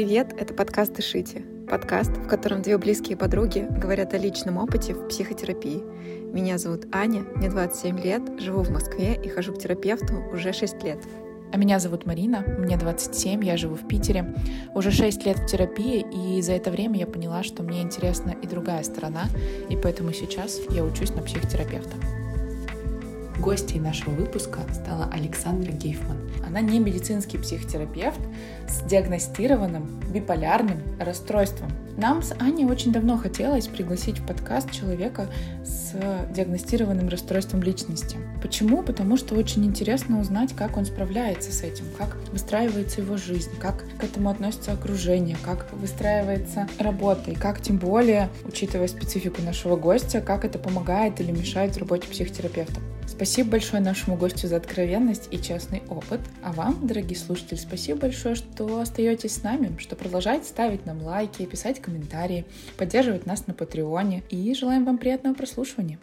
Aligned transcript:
привет! 0.00 0.34
Это 0.38 0.54
подкаст 0.54 0.94
«Дышите». 0.94 1.42
Подкаст, 1.68 2.10
в 2.10 2.26
котором 2.26 2.62
две 2.62 2.78
близкие 2.78 3.18
подруги 3.18 3.66
говорят 3.70 4.14
о 4.14 4.16
личном 4.16 4.56
опыте 4.56 4.94
в 4.94 5.08
психотерапии. 5.08 5.82
Меня 6.32 6.56
зовут 6.56 6.86
Аня, 6.90 7.22
мне 7.34 7.50
27 7.50 8.00
лет, 8.00 8.22
живу 8.40 8.62
в 8.62 8.70
Москве 8.70 9.20
и 9.22 9.28
хожу 9.28 9.52
к 9.52 9.58
терапевту 9.58 10.24
уже 10.32 10.54
6 10.54 10.82
лет. 10.84 11.04
А 11.52 11.58
меня 11.58 11.78
зовут 11.78 12.06
Марина, 12.06 12.42
мне 12.58 12.78
27, 12.78 13.44
я 13.44 13.58
живу 13.58 13.74
в 13.74 13.86
Питере. 13.86 14.34
Уже 14.74 14.90
6 14.90 15.26
лет 15.26 15.38
в 15.38 15.44
терапии, 15.44 16.06
и 16.10 16.40
за 16.40 16.52
это 16.52 16.70
время 16.70 16.98
я 16.98 17.06
поняла, 17.06 17.42
что 17.42 17.62
мне 17.62 17.82
интересна 17.82 18.30
и 18.30 18.46
другая 18.46 18.82
сторона, 18.84 19.24
и 19.68 19.76
поэтому 19.76 20.14
сейчас 20.14 20.60
я 20.70 20.82
учусь 20.82 21.10
на 21.10 21.20
психотерапевта. 21.20 21.98
Гостьей 23.40 23.80
нашего 23.80 24.10
выпуска 24.10 24.60
стала 24.72 25.08
Александра 25.12 25.72
Гейфман. 25.72 26.18
Она 26.46 26.60
не 26.60 26.78
медицинский 26.78 27.38
психотерапевт 27.38 28.20
с 28.68 28.82
диагностированным 28.82 30.00
биполярным 30.12 30.78
расстройством. 30.98 31.70
Нам 31.96 32.22
с 32.22 32.32
Аней 32.38 32.66
очень 32.66 32.92
давно 32.92 33.16
хотелось 33.16 33.66
пригласить 33.66 34.18
в 34.18 34.26
подкаст 34.26 34.70
человека 34.70 35.28
с 35.64 35.94
диагностированным 36.34 37.08
расстройством 37.08 37.62
личности. 37.62 38.18
Почему? 38.42 38.82
Потому 38.82 39.16
что 39.16 39.34
очень 39.34 39.64
интересно 39.64 40.20
узнать, 40.20 40.54
как 40.54 40.76
он 40.76 40.84
справляется 40.84 41.50
с 41.50 41.62
этим, 41.62 41.86
как 41.96 42.16
выстраивается 42.32 43.00
его 43.00 43.16
жизнь, 43.16 43.50
как 43.58 43.84
к 43.98 44.04
этому 44.04 44.28
относится 44.28 44.72
окружение, 44.72 45.36
как 45.42 45.66
выстраивается 45.72 46.68
работа, 46.78 47.30
и 47.30 47.34
как 47.34 47.60
тем 47.62 47.78
более, 47.78 48.28
учитывая 48.44 48.88
специфику 48.88 49.40
нашего 49.42 49.76
гостя, 49.76 50.20
как 50.20 50.44
это 50.44 50.58
помогает 50.58 51.20
или 51.20 51.32
мешает 51.32 51.76
работе 51.78 52.06
психотерапевта. 52.08 52.80
Спасибо 53.20 53.50
большое 53.50 53.82
нашему 53.82 54.16
гостю 54.16 54.46
за 54.46 54.56
откровенность 54.56 55.28
и 55.30 55.38
честный 55.38 55.82
опыт. 55.90 56.20
А 56.42 56.52
вам, 56.52 56.86
дорогие 56.86 57.18
слушатели, 57.18 57.58
спасибо 57.58 58.00
большое, 58.00 58.34
что 58.34 58.80
остаетесь 58.80 59.34
с 59.34 59.42
нами, 59.42 59.76
что 59.78 59.94
продолжаете 59.94 60.46
ставить 60.46 60.86
нам 60.86 61.02
лайки, 61.02 61.44
писать 61.44 61.82
комментарии, 61.82 62.46
поддерживать 62.78 63.26
нас 63.26 63.46
на 63.46 63.52
Патреоне. 63.52 64.22
И 64.30 64.54
желаем 64.54 64.86
вам 64.86 64.96
приятного 64.96 65.34
прослушивания. 65.34 65.98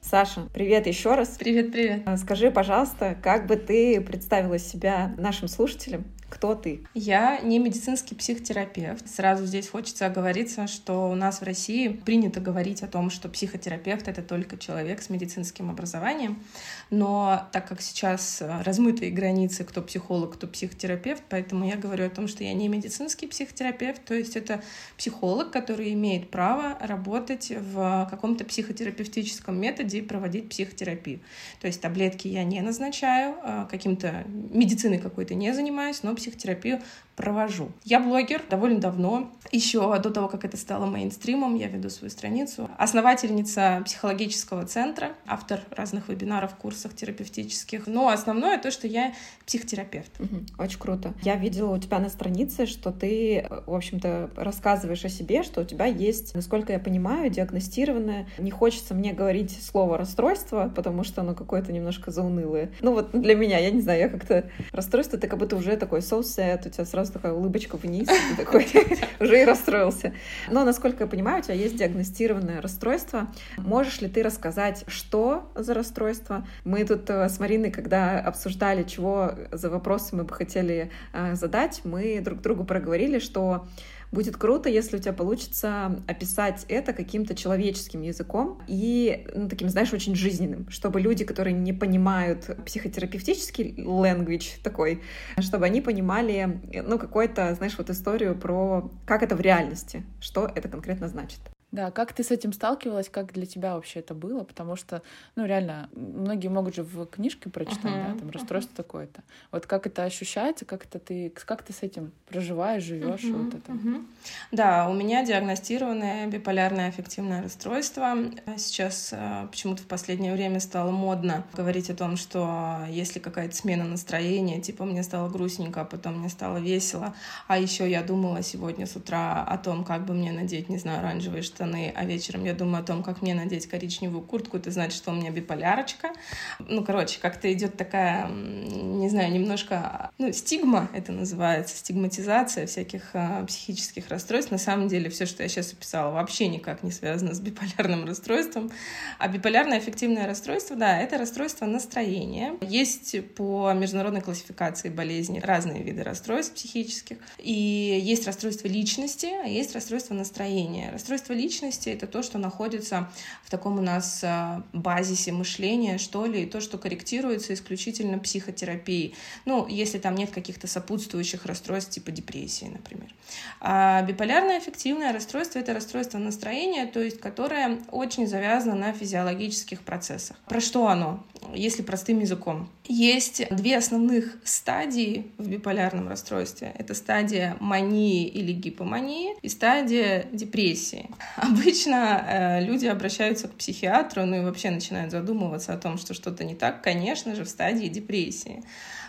Саша, 0.00 0.48
привет 0.52 0.88
еще 0.88 1.14
раз. 1.14 1.36
Привет, 1.38 1.70
привет. 1.70 2.02
Скажи, 2.18 2.50
пожалуйста, 2.50 3.16
как 3.22 3.46
бы 3.46 3.54
ты 3.54 4.00
представила 4.00 4.58
себя 4.58 5.14
нашим 5.16 5.46
слушателям? 5.46 6.06
Кто 6.28 6.56
ты? 6.56 6.80
Я 6.92 7.38
не 7.40 7.60
медицинский 7.60 8.16
психотерапевт. 8.16 9.08
Сразу 9.08 9.46
здесь 9.46 9.68
хочется 9.68 10.06
оговориться, 10.06 10.66
что 10.66 11.08
у 11.08 11.14
нас 11.14 11.40
в 11.40 11.44
России 11.44 11.88
принято 11.88 12.40
говорить 12.40 12.82
о 12.82 12.88
том, 12.88 13.10
что 13.10 13.28
психотерапевт— 13.28 14.08
это 14.08 14.22
только 14.22 14.58
человек 14.58 15.02
с 15.02 15.08
медицинским 15.08 15.70
образованием. 15.70 16.42
Но 16.90 17.48
так 17.52 17.68
как 17.68 17.80
сейчас 17.80 18.42
размытые 18.64 19.12
границы, 19.12 19.62
кто 19.62 19.82
психолог, 19.82 20.34
кто 20.34 20.48
психотерапевт, 20.48 21.22
поэтому 21.28 21.64
я 21.64 21.76
говорю 21.76 22.06
о 22.06 22.10
том, 22.10 22.26
что 22.26 22.42
я 22.42 22.54
не 22.54 22.66
медицинский 22.66 23.28
психотерапевт, 23.28 24.04
то 24.04 24.14
есть 24.14 24.34
это 24.34 24.62
психолог, 24.98 25.52
который 25.52 25.92
имеет 25.92 26.30
право 26.30 26.76
работать 26.80 27.52
в 27.52 28.08
каком-то 28.10 28.44
психотерапевтическом 28.44 29.60
методе 29.60 29.98
и 29.98 30.02
проводить 30.02 30.48
психотерапию. 30.48 31.20
То 31.60 31.68
есть 31.68 31.80
таблетки 31.80 32.26
я 32.26 32.42
не 32.42 32.60
назначаю, 32.62 33.36
а 33.42 33.66
каким-то 33.66 34.24
медициной 34.26 34.98
какой-то 34.98 35.34
не 35.34 35.52
занимаюсь, 35.52 36.02
но 36.02 36.15
психотерапию 36.16 36.80
провожу. 37.16 37.70
Я 37.82 37.98
блогер 38.00 38.42
довольно 38.48 38.78
давно, 38.78 39.32
еще 39.50 39.98
до 39.98 40.10
того, 40.10 40.28
как 40.28 40.44
это 40.44 40.56
стало 40.56 40.86
мейнстримом, 40.86 41.54
я 41.54 41.68
веду 41.68 41.88
свою 41.88 42.10
страницу. 42.10 42.68
Основательница 42.78 43.82
психологического 43.84 44.66
центра, 44.66 45.12
автор 45.26 45.60
разных 45.70 46.08
вебинаров, 46.08 46.54
курсов 46.56 46.94
терапевтических. 46.94 47.86
Но 47.86 48.08
основное 48.08 48.58
то, 48.58 48.70
что 48.70 48.86
я 48.86 49.14
психотерапевт. 49.46 50.10
Очень 50.58 50.78
круто. 50.78 51.14
Я 51.22 51.36
видела 51.36 51.74
у 51.74 51.78
тебя 51.78 51.98
на 51.98 52.10
странице, 52.10 52.66
что 52.66 52.92
ты, 52.92 53.46
в 53.66 53.74
общем-то, 53.74 54.30
рассказываешь 54.36 55.04
о 55.04 55.08
себе, 55.08 55.42
что 55.42 55.62
у 55.62 55.64
тебя 55.64 55.86
есть, 55.86 56.34
насколько 56.34 56.72
я 56.72 56.78
понимаю, 56.78 57.30
диагностированное. 57.30 58.28
Не 58.38 58.50
хочется 58.50 58.94
мне 58.94 59.12
говорить 59.12 59.56
слово 59.62 59.96
расстройство, 59.96 60.70
потому 60.74 61.02
что 61.04 61.22
оно 61.22 61.34
какое-то 61.34 61.72
немножко 61.72 62.10
заунылое. 62.10 62.72
Ну 62.80 62.92
вот 62.92 63.12
для 63.12 63.34
меня, 63.34 63.58
я 63.58 63.70
не 63.70 63.80
знаю, 63.80 64.00
я 64.00 64.08
как-то 64.08 64.50
расстройство, 64.72 65.18
ты 65.18 65.28
как 65.28 65.38
будто 65.38 65.56
уже 65.56 65.76
такой 65.76 66.00
sad, 66.00 66.66
у 66.66 66.70
тебя 66.70 66.84
сразу 66.84 67.05
такая 67.10 67.32
улыбочка 67.32 67.76
вниз, 67.76 68.08
такой 68.36 68.66
уже 69.20 69.42
и 69.42 69.44
расстроился. 69.44 70.12
Но, 70.50 70.64
насколько 70.64 71.04
я 71.04 71.10
понимаю, 71.10 71.40
у 71.40 71.42
тебя 71.42 71.54
есть 71.54 71.76
диагностированное 71.76 72.60
расстройство. 72.60 73.28
Можешь 73.56 74.00
ли 74.00 74.08
ты 74.08 74.22
рассказать, 74.22 74.84
что 74.86 75.50
за 75.54 75.74
расстройство? 75.74 76.46
Мы 76.64 76.84
тут 76.84 77.08
э, 77.10 77.28
с 77.28 77.38
Мариной, 77.38 77.70
когда 77.70 78.20
обсуждали, 78.20 78.82
чего 78.82 79.32
за 79.52 79.70
вопросы 79.70 80.16
мы 80.16 80.24
бы 80.24 80.34
хотели 80.34 80.90
э, 81.12 81.34
задать, 81.34 81.80
мы 81.84 82.20
друг 82.20 82.40
другу 82.40 82.64
проговорили, 82.64 83.18
что 83.18 83.66
Будет 84.12 84.36
круто, 84.36 84.68
если 84.68 84.96
у 84.96 85.00
тебя 85.00 85.12
получится 85.12 86.02
описать 86.06 86.64
это 86.68 86.92
каким-то 86.92 87.34
человеческим 87.34 88.02
языком 88.02 88.62
и 88.66 89.26
ну, 89.34 89.48
таким, 89.48 89.68
знаешь, 89.68 89.92
очень 89.92 90.14
жизненным, 90.14 90.68
чтобы 90.70 91.00
люди, 91.00 91.24
которые 91.24 91.54
не 91.54 91.72
понимают 91.72 92.50
психотерапевтический 92.64 93.74
language 93.84 94.62
такой, 94.62 95.02
чтобы 95.40 95.66
они 95.66 95.80
понимали, 95.80 96.60
ну, 96.86 96.98
какую-то, 96.98 97.54
знаешь, 97.54 97.76
вот 97.78 97.90
историю 97.90 98.38
про 98.38 98.90
как 99.06 99.22
это 99.22 99.34
в 99.34 99.40
реальности, 99.40 100.04
что 100.20 100.50
это 100.54 100.68
конкретно 100.68 101.08
значит. 101.08 101.40
Да, 101.76 101.90
как 101.90 102.14
ты 102.14 102.24
с 102.24 102.30
этим 102.30 102.54
сталкивалась, 102.54 103.10
как 103.10 103.34
для 103.34 103.44
тебя 103.44 103.74
вообще 103.74 104.00
это 104.00 104.14
было? 104.14 104.44
Потому 104.44 104.76
что, 104.76 105.02
ну, 105.34 105.44
реально, 105.44 105.90
многие 105.92 106.48
могут 106.48 106.74
же 106.74 106.82
в 106.82 107.04
книжке 107.04 107.50
прочитать, 107.50 107.92
uh-huh, 107.92 108.14
да, 108.14 108.18
там 108.18 108.30
расстройство 108.30 108.72
uh-huh. 108.72 108.76
такое-то. 108.76 109.22
Вот 109.52 109.66
как 109.66 109.86
это 109.86 110.04
ощущается, 110.04 110.64
как 110.64 110.86
это 110.86 110.98
ты, 110.98 111.30
как 111.44 111.62
ты 111.62 111.74
с 111.74 111.82
этим 111.82 112.12
проживаешь, 112.30 112.82
живешь, 112.82 113.24
uh-huh, 113.24 113.44
вот 113.44 113.54
это. 113.56 113.72
Uh-huh. 113.72 114.06
Да, 114.52 114.88
у 114.88 114.94
меня 114.94 115.22
диагностированное 115.22 116.28
биполярное 116.28 116.88
аффективное 116.88 117.42
расстройство. 117.42 118.16
Сейчас 118.56 119.10
э, 119.12 119.46
почему-то 119.50 119.82
в 119.82 119.86
последнее 119.86 120.32
время 120.32 120.60
стало 120.60 120.90
модно 120.92 121.44
говорить 121.52 121.90
о 121.90 121.94
том, 121.94 122.16
что 122.16 122.86
если 122.88 123.18
какая-то 123.18 123.54
смена 123.54 123.84
настроения, 123.84 124.62
типа 124.62 124.86
мне 124.86 125.02
стало 125.02 125.28
грустненько, 125.28 125.82
а 125.82 125.84
потом 125.84 126.20
мне 126.20 126.30
стало 126.30 126.56
весело, 126.56 127.14
а 127.48 127.58
еще 127.58 127.90
я 127.90 128.02
думала 128.02 128.42
сегодня 128.42 128.86
с 128.86 128.96
утра 128.96 129.42
о 129.42 129.58
том, 129.58 129.84
как 129.84 130.06
бы 130.06 130.14
мне 130.14 130.32
надеть, 130.32 130.70
не 130.70 130.78
знаю, 130.78 131.00
оранжевые 131.00 131.42
штаны 131.42 131.65
штаны, 131.66 131.92
а 131.94 132.04
вечером 132.04 132.44
я 132.44 132.54
думаю 132.54 132.82
о 132.82 132.86
том, 132.86 133.02
как 133.02 133.22
мне 133.22 133.34
надеть 133.34 133.66
коричневую 133.66 134.22
куртку, 134.22 134.56
это 134.56 134.70
значит, 134.70 134.96
что 134.96 135.10
у 135.10 135.14
меня 135.14 135.30
биполярочка. 135.30 136.12
Ну, 136.58 136.84
короче, 136.84 137.18
как-то 137.20 137.52
идет 137.52 137.76
такая, 137.76 138.28
не 138.28 139.08
знаю, 139.08 139.32
немножко, 139.32 140.10
ну, 140.18 140.32
стигма 140.32 140.88
это 140.94 141.12
называется, 141.12 141.76
стигматизация 141.76 142.66
всяких 142.66 143.10
а, 143.14 143.44
психических 143.44 144.08
расстройств. 144.08 144.50
На 144.50 144.58
самом 144.58 144.88
деле, 144.88 145.10
все, 145.10 145.26
что 145.26 145.42
я 145.42 145.48
сейчас 145.48 145.72
описала, 145.72 146.12
вообще 146.12 146.48
никак 146.48 146.82
не 146.82 146.92
связано 146.92 147.34
с 147.34 147.40
биполярным 147.40 148.06
расстройством. 148.06 148.70
А 149.18 149.28
биполярное 149.28 149.78
аффективное 149.78 150.26
расстройство, 150.26 150.76
да, 150.76 150.98
это 150.98 151.18
расстройство 151.18 151.66
настроения. 151.66 152.54
Есть 152.60 153.34
по 153.34 153.72
международной 153.72 154.20
классификации 154.20 154.88
болезней 154.88 155.40
разные 155.40 155.82
виды 155.82 156.02
расстройств 156.02 156.54
психических. 156.54 157.18
И 157.38 157.52
есть 157.52 158.26
расстройство 158.26 158.68
личности, 158.68 159.28
а 159.42 159.46
есть 159.46 159.74
расстройство 159.74 160.14
настроения. 160.14 160.90
Расстройство 160.92 161.32
личности 161.32 161.45
личности, 161.46 161.88
это 161.90 162.06
то, 162.06 162.22
что 162.22 162.38
находится 162.38 163.08
в 163.44 163.50
таком 163.50 163.78
у 163.78 163.82
нас 163.82 164.20
э, 164.22 164.62
базисе 164.72 165.32
мышления, 165.32 165.98
что 165.98 166.26
ли, 166.26 166.42
и 166.42 166.46
то, 166.46 166.60
что 166.60 166.78
корректируется 166.78 167.54
исключительно 167.54 168.18
психотерапией. 168.18 169.14
Ну, 169.44 169.66
если 169.68 169.98
там 169.98 170.14
нет 170.16 170.30
каких-то 170.30 170.66
сопутствующих 170.66 171.46
расстройств, 171.46 171.90
типа 171.90 172.10
депрессии, 172.10 172.66
например. 172.66 173.14
А 173.60 174.02
биполярное 174.02 174.58
аффективное 174.58 175.12
расстройство— 175.12 175.58
это 175.60 175.72
расстройство 175.74 176.18
настроения, 176.18 176.86
то 176.86 177.00
есть 177.00 177.20
которое 177.20 177.78
очень 177.90 178.26
завязано 178.26 178.74
на 178.74 178.92
физиологических 178.92 179.80
процессах. 179.80 180.36
Про 180.48 180.60
что 180.60 180.88
оно? 180.88 181.24
Если 181.54 181.82
простым 181.82 182.20
языком. 182.20 182.68
Есть 182.88 183.42
две 183.50 183.76
основных 183.76 184.36
стадии 184.44 185.26
в 185.38 185.48
биполярном 185.48 186.08
расстройстве. 186.08 186.72
Это 186.78 186.94
стадия 186.94 187.56
мании 187.60 188.26
или 188.26 188.52
гипомании 188.52 189.34
и 189.42 189.48
стадия 189.48 190.26
депрессии. 190.32 191.08
Обычно 191.36 192.24
э, 192.26 192.64
люди 192.64 192.86
обращаются 192.86 193.48
к 193.48 193.54
психиатру, 193.54 194.24
ну 194.24 194.36
и 194.36 194.44
вообще 194.44 194.70
начинают 194.70 195.10
задумываться 195.10 195.74
о 195.74 195.76
том, 195.76 195.98
что 195.98 196.14
что-то 196.14 196.44
не 196.44 196.54
так, 196.54 196.82
конечно 196.82 197.34
же, 197.34 197.44
в 197.44 197.48
стадии 197.48 197.88
депрессии. 197.88 198.62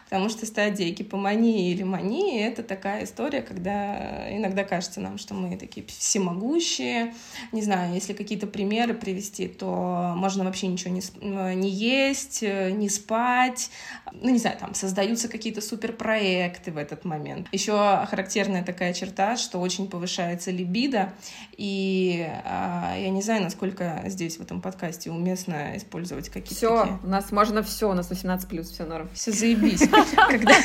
Потому 0.09 0.29
что 0.29 0.45
стадия 0.45 0.89
гипомании 0.91 1.71
или 1.71 1.83
мании— 1.83 2.41
это 2.47 2.63
такая 2.63 3.03
история, 3.03 3.41
когда 3.41 4.33
иногда 4.33 4.63
кажется 4.63 5.01
нам, 5.01 5.17
что 5.17 5.33
мы 5.33 5.57
такие 5.57 5.85
всемогущие. 5.85 7.13
Не 7.51 7.61
знаю, 7.61 7.93
если 7.93 8.13
какие-то 8.13 8.47
примеры 8.47 8.93
привести, 8.93 9.49
то 9.49 10.13
можно 10.15 10.45
вообще 10.45 10.67
ничего 10.67 10.91
не, 10.91 11.01
не 11.55 11.69
есть, 11.69 12.41
не 12.41 12.87
спать. 12.87 13.69
Ну, 14.13 14.29
не 14.29 14.39
знаю, 14.39 14.57
там 14.57 14.73
создаются 14.75 15.27
какие-то 15.27 15.59
суперпроекты 15.59 16.71
в 16.71 16.77
этот 16.77 17.03
момент. 17.03 17.47
Еще 17.51 17.73
характерная 18.09 18.63
такая 18.63 18.93
черта, 18.93 19.35
что 19.35 19.59
очень 19.59 19.89
повышается 19.89 20.51
либидо. 20.51 21.13
И 21.57 22.25
а, 22.45 22.95
я 22.97 23.09
не 23.09 23.21
знаю, 23.21 23.43
насколько 23.43 24.03
здесь 24.05 24.37
в 24.37 24.41
этом 24.41 24.61
подкасте 24.61 25.11
уместно 25.11 25.75
использовать 25.75 26.29
какие-то 26.29 26.55
Все, 26.55 26.79
такие... 26.81 26.99
у 27.03 27.07
нас 27.07 27.31
можно 27.31 27.61
все, 27.61 27.89
у 27.89 27.93
нас 27.93 28.09
18+, 28.09 28.63
все 28.63 28.85
норм. 28.85 29.09
Все 29.13 29.33
заебись. 29.33 29.81
Когда 30.29 30.55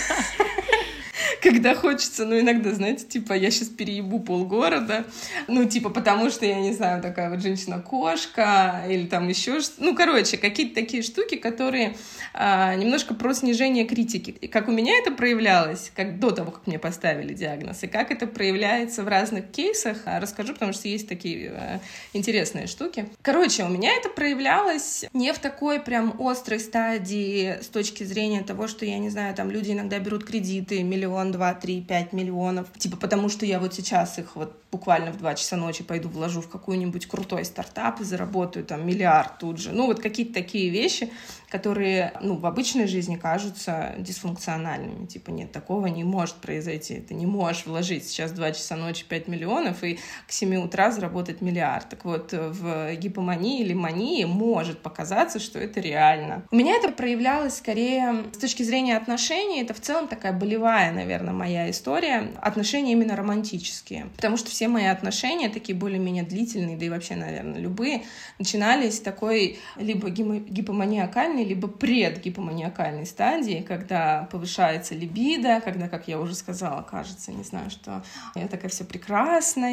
когда 1.42 1.74
хочется, 1.74 2.24
ну, 2.24 2.38
иногда, 2.38 2.72
знаете, 2.72 3.04
типа, 3.04 3.32
я 3.32 3.50
сейчас 3.50 3.68
переебу 3.68 4.20
полгорода, 4.20 5.04
ну, 5.48 5.64
типа, 5.68 5.90
потому 5.90 6.30
что, 6.30 6.46
я 6.46 6.60
не 6.60 6.72
знаю, 6.72 7.02
такая 7.02 7.30
вот 7.30 7.42
женщина-кошка, 7.42 8.84
или 8.88 9.06
там 9.06 9.28
еще 9.28 9.60
что 9.60 9.72
Ну, 9.78 9.96
короче, 9.96 10.36
какие-то 10.36 10.76
такие 10.76 11.02
штуки, 11.02 11.36
которые 11.36 11.96
а, 12.32 12.74
немножко 12.76 13.14
про 13.14 13.34
снижение 13.34 13.84
критики. 13.84 14.30
И 14.30 14.46
как 14.46 14.68
у 14.68 14.70
меня 14.70 14.96
это 14.98 15.10
проявлялось, 15.10 15.90
как 15.94 16.20
до 16.20 16.30
того, 16.30 16.52
как 16.52 16.66
мне 16.66 16.78
поставили 16.78 17.34
диагноз, 17.34 17.82
и 17.82 17.88
как 17.88 18.12
это 18.12 18.28
проявляется 18.28 19.02
в 19.02 19.08
разных 19.08 19.50
кейсах, 19.50 19.98
а, 20.04 20.20
расскажу, 20.20 20.54
потому 20.54 20.72
что 20.72 20.86
есть 20.86 21.08
такие 21.08 21.50
а, 21.50 21.80
интересные 22.12 22.68
штуки. 22.68 23.06
Короче, 23.20 23.64
у 23.64 23.68
меня 23.68 23.96
это 23.96 24.08
проявлялось 24.08 25.04
не 25.12 25.32
в 25.32 25.38
такой 25.40 25.80
прям 25.80 26.14
острой 26.20 26.60
стадии 26.60 27.58
с 27.60 27.66
точки 27.66 28.04
зрения 28.04 28.42
того, 28.42 28.68
что, 28.68 28.84
я 28.86 28.98
не 28.98 29.10
знаю, 29.10 29.34
там 29.34 29.50
люди 29.50 29.72
иногда 29.72 29.98
берут 29.98 30.24
кредиты, 30.24 30.84
миллион, 30.84 31.31
два, 31.32 31.55
три, 31.55 31.81
пять 31.81 32.12
миллионов, 32.12 32.69
типа 32.79 32.96
потому 32.96 33.29
что 33.29 33.44
я 33.44 33.58
вот 33.58 33.75
сейчас 33.75 34.19
их 34.19 34.37
вот 34.37 34.56
буквально 34.70 35.12
в 35.12 35.19
два 35.19 35.34
часа 35.34 35.56
ночи 35.56 35.82
пойду 35.82 36.08
вложу 36.08 36.40
в 36.40 36.49
какой-нибудь 36.49 37.06
крутой 37.06 37.44
стартап 37.44 38.00
и 38.00 38.05
заработаю 38.05 38.64
там 38.64 38.87
миллиард 38.87 39.38
тут 39.38 39.58
же. 39.58 39.73
Ну, 39.73 39.87
вот 39.87 40.00
какие-то 40.00 40.34
такие 40.34 40.70
вещи, 40.70 41.11
которые, 41.52 42.14
ну, 42.22 42.37
в 42.37 42.46
обычной 42.46 42.87
жизни 42.87 43.16
кажутся 43.16 43.94
дисфункциональными. 43.99 45.04
Типа, 45.04 45.28
нет, 45.31 45.52
такого 45.52 45.87
не 45.87 46.02
может 46.02 46.37
произойти. 46.37 46.94
Ты 46.94 47.12
не 47.12 47.26
можешь 47.26 47.66
вложить 47.66 48.06
сейчас 48.08 48.32
два 48.32 48.52
часа 48.52 48.75
ночи 48.75 49.04
5 49.06 49.28
миллионов 49.28 49.84
и 49.84 49.99
к 50.26 50.32
7 50.32 50.56
утра 50.64 50.90
заработать 50.90 51.43
миллиард. 51.43 51.90
Так 51.90 52.06
вот, 52.06 52.32
в 52.32 52.94
гипомании 52.96 53.60
или 53.60 53.75
мании 53.75 54.25
может 54.25 54.78
показаться, 54.78 55.38
что 55.40 55.58
это 55.58 55.78
реально. 55.81 56.43
У 56.50 56.56
меня 56.56 56.75
это 56.75 56.88
проявлялось 56.88 57.58
скорее 57.58 58.25
с 58.32 58.38
точки 58.38 58.62
зрения 58.62 58.96
отношений. 58.96 59.60
Это 59.60 59.75
в 59.75 59.81
целом 59.81 60.08
такая 60.08 60.32
болевая, 60.32 60.90
наверное, 60.90 61.34
моя 61.34 61.70
история. 61.70 62.31
Отношения 62.40 62.93
именно 62.93 63.14
романтические. 63.14 64.06
Потому 64.16 64.38
что 64.38 64.48
все 64.48 64.69
мои 64.69 64.87
отношения, 64.87 65.50
такие 65.50 65.76
более-менее 65.76 66.25
длительные, 66.25 66.78
да 66.78 66.87
и 66.87 66.88
вообще, 66.88 67.14
наверное, 67.14 67.60
любые, 67.60 68.05
начинались 68.38 69.00
такой 69.00 69.58
либо 69.76 70.08
гипоманиакальной 70.08 71.41
гипоманиакальной, 71.44 71.44
либо 71.44 71.68
предгипоманиакальной 71.68 73.06
стадии, 73.06 73.64
когда 73.66 74.28
повышается 74.30 74.94
либидо, 74.94 75.60
когда, 75.60 75.88
как 75.88 76.08
я 76.08 76.18
уже 76.20 76.34
сказала, 76.34 76.82
кажется, 76.82 77.32
не 77.32 77.44
знаю, 77.44 77.70
что 77.70 78.02
я 78.34 78.48
такая 78.48 78.70
вся 78.70 78.84
прекрасная, 78.84 79.72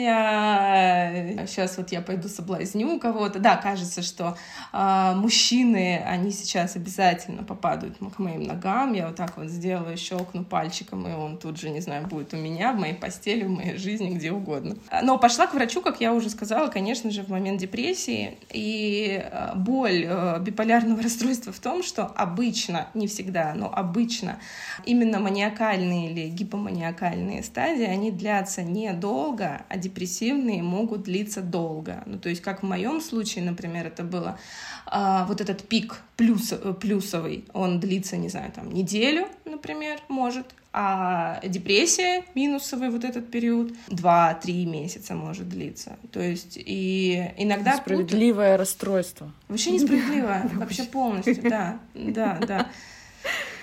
сейчас 1.47 1.77
вот 1.77 1.91
я 1.91 2.01
пойду 2.01 2.27
соблазню 2.27 2.99
кого-то. 2.99 3.39
Да, 3.39 3.55
кажется, 3.57 4.01
что 4.01 4.37
э, 4.73 5.13
мужчины, 5.15 6.03
они 6.05 6.31
сейчас 6.31 6.75
обязательно 6.75 7.43
попадают 7.43 7.97
к 7.97 8.19
моим 8.19 8.43
ногам, 8.43 8.93
я 8.93 9.07
вот 9.07 9.15
так 9.15 9.37
вот 9.37 9.47
сделаю, 9.47 9.97
щелкну 9.97 10.43
пальчиком, 10.43 11.07
и 11.07 11.13
он 11.13 11.37
тут 11.37 11.59
же, 11.59 11.69
не 11.69 11.81
знаю, 11.81 12.07
будет 12.07 12.33
у 12.33 12.37
меня, 12.37 12.73
в 12.73 12.79
моей 12.79 12.93
постели, 12.93 13.43
в 13.43 13.49
моей 13.49 13.77
жизни, 13.77 14.09
где 14.15 14.31
угодно. 14.31 14.75
Но 15.03 15.17
пошла 15.17 15.47
к 15.47 15.53
врачу, 15.53 15.81
как 15.81 16.01
я 16.01 16.13
уже 16.13 16.29
сказала, 16.29 16.67
конечно 16.67 17.11
же, 17.11 17.23
в 17.23 17.29
момент 17.29 17.59
депрессии, 17.59 18.37
и 18.51 19.21
а, 19.31 19.53
боль 19.55 20.05
э, 20.07 20.39
биполярного 20.39 21.01
расстройства 21.03 21.51
в 21.59 21.61
том, 21.61 21.83
что 21.83 22.05
обычно, 22.05 22.87
не 22.93 23.05
всегда, 23.07 23.53
но 23.53 23.69
обычно 23.71 24.39
именно 24.85 25.19
маниакальные 25.19 26.09
или 26.09 26.29
гипоманиакальные 26.29 27.43
стадии, 27.43 27.83
они 27.83 28.11
длятся 28.11 28.63
недолго, 28.63 29.63
а 29.67 29.77
депрессивные 29.77 30.63
могут 30.63 31.03
длиться 31.03 31.41
долго. 31.41 32.01
Ну, 32.05 32.17
то 32.17 32.29
есть, 32.29 32.41
как 32.41 32.63
в 32.63 32.65
моем 32.65 33.01
случае, 33.01 33.43
например, 33.43 33.87
это 33.87 34.03
было 34.03 34.39
а, 34.85 35.25
вот 35.25 35.41
этот 35.41 35.67
пик 35.67 36.01
плюс, 36.15 36.53
плюсовый, 36.79 37.43
он 37.51 37.81
длится, 37.81 38.15
не 38.15 38.29
знаю, 38.29 38.53
там 38.53 38.71
неделю, 38.71 39.27
например, 39.43 39.99
может, 40.07 40.45
а 40.71 41.39
депрессия, 41.43 42.23
минусовый 42.35 42.89
вот 42.89 43.03
этот 43.03 43.31
период, 43.31 43.73
2-3 43.87 44.65
месяца 44.65 45.15
может 45.15 45.49
длиться. 45.49 45.97
То 46.11 46.21
есть 46.21 46.57
и 46.57 47.31
иногда... 47.37 47.77
Справедливое 47.77 48.51
путают... 48.51 48.59
расстройство. 48.59 49.31
Вообще 49.47 49.71
несправедливое, 49.71 50.49
вообще 50.53 50.83
полностью, 50.83 51.41
да, 51.41 51.79
да, 51.95 52.39
да. 52.47 52.69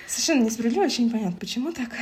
Совершенно 0.07 0.43
несправедливо, 0.43 0.83
вообще 0.83 1.03
непонятно, 1.03 1.37
почему 1.37 1.71
так. 1.71 1.89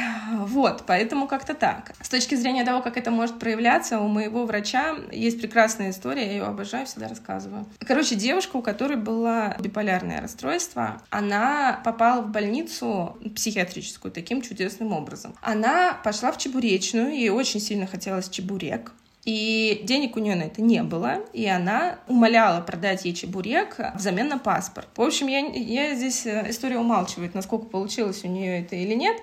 Вот, 0.45 0.83
поэтому 0.85 1.27
как-то 1.27 1.53
так. 1.53 1.93
С 2.01 2.09
точки 2.09 2.35
зрения 2.35 2.63
того, 2.63 2.81
как 2.81 2.97
это 2.97 3.09
может 3.09 3.39
проявляться, 3.39 3.99
у 3.99 4.07
моего 4.07 4.45
врача 4.45 4.95
есть 5.11 5.41
прекрасная 5.41 5.89
история, 5.89 6.25
я 6.25 6.31
ее 6.33 6.43
обожаю, 6.43 6.85
всегда 6.85 7.07
рассказываю. 7.07 7.65
Короче, 7.79 8.15
девушка, 8.15 8.57
у 8.57 8.61
которой 8.61 8.97
было 8.97 9.55
биполярное 9.59 10.21
расстройство, 10.21 11.01
она 11.09 11.81
попала 11.83 12.21
в 12.21 12.29
больницу 12.29 13.17
психиатрическую 13.35 14.11
таким 14.11 14.41
чудесным 14.41 14.93
образом. 14.93 15.35
Она 15.41 15.93
пошла 16.03 16.31
в 16.31 16.37
чебуречную, 16.37 17.11
ей 17.11 17.29
очень 17.29 17.59
сильно 17.59 17.87
хотелось 17.87 18.29
чебурек. 18.29 18.93
И 19.25 19.81
денег 19.83 20.17
у 20.17 20.19
нее 20.19 20.35
на 20.35 20.43
это 20.43 20.61
не 20.61 20.83
было, 20.83 21.21
и 21.33 21.47
она 21.47 21.97
умоляла 22.07 22.61
продать 22.61 23.05
ей 23.05 23.13
чебурек 23.15 23.77
взамен 23.95 24.27
на 24.27 24.37
паспорт. 24.37 24.87
В 24.95 25.01
общем, 25.01 25.25
я, 25.25 25.39
я 25.39 25.95
здесь 25.95 26.27
э, 26.27 26.45
история 26.49 26.77
умалчивает, 26.77 27.33
насколько 27.33 27.65
получилось 27.65 28.23
у 28.23 28.27
нее 28.27 28.61
это 28.61 28.75
или 28.75 28.93
нет. 28.93 29.17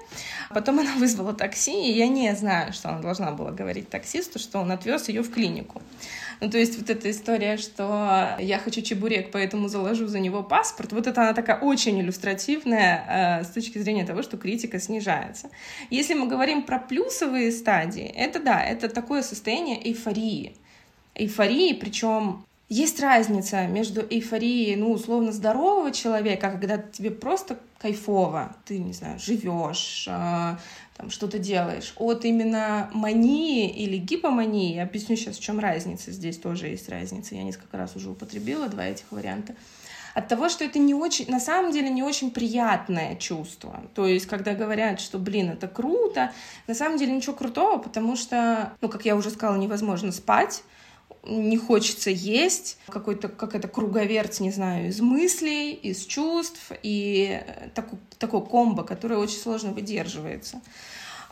Потом 0.50 0.81
она 0.81 0.93
вызвала 0.96 1.34
такси, 1.34 1.88
и 1.88 1.93
я 1.93 2.08
не 2.08 2.34
знаю, 2.34 2.72
что 2.72 2.88
она 2.88 3.00
должна 3.00 3.31
была 3.31 3.52
говорить 3.52 3.90
таксисту, 3.90 4.40
что 4.40 4.58
он 4.58 4.72
отвез 4.72 5.08
ее 5.08 5.22
в 5.22 5.32
клинику. 5.32 5.81
Ну, 6.43 6.50
то 6.50 6.59
есть 6.59 6.77
вот 6.77 6.91
эта 6.91 7.09
история, 7.09 7.56
что 7.56 8.37
я 8.41 8.59
хочу 8.59 8.83
чебурек, 8.83 9.31
поэтому 9.31 9.69
заложу 9.69 10.09
за 10.09 10.19
него 10.19 10.43
паспорт, 10.43 10.93
вот 10.93 11.06
это 11.06 11.23
она 11.23 11.35
такая 11.35 11.61
очень 11.61 12.00
иллюстративная 12.00 13.43
э, 13.43 13.44
с 13.44 13.50
точки 13.50 13.79
зрения 13.79 14.05
того, 14.05 14.23
что 14.23 14.37
критика 14.37 14.81
снижается. 14.81 15.50
Если 15.89 16.15
мы 16.15 16.27
говорим 16.27 16.65
про 16.65 16.81
плюсовые 16.81 17.53
стадии, 17.53 18.03
это 18.03 18.41
да, 18.41 18.61
это 18.61 18.89
такое 18.89 19.23
состояние 19.23 19.89
эйфории. 19.89 20.56
Эйфории, 21.15 21.75
причем 21.75 22.45
есть 22.73 23.01
разница 23.01 23.67
между 23.67 24.01
эйфорией, 24.01 24.77
ну, 24.77 24.93
условно, 24.93 25.31
здорового 25.31 25.93
человека, 25.93 26.51
когда 26.51 26.79
тебе 26.79 27.11
просто 27.11 27.59
кайфово, 27.79 28.57
ты, 28.64 28.79
не 28.79 28.95
знаю, 28.95 29.19
живешь, 29.19 30.07
э, 30.09 30.57
там 30.97 31.11
что-то 31.11 31.38
делаешь, 31.38 31.93
от 31.97 32.25
именно 32.25 32.88
мании 32.95 33.69
или 33.69 33.99
гипомании, 33.99 34.76
я 34.76 34.85
объясню 34.85 35.17
сейчас, 35.17 35.37
в 35.37 35.43
чем 35.43 35.59
разница, 35.61 36.12
здесь 36.12 36.38
тоже 36.38 36.69
есть 36.69 36.88
разница, 36.88 37.35
я 37.35 37.43
несколько 37.43 37.76
раз 37.76 37.95
уже 37.95 38.09
употребила 38.09 38.69
два 38.69 38.87
этих 38.87 39.05
варианта, 39.11 39.55
от 40.14 40.29
того, 40.29 40.49
что 40.49 40.64
это 40.64 40.79
не 40.79 40.95
очень, 40.95 41.31
на 41.31 41.41
самом 41.41 41.73
деле 41.73 41.91
не 41.91 42.02
очень 42.02 42.31
приятное 42.31 43.17
чувство. 43.17 43.83
То 43.95 44.07
есть, 44.07 44.26
когда 44.26 44.55
говорят, 44.55 45.00
что, 45.00 45.19
блин, 45.19 45.50
это 45.50 45.69
круто, 45.69 46.33
на 46.67 46.75
самом 46.75 46.99
деле 46.99 47.12
ничего 47.12 47.35
крутого, 47.35 47.79
потому 47.79 48.17
что, 48.17 48.73
ну, 48.81 48.88
как 48.88 49.05
я 49.05 49.17
уже 49.17 49.31
сказала, 49.31 49.57
невозможно 49.57 50.12
спать, 50.12 50.62
не 51.25 51.57
хочется 51.57 52.11
есть, 52.11 52.79
какой-то, 52.88 53.29
как 53.29 53.55
это, 53.55 53.69
круговерть, 53.69 54.41
не 54.41 54.50
знаю, 54.50 54.88
из 54.88 55.00
мыслей, 55.00 55.73
из 55.73 56.05
чувств, 56.05 56.73
и 56.83 57.41
такой, 57.75 57.99
такой 58.19 58.45
комбо, 58.45 58.83
который 58.83 59.17
очень 59.17 59.38
сложно 59.38 59.73
выдерживается. 59.73 60.61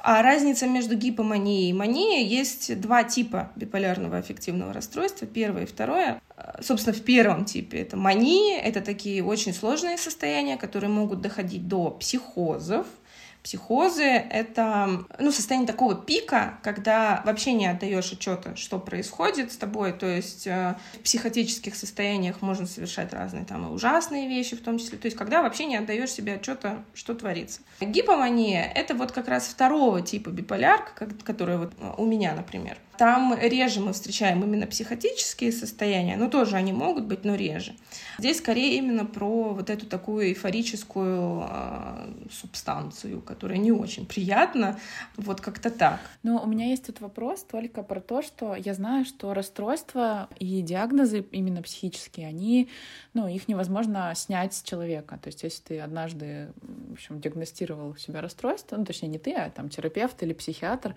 А 0.02 0.22
разница 0.22 0.66
между 0.66 0.96
гипоманией 0.96 1.70
и 1.70 1.74
манией 1.74 2.26
есть 2.26 2.80
два 2.80 3.04
типа 3.04 3.50
биполярного 3.56 4.16
аффективного 4.16 4.72
расстройства. 4.72 5.26
Первое 5.26 5.64
и 5.64 5.66
второе. 5.66 6.22
Собственно, 6.62 6.96
в 6.96 7.02
первом 7.02 7.44
типе 7.44 7.78
это 7.80 7.98
мания, 7.98 8.60
это 8.60 8.80
такие 8.80 9.22
очень 9.22 9.52
сложные 9.52 9.98
состояния, 9.98 10.56
которые 10.56 10.88
могут 10.88 11.20
доходить 11.20 11.68
до 11.68 11.90
психозов, 11.90 12.86
Психозы— 13.42 14.04
это 14.04 15.04
ну, 15.18 15.32
состояние 15.32 15.66
такого 15.66 15.94
пика, 15.94 16.58
когда 16.62 17.22
вообще 17.24 17.52
не 17.52 17.66
отдаешь 17.66 18.12
отчета, 18.12 18.54
что 18.56 18.78
происходит 18.78 19.52
с 19.52 19.56
тобой. 19.56 19.92
То 19.92 20.06
есть 20.06 20.46
э, 20.46 20.76
в 20.94 20.98
психотических 20.98 21.74
состояниях 21.74 22.42
можно 22.42 22.66
совершать 22.66 23.12
разные 23.14 23.44
там 23.44 23.66
и 23.66 23.70
ужасные 23.70 24.28
вещи 24.28 24.56
в 24.56 24.62
том 24.62 24.78
числе. 24.78 24.98
То 24.98 25.06
есть 25.06 25.16
когда 25.16 25.42
вообще 25.42 25.64
не 25.64 25.76
отдаешь 25.76 26.10
себе 26.10 26.34
отчета, 26.34 26.84
что 26.94 27.14
творится. 27.14 27.60
Гипомания— 27.80 28.70
это 28.74 28.94
вот 28.94 29.12
как 29.12 29.28
раз 29.28 29.46
второго 29.46 30.02
типа 30.02 30.28
биполярка, 30.28 31.08
которая 31.24 31.58
вот 31.58 31.72
у 31.96 32.04
меня, 32.04 32.34
например. 32.34 32.76
Там 33.00 33.34
реже 33.34 33.80
мы 33.80 33.94
встречаем 33.94 34.44
именно 34.44 34.66
психотические 34.66 35.52
состояния, 35.52 36.18
но 36.18 36.28
тоже 36.28 36.56
они 36.56 36.74
могут 36.74 37.06
быть, 37.06 37.24
но 37.24 37.34
реже. 37.34 37.74
Здесь 38.18 38.36
скорее 38.36 38.76
именно 38.76 39.06
про 39.06 39.54
вот 39.54 39.70
эту 39.70 39.86
такую 39.86 40.26
эйфорическую 40.26 41.48
э, 41.48 42.12
субстанцию, 42.30 43.22
которая 43.22 43.56
не 43.56 43.72
очень 43.72 44.04
приятна, 44.04 44.78
вот 45.16 45.40
как-то 45.40 45.70
так. 45.70 45.98
Но 46.22 46.42
у 46.42 46.46
меня 46.46 46.66
есть 46.66 46.84
тут 46.84 47.00
вопрос 47.00 47.42
только 47.42 47.82
про 47.82 48.02
то, 48.02 48.20
что 48.20 48.54
я 48.54 48.74
знаю, 48.74 49.06
что 49.06 49.32
расстройства 49.32 50.28
и 50.38 50.60
диагнозы 50.60 51.24
именно 51.30 51.62
психические, 51.62 52.26
они, 52.26 52.68
ну, 53.14 53.26
их 53.26 53.48
невозможно 53.48 54.12
снять 54.14 54.52
с 54.52 54.62
человека. 54.62 55.18
То 55.22 55.28
есть 55.28 55.42
если 55.42 55.62
ты 55.62 55.80
однажды, 55.80 56.52
в 56.60 56.92
общем, 56.92 57.18
диагностировал 57.18 57.92
у 57.92 57.96
себя 57.96 58.20
расстройство, 58.20 58.76
ну, 58.76 58.84
точнее, 58.84 59.08
не 59.08 59.18
ты, 59.18 59.32
а 59.32 59.48
там 59.48 59.70
терапевт 59.70 60.22
или 60.22 60.34
психиатр, 60.34 60.94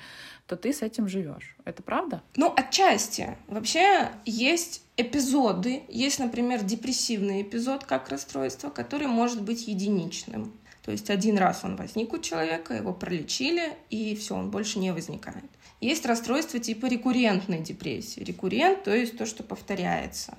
то 0.47 0.57
ты 0.57 0.73
с 0.73 0.81
этим 0.81 1.07
живешь. 1.07 1.55
Это 1.63 1.81
правда? 1.93 2.23
Ну, 2.37 2.51
отчасти. 2.55 3.37
Вообще 3.45 4.09
есть 4.25 4.81
эпизоды. 4.97 5.83
Есть, 5.89 6.17
например, 6.17 6.63
депрессивный 6.63 7.43
эпизод 7.43 7.83
как 7.83 8.09
расстройство, 8.09 8.71
который 8.71 9.05
может 9.05 9.43
быть 9.43 9.67
единичным. 9.67 10.59
То 10.83 10.91
есть 10.91 11.11
один 11.11 11.37
раз 11.37 11.63
он 11.63 11.75
возник 11.75 12.11
у 12.13 12.17
человека, 12.17 12.73
его 12.73 12.93
пролечили, 12.93 13.77
и 13.91 14.15
все, 14.15 14.35
он 14.35 14.49
больше 14.49 14.79
не 14.79 14.91
возникает. 14.91 15.45
Есть 15.81 16.07
расстройство 16.07 16.59
типа 16.59 16.87
рекуррентной 16.87 17.59
депрессии. 17.59 18.21
Рекуррент, 18.21 18.83
то 18.85 18.95
есть 18.95 19.15
то, 19.15 19.27
что 19.27 19.43
повторяется. 19.43 20.35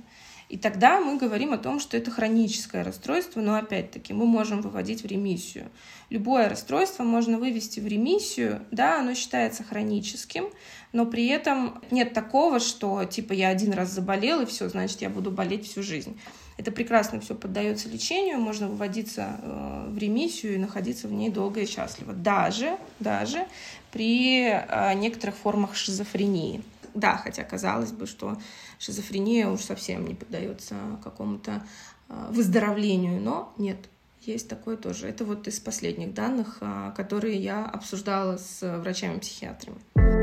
И 0.49 0.59
тогда 0.59 1.01
мы 1.01 1.17
говорим 1.17 1.53
о 1.53 1.59
том, 1.59 1.81
что 1.81 1.97
это 1.97 2.11
хроническое 2.11 2.85
расстройство, 2.85 3.41
но 3.41 3.55
опять-таки 3.55 4.13
мы 4.13 4.27
можем 4.27 4.61
выводить 4.61 5.03
в 5.03 5.07
ремиссию. 5.07 5.71
Любое 6.11 6.49
расстройство 6.49 7.03
можно 7.03 7.39
вывести 7.39 7.81
в 7.81 7.87
ремиссию, 7.87 8.61
да, 8.71 9.01
оно 9.01 9.15
считается 9.15 9.65
хроническим, 9.65 10.45
но 10.93 11.07
при 11.07 11.27
этом 11.27 11.83
нет 11.91 12.13
такого, 12.13 12.61
что 12.61 13.05
типа 13.05 13.33
я 13.33 13.49
один 13.49 13.73
раз 13.73 13.91
заболел 13.91 14.43
и 14.43 14.47
все, 14.47 14.69
значит 14.69 15.01
я 15.01 15.09
буду 15.09 15.31
болеть 15.31 15.67
всю 15.67 15.83
жизнь. 15.83 16.19
Это 16.57 16.71
прекрасно 16.71 17.21
все 17.21 17.35
поддается 17.35 17.89
лечению, 17.89 18.39
можно 18.39 18.69
выводиться 18.69 19.41
э, 19.43 19.87
в 19.89 19.99
ремиссию 19.99 20.55
и 20.55 20.59
находиться 20.59 21.09
в 21.09 21.13
ней 21.13 21.31
долго 21.31 21.61
и 21.61 21.67
счастливо. 21.67 22.13
Даже, 22.13 22.79
даже 23.01 23.47
при 23.91 24.51
э, 24.51 24.95
некоторых 24.95 25.37
формах 25.37 25.75
шизофрении. 25.75 26.63
Да, 26.95 27.17
хотя 27.17 27.45
казалось 27.45 27.93
бы, 27.93 28.07
что 28.07 28.39
шизофрения 28.79 29.49
уж 29.49 29.61
совсем 29.61 30.07
не 30.07 30.15
поддается 30.15 30.77
какому-то 31.03 31.63
э, 32.09 32.29
выздоровлению, 32.31 33.21
но 33.21 33.53
нет, 33.59 33.79
есть 34.21 34.49
такое 34.49 34.77
тоже. 34.77 35.09
Это 35.09 35.25
вот 35.25 35.47
из 35.49 35.61
последних 35.61 36.15
данных, 36.15 36.63
которые 36.97 37.37
я 37.37 37.67
обсуждала 37.67 38.39
с 38.39 38.61
врачами-психиатрами. 38.81 40.14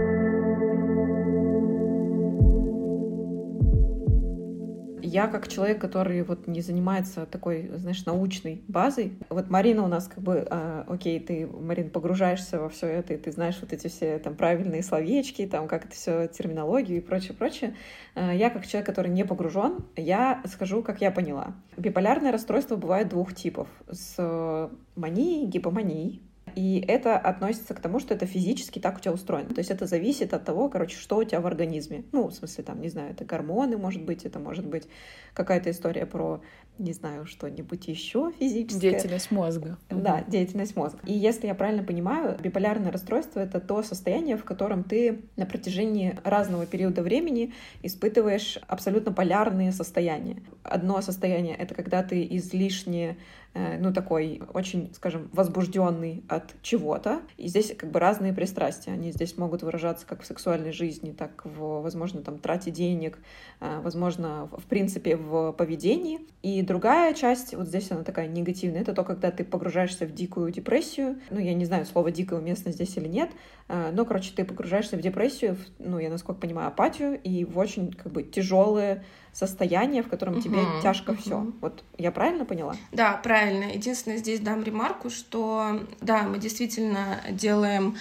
Я 5.12 5.28
как 5.28 5.50
человек, 5.50 5.82
который 5.82 6.24
вот 6.24 6.48
не 6.48 6.62
занимается 6.62 7.26
такой, 7.26 7.70
знаешь, 7.76 8.06
научной 8.06 8.64
базой, 8.70 9.12
вот 9.30 9.50
Марина 9.50 9.84
у 9.84 9.88
нас 9.88 10.08
как 10.08 10.24
бы, 10.24 10.48
э, 10.50 10.84
окей, 10.88 11.20
ты, 11.20 11.48
Марин, 11.48 11.90
погружаешься 11.90 12.60
во 12.62 12.70
все 12.70 12.88
это, 12.88 13.14
и 13.14 13.18
ты 13.18 13.32
знаешь 13.34 13.58
вот 13.60 13.74
эти 13.74 13.88
все 13.88 14.20
там 14.20 14.36
правильные 14.36 14.84
словечки, 14.84 15.46
там 15.46 15.68
как 15.68 15.86
это 15.86 15.94
все, 15.94 16.28
терминологию 16.28 17.00
и 17.00 17.02
прочее, 17.02 17.34
прочее. 17.34 17.76
Э, 18.16 18.32
я 18.34 18.50
как 18.50 18.66
человек, 18.66 18.86
который 18.86 19.12
не 19.12 19.26
погружен, 19.26 19.80
я 19.98 20.42
скажу, 20.46 20.82
как 20.82 21.02
я 21.02 21.12
поняла. 21.12 21.56
Биполярное 21.76 22.32
расстройство 22.32 22.78
бывает 22.78 23.10
двух 23.10 23.36
типов. 23.36 23.68
С 23.90 24.70
манией, 24.96 25.46
гипоманией, 25.46 26.22
и 26.56 26.84
это 26.88 27.18
относится 27.18 27.74
к 27.74 27.80
тому, 27.80 28.00
что 28.00 28.14
это 28.14 28.26
физически 28.26 28.80
так 28.80 28.98
у 28.98 29.00
тебя 29.00 29.14
устроено. 29.14 29.50
То 29.50 29.60
есть 29.60 29.72
это 29.72 29.86
зависит 29.86 30.34
от 30.34 30.44
того, 30.44 30.70
короче, 30.70 30.98
что 30.98 31.18
у 31.18 31.24
тебя 31.24 31.40
в 31.40 31.48
организме. 31.48 32.04
Ну, 32.12 32.28
в 32.28 32.34
смысле, 32.34 32.64
там, 32.64 32.82
не 32.82 32.90
знаю, 32.90 33.12
это 33.12 33.24
гормоны, 33.26 33.78
может 33.78 34.04
быть, 34.04 34.26
это 34.26 34.40
может 34.40 34.66
быть 34.66 34.88
какая-то 35.34 35.72
история 35.72 36.06
про 36.06 36.42
не 36.78 36.94
знаю, 36.94 37.26
что-нибудь 37.26 37.88
еще 37.88 38.32
физическое. 38.40 38.80
Деятельность 38.80 39.32
мозга. 39.32 39.78
Да, 39.90 40.24
деятельность 40.28 40.76
мозга. 40.76 41.00
И 41.06 41.14
если 41.14 41.48
я 41.48 41.56
правильно 41.56 41.84
понимаю, 41.84 42.38
биполярное 42.42 42.92
расстройство— 42.92 43.40
это 43.42 43.60
то 43.60 43.84
состояние, 43.84 44.38
в 44.38 44.44
котором 44.44 44.84
ты 44.84 45.22
на 45.36 45.46
протяжении 45.46 46.18
разного 46.24 46.66
периода 46.66 47.04
времени 47.04 47.54
испытываешь 47.84 48.58
абсолютно 48.68 49.12
полярные 49.12 49.72
состояния. 49.72 50.42
Одно 50.64 51.02
состояние— 51.02 51.56
это 51.58 51.76
когда 51.76 52.04
ты 52.04 52.28
излишне 52.32 53.18
Э, 53.54 53.78
ну, 53.78 53.92
такой 53.94 54.42
очень, 54.54 54.94
скажем, 54.94 55.30
возбужденный 55.34 56.24
от 56.30 56.56
чего-то. 56.62 57.22
И 57.38 57.48
здесь 57.48 57.76
как 57.76 57.92
бы 57.92 58.00
разные 58.00 58.34
пристрастия. 58.34 58.92
Они 58.92 59.12
здесь 59.12 59.38
могут 59.38 59.62
выражаться 59.64 60.06
как 60.06 60.22
в 60.22 60.26
сексуальной 60.26 60.72
жизни, 60.72 61.12
так 61.12 61.42
в, 61.44 61.82
возможно, 61.82 62.22
там, 62.22 62.40
трате 62.40 62.72
денег, 62.72 63.20
э, 63.60 63.82
возможно, 63.82 64.50
в 64.52 64.64
принципе, 64.66 65.18
в 65.18 65.52
поведении. 65.52 66.22
И 66.42 66.61
другая 66.62 67.14
часть, 67.14 67.54
вот 67.54 67.68
здесь 67.68 67.92
она 67.92 68.04
такая 68.04 68.28
негативная, 68.28 68.82
это 68.82 68.94
то, 68.94 69.04
когда 69.04 69.32
ты 69.32 69.44
погружаешься 69.44 70.06
в 70.06 70.14
дикую 70.14 70.52
депрессию. 70.52 71.20
Ну, 71.30 71.40
я 71.40 71.54
не 71.54 71.66
знаю, 71.66 71.86
слово 71.86 72.12
«дикое» 72.12 72.40
уместно 72.40 72.72
здесь 72.72 72.96
или 72.98 73.08
нет, 73.08 73.30
э, 73.68 73.92
но, 73.94 74.06
короче, 74.06 74.32
ты 74.36 74.44
погружаешься 74.46 74.98
в 74.98 75.02
депрессию, 75.02 75.56
в, 75.56 75.60
ну, 75.80 76.00
я 76.00 76.10
насколько 76.10 76.42
понимаю, 76.42 76.68
апатию 76.68 77.20
и 77.22 77.46
в 77.46 77.58
очень, 77.58 77.92
как 77.92 78.12
бы, 78.12 78.24
тяжелые 78.24 79.04
состояние, 79.34 80.04
в 80.04 80.08
котором 80.08 80.36
угу, 80.36 80.42
тебе 80.42 80.60
тяжко 80.82 81.12
угу. 81.12 81.22
все. 81.22 81.48
Вот 81.62 81.84
я 81.98 82.12
правильно 82.12 82.46
поняла? 82.46 82.76
Да, 82.92 83.14
правильно. 83.14 83.72
Единственное, 83.72 84.18
здесь 84.18 84.40
дам 84.40 84.64
ремарку, 84.64 85.10
что 85.10 85.80
да, 86.02 86.24
мы 86.24 86.38
действительно 86.38 87.22
делаем 87.30 87.96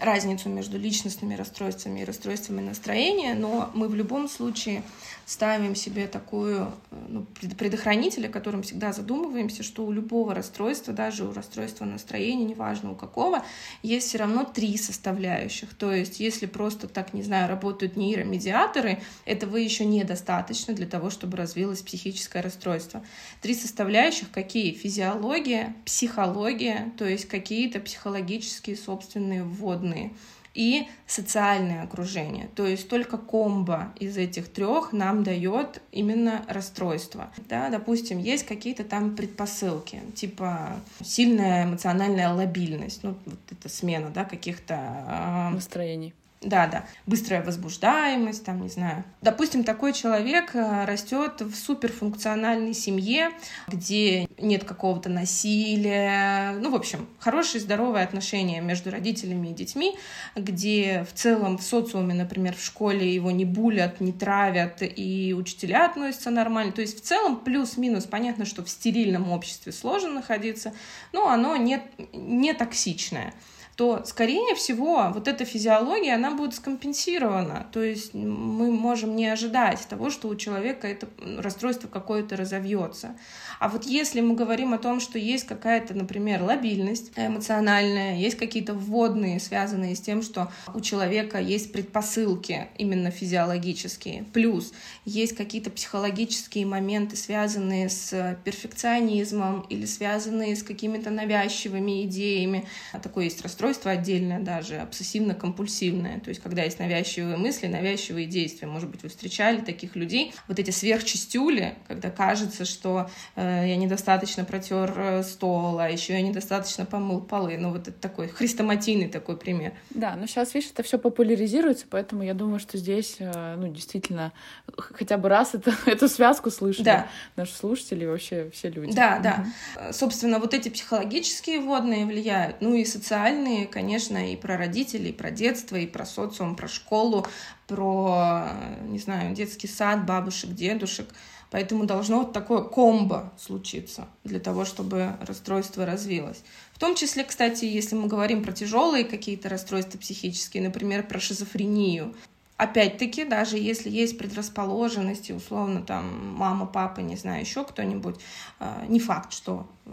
разницу 0.00 0.48
между 0.48 0.78
личностными 0.78 1.34
расстройствами 1.34 2.00
и 2.00 2.04
расстройствами 2.04 2.60
настроения, 2.60 3.34
но 3.34 3.70
мы 3.74 3.88
в 3.88 3.94
любом 3.94 4.28
случае 4.28 4.82
ставим 5.26 5.74
себе 5.74 6.06
такую 6.06 6.70
ну, 7.08 7.24
предохранитель, 7.58 8.26
о 8.26 8.30
котором 8.30 8.62
всегда 8.62 8.92
задумываемся, 8.92 9.62
что 9.62 9.86
у 9.86 9.92
любого 9.92 10.34
расстройства, 10.34 10.92
даже 10.92 11.24
у 11.24 11.32
расстройства 11.32 11.84
настроения, 11.84 12.44
неважно 12.44 12.92
у 12.92 12.94
какого, 12.94 13.42
есть 13.82 14.08
все 14.08 14.18
равно 14.18 14.44
три 14.44 14.76
составляющих. 14.76 15.74
То 15.74 15.92
есть, 15.92 16.20
если 16.20 16.46
просто 16.46 16.88
так, 16.88 17.14
не 17.14 17.22
знаю, 17.22 17.48
работают 17.48 17.96
нейромедиаторы, 17.96 19.00
этого 19.24 19.56
еще 19.56 19.84
недостаточно 19.86 20.73
для 20.74 20.86
того, 20.86 21.10
чтобы 21.10 21.36
развилось 21.36 21.82
психическое 21.82 22.40
расстройство. 22.40 23.02
Три 23.40 23.54
составляющих 23.54 24.30
какие? 24.30 24.72
Физиология, 24.72 25.74
психология, 25.84 26.92
то 26.98 27.04
есть 27.04 27.26
какие-то 27.26 27.80
психологические 27.80 28.76
собственные 28.76 29.44
вводные 29.44 30.12
и 30.54 30.86
социальное 31.06 31.82
окружение. 31.82 32.48
То 32.54 32.66
есть 32.66 32.88
только 32.88 33.18
комбо 33.18 33.92
из 33.98 34.16
этих 34.16 34.48
трех 34.48 34.92
нам 34.92 35.24
дает 35.24 35.82
именно 35.90 36.44
расстройство. 36.48 37.32
Да, 37.48 37.68
допустим, 37.70 38.18
есть 38.18 38.46
какие-то 38.46 38.84
там 38.84 39.16
предпосылки, 39.16 40.00
типа 40.14 40.80
сильная 41.02 41.64
эмоциональная 41.64 42.32
лобильность, 42.32 43.02
ну 43.02 43.16
вот 43.26 43.38
это 43.50 43.68
смена, 43.68 44.10
да, 44.10 44.24
каких-то 44.24 44.74
э, 44.74 45.54
настроений 45.54 46.14
да, 46.44 46.66
да. 46.66 46.84
Быстрая 47.06 47.42
возбуждаемость, 47.42 48.44
там, 48.44 48.62
не 48.62 48.68
знаю. 48.68 49.04
Допустим, 49.22 49.64
такой 49.64 49.92
человек 49.92 50.54
э, 50.54 50.84
растет 50.84 51.40
в 51.40 51.54
суперфункциональной 51.54 52.74
семье, 52.74 53.30
где 53.66 54.28
нет 54.38 54.64
какого-то 54.64 55.08
насилия. 55.08 56.52
Ну, 56.60 56.70
в 56.70 56.74
общем, 56.74 57.08
хорошие, 57.18 57.60
здоровые 57.60 58.04
отношения 58.04 58.60
между 58.60 58.90
родителями 58.90 59.48
и 59.48 59.54
детьми, 59.54 59.96
где 60.36 61.06
в 61.10 61.14
целом 61.14 61.58
в 61.58 61.62
социуме, 61.62 62.14
например, 62.14 62.54
в 62.54 62.62
школе 62.62 63.12
его 63.12 63.30
не 63.30 63.44
булят, 63.44 64.00
не 64.00 64.12
травят, 64.12 64.78
и 64.80 65.34
учителя 65.36 65.86
относятся 65.86 66.30
нормально. 66.30 66.72
То 66.72 66.82
есть 66.82 66.98
в 66.98 67.00
целом 67.00 67.36
плюс-минус 67.36 68.04
понятно, 68.04 68.44
что 68.44 68.62
в 68.62 68.68
стерильном 68.68 69.30
обществе 69.30 69.72
сложно 69.72 70.10
находиться, 70.10 70.74
но 71.12 71.28
оно 71.28 71.56
не, 71.56 71.80
не 72.12 72.52
токсичное 72.52 73.32
то, 73.76 74.04
скорее 74.04 74.54
всего, 74.54 75.10
вот 75.12 75.26
эта 75.26 75.44
физиология, 75.44 76.14
она 76.14 76.30
будет 76.30 76.54
скомпенсирована. 76.54 77.66
То 77.72 77.82
есть 77.82 78.14
мы 78.14 78.70
можем 78.70 79.16
не 79.16 79.26
ожидать 79.26 79.84
того, 79.88 80.10
что 80.10 80.28
у 80.28 80.36
человека 80.36 80.86
это 80.86 81.08
расстройство 81.38 81.88
какое-то 81.88 82.36
разовьется. 82.36 83.16
А 83.58 83.68
вот 83.68 83.84
если 83.84 84.20
мы 84.20 84.36
говорим 84.36 84.74
о 84.74 84.78
том, 84.78 85.00
что 85.00 85.18
есть 85.18 85.46
какая-то, 85.46 85.94
например, 85.94 86.42
лобильность 86.42 87.10
эмоциональная, 87.16 88.16
есть 88.16 88.36
какие-то 88.36 88.74
вводные, 88.74 89.40
связанные 89.40 89.96
с 89.96 90.00
тем, 90.00 90.22
что 90.22 90.52
у 90.72 90.80
человека 90.80 91.40
есть 91.40 91.72
предпосылки 91.72 92.68
именно 92.78 93.10
физиологические, 93.10 94.24
плюс 94.32 94.72
есть 95.04 95.34
какие-то 95.34 95.70
психологические 95.70 96.66
моменты, 96.66 97.16
связанные 97.16 97.88
с 97.88 98.38
перфекционизмом 98.44 99.62
или 99.68 99.84
связанные 99.84 100.54
с 100.54 100.62
какими-то 100.62 101.10
навязчивыми 101.10 102.04
идеями. 102.04 102.68
Такое 103.02 103.24
есть 103.24 103.42
расстройство 103.42 103.63
отдельное 103.84 104.40
даже, 104.40 104.76
обсессивно-компульсивное, 104.76 106.20
то 106.20 106.28
есть 106.28 106.42
когда 106.42 106.62
есть 106.62 106.78
навязчивые 106.78 107.36
мысли, 107.36 107.66
навязчивые 107.66 108.26
действия. 108.26 108.68
Может 108.68 108.90
быть, 108.90 109.02
вы 109.02 109.08
встречали 109.08 109.60
таких 109.60 109.96
людей. 109.96 110.34
Вот 110.48 110.58
эти 110.58 110.70
сверхчастюли, 110.70 111.74
когда 111.88 112.10
кажется, 112.10 112.64
что 112.64 113.10
э, 113.36 113.64
я 113.66 113.76
недостаточно 113.76 114.44
протер 114.44 114.92
э, 114.96 115.22
стол, 115.22 115.78
а 115.78 115.88
еще 115.88 116.14
я 116.14 116.22
недостаточно 116.22 116.84
помыл 116.84 117.20
полы. 117.20 117.56
Ну, 117.58 117.70
вот 117.70 117.88
это 117.88 117.98
такой 117.98 118.28
хрестоматийный 118.28 119.08
такой 119.08 119.36
пример. 119.36 119.72
Да, 119.90 120.16
но 120.16 120.26
сейчас, 120.26 120.54
видишь, 120.54 120.70
это 120.70 120.82
все 120.82 120.98
популяризируется, 120.98 121.86
поэтому 121.88 122.22
я 122.22 122.34
думаю, 122.34 122.58
что 122.58 122.78
здесь, 122.78 123.16
э, 123.18 123.56
ну, 123.56 123.68
действительно, 123.68 124.32
хотя 124.76 125.16
бы 125.16 125.28
раз 125.28 125.54
это, 125.54 125.72
эту 125.86 126.08
связку 126.08 126.50
слышали 126.50 126.84
да. 126.84 127.08
наши 127.36 127.54
слушатели 127.54 128.04
и 128.04 128.06
вообще 128.06 128.50
все 128.52 128.68
люди. 128.68 128.92
Да, 128.94 129.18
да. 129.18 129.92
Собственно, 129.92 130.38
вот 130.38 130.54
эти 130.54 130.68
психологические 130.68 131.60
водные 131.60 132.06
влияют, 132.06 132.56
ну 132.60 132.74
и 132.74 132.84
социальные, 132.84 133.53
конечно, 133.70 134.32
и 134.32 134.36
про 134.36 134.56
родителей, 134.56 135.10
и 135.10 135.12
про 135.12 135.30
детство, 135.30 135.76
и 135.76 135.86
про 135.86 136.04
социум, 136.04 136.56
про 136.56 136.68
школу, 136.68 137.26
про, 137.66 138.48
не 138.88 138.98
знаю, 138.98 139.34
детский 139.34 139.68
сад, 139.68 140.04
бабушек, 140.06 140.50
дедушек. 140.50 141.08
Поэтому 141.50 141.84
должно 141.84 142.18
вот 142.18 142.32
такое 142.32 142.62
комбо 142.62 143.32
случиться 143.38 144.08
для 144.24 144.40
того, 144.40 144.64
чтобы 144.64 145.16
расстройство 145.20 145.86
развилось. 145.86 146.42
В 146.72 146.80
том 146.80 146.96
числе, 146.96 147.22
кстати, 147.22 147.64
если 147.64 147.94
мы 147.94 148.08
говорим 148.08 148.42
про 148.42 148.50
тяжелые 148.52 149.04
какие-то 149.04 149.48
расстройства 149.48 149.98
психические, 149.98 150.64
например, 150.64 151.06
про 151.06 151.20
шизофрению, 151.20 152.14
Опять-таки, 152.56 153.24
даже 153.24 153.58
если 153.58 153.90
есть 153.90 154.16
предрасположенности, 154.16 155.32
условно, 155.32 155.82
там, 155.82 156.36
мама, 156.36 156.66
папа, 156.66 157.00
не 157.00 157.16
знаю, 157.16 157.40
еще 157.40 157.64
кто-нибудь, 157.64 158.14
э, 158.60 158.84
не 158.86 159.00
факт, 159.00 159.32
что 159.32 159.66
э, 159.86 159.90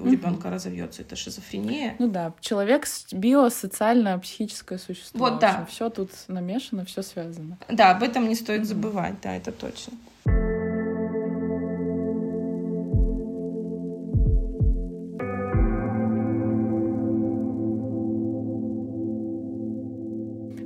у 0.00 0.06
ребенка 0.06 0.50
разовьется 0.50 1.00
эта 1.00 1.16
шизофрения. 1.16 1.96
Ну 1.98 2.08
да, 2.08 2.34
человек 2.40 2.86
биосоциально 3.10 4.18
психическое 4.18 4.78
существо. 4.78 5.18
Вот 5.18 5.40
да. 5.40 5.66
Все 5.70 5.88
тут 5.88 6.10
намешано, 6.28 6.84
все 6.84 7.02
связано. 7.02 7.56
Да, 7.68 7.92
об 7.92 8.02
этом 8.02 8.28
не 8.28 8.34
стоит 8.34 8.66
забывать, 8.66 9.14
да, 9.22 9.34
это 9.34 9.50
точно. 9.50 9.94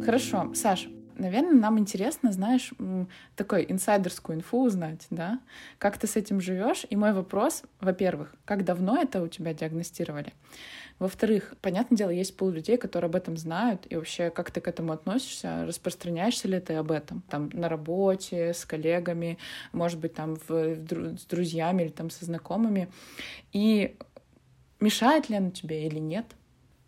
Хорошо, 0.04 0.50
Саша, 0.54 0.88
наверное, 1.18 1.54
нам 1.54 1.78
интересно, 1.78 2.32
знаешь, 2.32 2.72
такой 3.36 3.66
инсайдерскую 3.68 4.38
инфу 4.38 4.62
узнать, 4.62 5.06
да? 5.10 5.40
Как 5.78 5.98
ты 5.98 6.06
с 6.06 6.16
этим 6.16 6.40
живешь? 6.40 6.86
И 6.88 6.96
мой 6.96 7.12
вопрос, 7.12 7.62
во-первых, 7.80 8.34
как 8.44 8.64
давно 8.64 9.00
это 9.00 9.22
у 9.22 9.28
тебя 9.28 9.52
диагностировали? 9.52 10.32
Во-вторых, 10.98 11.54
понятное 11.60 11.96
дело, 11.96 12.10
есть 12.10 12.36
пол 12.36 12.50
людей, 12.50 12.76
которые 12.76 13.08
об 13.08 13.14
этом 13.14 13.36
знают, 13.36 13.86
и 13.88 13.96
вообще, 13.96 14.30
как 14.30 14.50
ты 14.50 14.60
к 14.60 14.66
этому 14.66 14.92
относишься, 14.92 15.64
распространяешься 15.66 16.48
ли 16.48 16.58
ты 16.58 16.74
об 16.74 16.90
этом, 16.90 17.22
там, 17.28 17.50
на 17.52 17.68
работе, 17.68 18.52
с 18.52 18.64
коллегами, 18.64 19.38
может 19.72 20.00
быть, 20.00 20.14
там, 20.14 20.36
в, 20.36 20.48
в, 20.48 21.18
с 21.18 21.24
друзьями 21.26 21.84
или 21.84 21.90
там 21.90 22.10
со 22.10 22.24
знакомыми, 22.24 22.88
и 23.52 23.96
мешает 24.80 25.28
ли 25.28 25.36
оно 25.36 25.50
тебе 25.50 25.86
или 25.86 25.98
нет? 25.98 26.26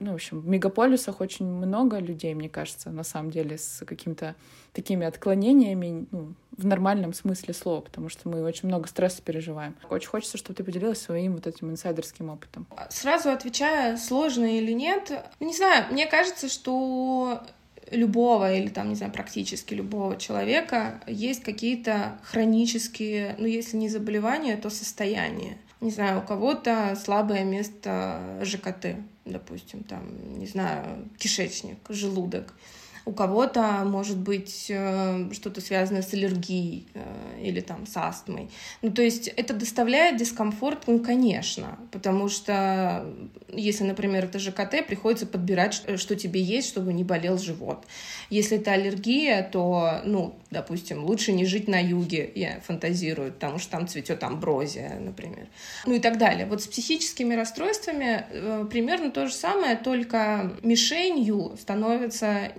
Ну, 0.01 0.13
в 0.13 0.15
общем, 0.15 0.41
в 0.41 0.49
мегаполисах 0.49 1.21
очень 1.21 1.47
много 1.47 1.99
людей, 1.99 2.35
мне 2.35 2.49
кажется, 2.49 2.91
на 2.91 3.05
самом 3.05 3.31
деле, 3.31 3.59
с 3.59 3.85
какими-то 3.87 4.35
такими 4.73 5.07
отклонениями, 5.07 6.07
ну, 6.11 6.35
в 6.57 6.67
нормальном 6.67 7.13
смысле 7.13 7.53
слова, 7.55 7.83
потому 7.83 8.09
что 8.09 8.29
мы 8.29 8.43
очень 8.43 8.69
много 8.69 8.89
стресса 8.89 9.23
переживаем. 9.23 9.77
Очень 9.91 10.09
хочется, 10.09 10.39
чтобы 10.39 10.57
ты 10.57 10.65
поделилась 10.65 11.01
своим 11.01 11.35
вот 11.35 11.47
этим 11.47 11.71
инсайдерским 11.71 12.31
опытом. 12.31 12.67
Сразу 12.89 13.31
отвечая, 13.31 13.97
сложно 13.99 14.45
или 14.45 14.73
нет, 14.73 15.13
ну, 15.39 15.47
не 15.47 15.55
знаю, 15.55 15.85
мне 15.91 16.07
кажется, 16.07 16.49
что 16.49 17.43
любого 17.91 18.55
или 18.55 18.69
там, 18.69 18.89
не 18.89 18.95
знаю, 18.95 19.13
практически 19.13 19.75
любого 19.75 20.17
человека 20.17 21.03
есть 21.07 21.43
какие-то 21.43 22.19
хронические, 22.23 23.37
ну, 23.39 23.47
если 23.47 23.77
не 23.77 23.89
заболевания, 23.89 24.57
то 24.57 24.71
состояния. 24.71 25.59
Не 25.81 25.91
знаю, 25.91 26.19
у 26.19 26.23
кого-то 26.23 26.95
слабое 27.03 27.45
место 27.45 28.41
ЖКТ, 28.43 28.97
допустим, 29.25 29.83
там, 29.83 30.39
не 30.39 30.47
знаю, 30.47 31.09
кишечник, 31.19 31.79
желудок. 31.89 32.55
У 33.05 33.13
кого-то 33.13 33.83
может 33.85 34.19
быть 34.19 34.67
э, 34.69 35.31
что-то 35.33 35.61
связанное 35.61 36.03
с 36.03 36.13
аллергией 36.13 36.87
э, 36.95 37.43
или 37.43 37.61
там 37.61 37.87
с 37.87 37.97
астмой. 37.97 38.51
Ну, 38.83 38.91
то 38.91 39.03
есть 39.03 39.29
это 39.29 39.55
доставляет 39.55 40.17
дискомфорт, 40.17 40.87
ну, 40.87 41.01
конечно, 41.01 41.79
потому 41.93 42.29
что 42.29 43.07
если, 43.53 43.85
например, 43.85 44.25
это 44.25 44.39
ЖКТ, 44.39 44.87
приходится 44.87 45.27
подбирать, 45.27 45.75
что 45.75 46.17
тебе 46.17 46.41
есть, 46.41 46.69
чтобы 46.69 46.93
не 46.93 47.05
болел 47.05 47.39
живот. 47.39 47.85
Если 48.29 48.59
это 48.59 48.73
аллергия, 48.73 49.43
то, 49.43 50.01
ну, 50.05 50.37
допустим, 50.51 51.05
лучше 51.05 51.33
не 51.33 51.45
жить 51.45 51.69
на 51.69 51.81
юге, 51.81 52.31
я 52.35 52.61
фантазирую, 52.61 53.33
потому 53.33 53.59
что 53.59 53.73
там 53.73 53.89
цветет 53.89 54.23
амброзия, 54.23 54.99
например. 54.99 55.47
Ну 55.87 55.95
и 55.95 56.01
так 56.01 56.19
далее. 56.19 56.47
Вот 56.47 56.63
с 56.63 56.67
психическими 56.67 57.35
расстройствами 57.35 58.25
э, 58.31 58.67
примерно 58.71 59.11
то 59.11 59.27
же 59.27 59.35
самое, 59.35 59.77
только 59.77 60.53
мишенью 60.63 61.57
становится 61.61 62.53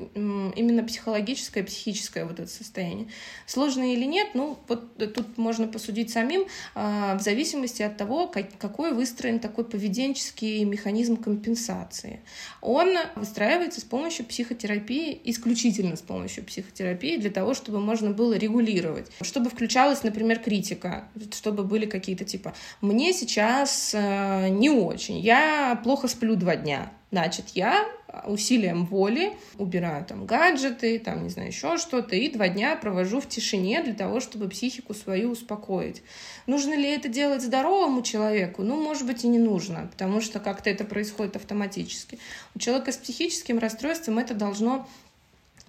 именно 0.55 0.83
психологическое, 0.83 1.63
психическое 1.63 2.25
вот 2.25 2.39
это 2.39 2.49
состояние. 2.49 3.07
Сложно 3.45 3.93
или 3.93 4.05
нет, 4.05 4.29
ну 4.33 4.57
вот 4.67 4.97
тут 4.97 5.37
можно 5.37 5.67
посудить 5.67 6.11
самим 6.11 6.45
э, 6.75 7.17
в 7.17 7.21
зависимости 7.21 7.81
от 7.81 7.97
того, 7.97 8.27
как, 8.27 8.57
какой 8.57 8.93
выстроен 8.93 9.39
такой 9.39 9.65
поведенческий 9.65 10.63
механизм 10.63 11.17
компенсации. 11.17 12.21
Он 12.61 12.97
выстраивается 13.15 13.81
с 13.81 13.83
помощью 13.83 14.25
психотерапии, 14.25 15.19
исключительно 15.25 15.95
с 15.95 16.01
помощью 16.01 16.43
психотерапии, 16.45 17.17
для 17.17 17.31
того, 17.31 17.53
чтобы 17.53 17.79
можно 17.79 18.11
было 18.11 18.33
регулировать. 18.33 19.11
Чтобы 19.21 19.49
включалась, 19.49 20.03
например, 20.03 20.39
критика, 20.39 21.07
чтобы 21.33 21.63
были 21.63 21.85
какие-то 21.85 22.25
типа 22.25 22.53
«мне 22.81 23.13
сейчас 23.13 23.91
э, 23.93 24.49
не 24.49 24.69
очень, 24.69 25.19
я 25.19 25.79
плохо 25.83 26.07
сплю 26.07 26.35
два 26.35 26.55
дня». 26.55 26.91
Значит, 27.11 27.49
я 27.49 27.85
усилием 28.25 28.85
воли 28.85 29.33
убираю 29.57 30.05
там 30.05 30.25
гаджеты, 30.25 30.97
там, 30.97 31.23
не 31.23 31.29
знаю, 31.29 31.49
еще 31.49 31.77
что-то, 31.77 32.15
и 32.15 32.29
два 32.29 32.47
дня 32.47 32.75
провожу 32.75 33.19
в 33.19 33.27
тишине 33.27 33.83
для 33.83 33.93
того, 33.93 34.21
чтобы 34.21 34.47
психику 34.47 34.93
свою 34.93 35.31
успокоить. 35.31 36.03
Нужно 36.47 36.73
ли 36.73 36.89
это 36.89 37.09
делать 37.09 37.41
здоровому 37.41 38.01
человеку? 38.01 38.63
Ну, 38.63 38.81
может 38.81 39.05
быть, 39.05 39.25
и 39.25 39.27
не 39.27 39.39
нужно, 39.39 39.89
потому 39.91 40.21
что 40.21 40.39
как-то 40.39 40.69
это 40.69 40.85
происходит 40.85 41.35
автоматически. 41.35 42.17
У 42.55 42.59
человека 42.59 42.91
с 42.93 42.97
психическим 42.97 43.59
расстройством 43.59 44.17
это 44.17 44.33
должно 44.33 44.87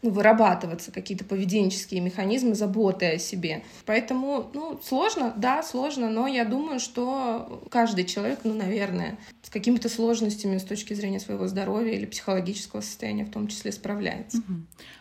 ну, 0.03 0.11
вырабатываться 0.11 0.91
какие-то 0.91 1.25
поведенческие 1.25 2.01
механизмы 2.01 2.55
заботы 2.55 3.07
о 3.07 3.19
себе. 3.19 3.63
Поэтому, 3.87 4.51
ну, 4.53 4.81
сложно, 4.83 5.33
да, 5.37 5.63
сложно, 5.63 6.11
но 6.11 6.27
я 6.27 6.45
думаю, 6.45 6.81
что 6.81 7.63
каждый 7.71 8.05
человек, 8.05 8.41
ну, 8.43 8.53
наверное, 8.53 9.19
с 9.43 9.51
какими-то 9.51 9.89
сложностями 9.89 10.59
с 10.59 10.65
точки 10.65 10.95
зрения 10.95 11.21
своего 11.21 11.47
здоровья 11.47 11.93
или 11.93 12.07
психологического 12.07 12.81
состояния 12.81 13.25
в 13.25 13.31
том 13.31 13.47
числе 13.47 13.71
справляется. 13.71 14.39
Угу. 14.39 14.55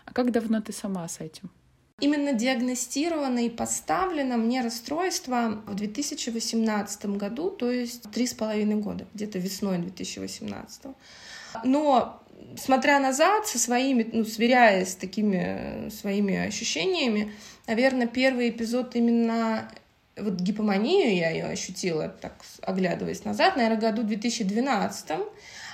А 0.06 0.14
как 0.14 0.32
давно 0.32 0.62
ты 0.62 0.72
сама 0.72 1.08
с 1.08 1.20
этим? 1.20 1.50
Именно 2.00 2.34
диагностировано 2.34 3.46
и 3.46 3.50
поставлено 3.50 4.38
мне 4.38 4.62
расстройство 4.62 5.62
в 5.68 5.76
2018 5.76 7.06
году, 7.18 7.52
то 7.52 7.72
есть 7.72 8.10
три 8.12 8.26
с 8.26 8.34
половиной 8.34 8.76
года, 8.76 9.08
где-то 9.14 9.38
весной 9.38 9.78
2018. 9.78 10.96
Но 11.64 12.21
смотря 12.58 13.00
назад, 13.00 13.48
со 13.48 13.60
своими, 13.60 14.10
ну, 14.12 14.26
сверяясь 14.26 14.94
с 14.94 14.96
такими 14.96 15.90
своими 15.90 16.38
ощущениями, 16.38 17.32
наверное, 17.68 18.08
первый 18.08 18.50
эпизод 18.50 18.96
именно 18.96 19.70
вот 20.18 20.36
гипоманию 20.36 21.16
я 21.16 21.30
ее 21.32 21.46
ощутила, 21.46 22.10
так 22.10 22.34
оглядываясь 22.62 23.24
назад, 23.24 23.56
наверное, 23.56 23.80
году 23.80 24.04
2012 24.04 25.12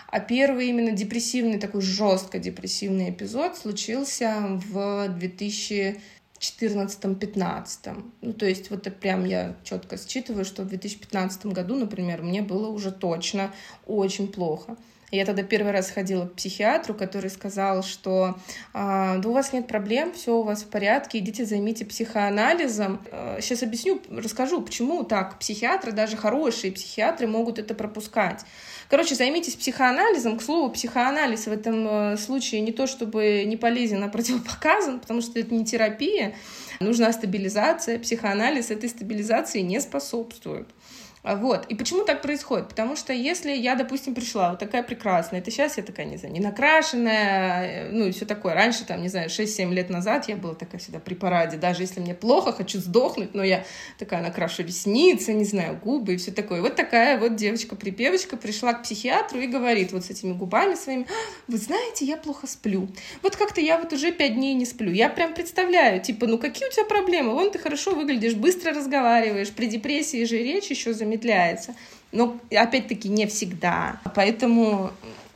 а 0.10 0.22
первый 0.22 0.70
именно 0.70 0.92
депрессивный, 0.92 1.60
такой 1.60 1.82
жестко 1.82 2.40
депрессивный 2.40 3.10
эпизод 3.10 3.58
случился 3.58 4.58
в 4.70 5.10
2014-15. 5.20 8.04
Ну, 8.22 8.34
то 8.34 8.46
есть 8.46 8.72
вот 8.72 8.88
это 8.88 8.96
прям 8.96 9.26
я 9.26 9.58
четко 9.64 9.98
считываю, 9.98 10.46
что 10.46 10.64
в 10.64 10.70
2015 10.70 11.48
году, 11.48 11.76
например, 11.76 12.22
мне 12.22 12.42
было 12.42 12.70
уже 12.70 12.92
точно 12.92 13.54
очень 13.86 14.30
плохо. 14.30 14.78
Я 15.10 15.24
тогда 15.24 15.42
первый 15.42 15.72
раз 15.72 15.90
ходила 15.90 16.26
к 16.26 16.34
психиатру, 16.34 16.94
который 16.94 17.30
сказал, 17.30 17.82
что 17.82 18.38
а, 18.74 19.18
да 19.20 19.30
у 19.30 19.32
вас 19.32 19.54
нет 19.54 19.66
проблем, 19.66 20.12
все 20.12 20.36
у 20.36 20.44
вас 20.44 20.64
в 20.64 20.68
порядке, 20.68 21.20
идите 21.20 21.46
займите 21.46 21.86
психоанализом. 21.86 23.00
Сейчас 23.40 23.64
а, 23.64 23.68
объясню, 23.68 24.02
расскажу, 24.10 24.62
почему 24.62 25.06
так. 25.06 25.40
Психиатры, 25.40 25.94
даже 25.94 26.18
хорошие 26.18 26.74
психиатры 26.74 27.26
могут 27.26 27.58
это 27.58 27.74
пропускать. 27.74 28.44
Короче, 28.90 29.16
займитесь 29.16 29.56
психоанализом. 29.56 30.38
К 30.38 30.42
слову, 30.42 30.70
психоанализ 30.72 31.48
в 31.48 31.52
этом 31.52 31.88
э, 31.88 32.18
случае 32.18 32.62
не 32.62 32.72
то 32.72 32.88
чтобы 32.88 33.44
не 33.46 33.58
полезен, 33.58 34.04
а 34.04 34.10
противопоказан, 34.10 35.00
потому 35.00 35.22
что 35.22 35.40
это 35.40 35.54
не 35.54 35.66
терапия. 35.66 36.36
Нужна 36.80 37.12
стабилизация. 37.12 38.00
Психоанализ 38.00 38.72
этой 38.72 38.90
стабилизации 38.90 39.62
не 39.62 39.80
способствует. 39.80 40.68
А, 41.28 41.36
вот. 41.36 41.66
И 41.66 41.76
почему 41.76 42.06
так 42.06 42.22
происходит? 42.22 42.70
Потому 42.70 42.96
что 42.96 43.12
если 43.12 43.52
я, 43.52 43.76
допустим, 43.76 44.16
пришла 44.16 44.52
вот 44.52 44.60
такая 44.60 44.82
прекрасная, 44.82 45.42
это 45.42 45.52
сейчас 45.52 45.76
я 45.76 45.84
такая, 45.84 46.06
не 46.06 46.16
знаю, 46.16 46.34
не 46.34 46.40
накрашенная, 46.40 47.66
э, 47.66 47.90
ну 47.92 48.06
и 48.06 48.12
все 48.12 48.26
такое. 48.26 48.54
Раньше, 48.54 48.86
там, 48.86 49.02
не 49.02 49.10
знаю, 49.10 49.28
6-7 49.28 49.74
лет 49.74 49.90
назад 49.90 50.30
я 50.30 50.38
была 50.38 50.54
такая 50.54 50.80
всегда 50.80 51.00
при 51.00 51.16
параде. 51.16 51.58
Даже 51.58 51.84
если 51.84 52.00
мне 52.00 52.14
плохо, 52.14 52.54
хочу 52.54 52.80
сдохнуть, 52.80 53.34
но 53.34 53.44
я 53.44 53.66
такая 54.00 54.22
накрашу 54.22 54.64
ресницы, 54.64 55.34
не 55.34 55.44
знаю, 55.44 55.78
губы 55.84 56.14
и 56.14 56.18
все 56.18 56.32
такое. 56.32 56.62
Вот 56.62 56.78
такая 56.78 57.20
вот 57.20 57.36
девочка-припевочка 57.36 58.38
пришла 58.38 58.72
к 58.72 58.84
психиатру 58.84 59.42
и 59.42 59.48
говорит 59.48 59.92
вот 59.92 60.06
с 60.06 60.10
этими 60.10 60.32
губами 60.32 60.76
своими, 60.76 61.08
«А, 61.10 61.52
вы 61.52 61.58
знаете, 61.58 62.06
я 62.06 62.16
плохо 62.16 62.48
сплю. 62.48 62.88
Вот 63.22 63.36
как-то 63.36 63.60
я 63.60 63.78
вот 63.78 63.92
уже 63.92 64.14
5 64.14 64.34
дней 64.34 64.54
не 64.54 64.66
сплю. 64.66 64.94
Я 64.94 65.10
прям 65.10 65.34
представляю, 65.34 66.02
типа, 66.02 66.26
ну 66.26 66.38
какие 66.38 66.70
у 66.70 66.72
тебя 66.72 66.86
проблемы? 66.86 67.34
Вон 67.34 67.52
ты 67.52 67.60
хорошо 67.60 67.94
выглядишь, 67.94 68.36
быстро 68.36 68.72
разговариваешь, 68.72 69.50
при 69.50 69.66
депрессии 69.66 70.24
же 70.24 70.38
речь 70.38 70.68
еще 70.68 70.94
замечательно 70.94 71.17
замедляется. 71.18 71.76
Но, 72.12 72.38
опять-таки, 72.52 73.10
не 73.10 73.26
всегда. 73.28 74.00
Поэтому 74.16 74.92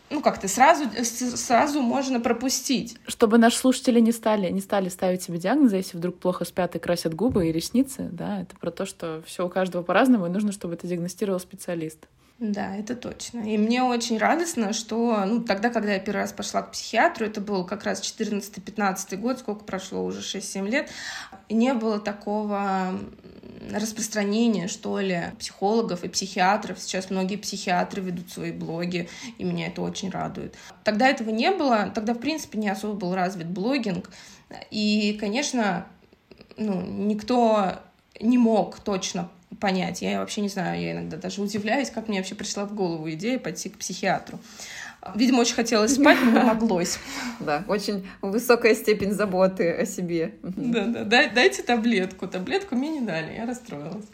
ну, 0.10 0.22
как-то 0.22 0.48
сразу, 0.48 0.86
сразу 1.04 1.82
можно 1.82 2.20
пропустить. 2.20 2.98
Чтобы 3.08 3.38
наши 3.38 3.58
слушатели 3.58 4.00
не 4.00 4.12
стали, 4.12 4.50
не 4.50 4.62
стали 4.62 4.90
ставить 4.90 5.24
себе 5.24 5.38
диагнозы, 5.38 5.78
если 5.78 5.98
вдруг 5.98 6.18
плохо 6.18 6.46
спят 6.46 6.76
и 6.76 6.80
красят 6.80 7.14
губы 7.14 7.48
и 7.48 7.52
ресницы, 7.52 8.10
да, 8.12 8.42
это 8.42 8.56
про 8.58 8.72
то, 8.72 8.86
что 8.86 9.22
все 9.26 9.46
у 9.46 9.50
каждого 9.50 9.84
по-разному, 9.84 10.26
и 10.26 10.30
нужно, 10.30 10.52
чтобы 10.52 10.74
это 10.74 10.88
диагностировал 10.88 11.40
специалист. 11.40 12.08
Да, 12.42 12.76
это 12.76 12.96
точно. 12.96 13.42
И 13.42 13.56
мне 13.56 13.84
очень 13.84 14.18
радостно, 14.18 14.74
что 14.74 15.26
ну, 15.26 15.44
тогда, 15.44 15.70
когда 15.70 15.94
я 15.94 16.00
первый 16.00 16.22
раз 16.22 16.34
пошла 16.34 16.64
к 16.64 16.72
психиатру, 16.72 17.28
это 17.28 17.40
был 17.40 17.64
как 17.64 17.84
раз 17.84 18.02
14-15 18.02 19.16
год, 19.18 19.38
сколько 19.38 19.64
прошло, 19.64 20.04
уже 20.04 20.22
6-7 20.22 20.68
лет, 20.68 20.90
не 21.52 21.76
было 21.76 22.00
такого 22.00 23.00
распространения, 23.72 24.68
что 24.68 25.00
ли, 25.00 25.26
психологов 25.38 26.04
и 26.04 26.08
психиатров. 26.08 26.80
Сейчас 26.80 27.12
многие 27.12 27.36
психиатры 27.36 28.02
ведут 28.02 28.32
свои 28.32 28.52
блоги, 28.52 29.08
и 29.38 29.44
меня 29.44 29.68
это 29.68 29.84
очень 29.84 30.10
радует. 30.10 30.56
Тогда 30.84 31.10
этого 31.10 31.30
не 31.30 31.52
было, 31.52 31.92
тогда, 31.94 32.16
в 32.16 32.20
принципе, 32.20 32.58
не 32.58 32.70
особо 32.70 32.96
был 32.96 33.14
развит 33.14 33.50
блогинг. 33.52 34.10
И, 34.72 35.16
конечно, 35.20 35.86
ну, 36.58 36.82
никто 36.82 37.74
не 38.20 38.40
мог 38.40 38.80
точно 38.80 39.30
понять. 39.60 40.02
Я 40.02 40.20
вообще 40.20 40.42
не 40.42 40.50
знаю, 40.50 40.82
я 40.82 40.94
иногда 40.94 41.18
даже 41.18 41.42
удивляюсь, 41.42 41.90
как 41.90 42.08
мне 42.08 42.20
вообще 42.20 42.36
пришла 42.36 42.66
в 42.66 42.74
голову 42.74 43.10
идея 43.12 43.40
пойти 43.40 43.70
к 43.70 43.78
психиатру. 43.78 44.40
Видимо, 45.16 45.40
очень 45.40 45.56
хотелось 45.56 45.96
спать, 45.96 46.20
но 46.24 46.42
помоглось. 46.42 47.00
Да, 47.40 47.64
очень 47.68 48.08
высокая 48.22 48.76
степень 48.76 49.14
заботы 49.14 49.72
о 49.72 49.86
себе. 49.86 50.36
Да-да, 50.44 51.28
дайте 51.28 51.64
таблетку. 51.64 52.28
Таблетку 52.28 52.76
мне 52.76 52.90
не 52.90 53.02
дали, 53.02 53.34
я 53.34 53.48
расстроилась. 53.48 54.06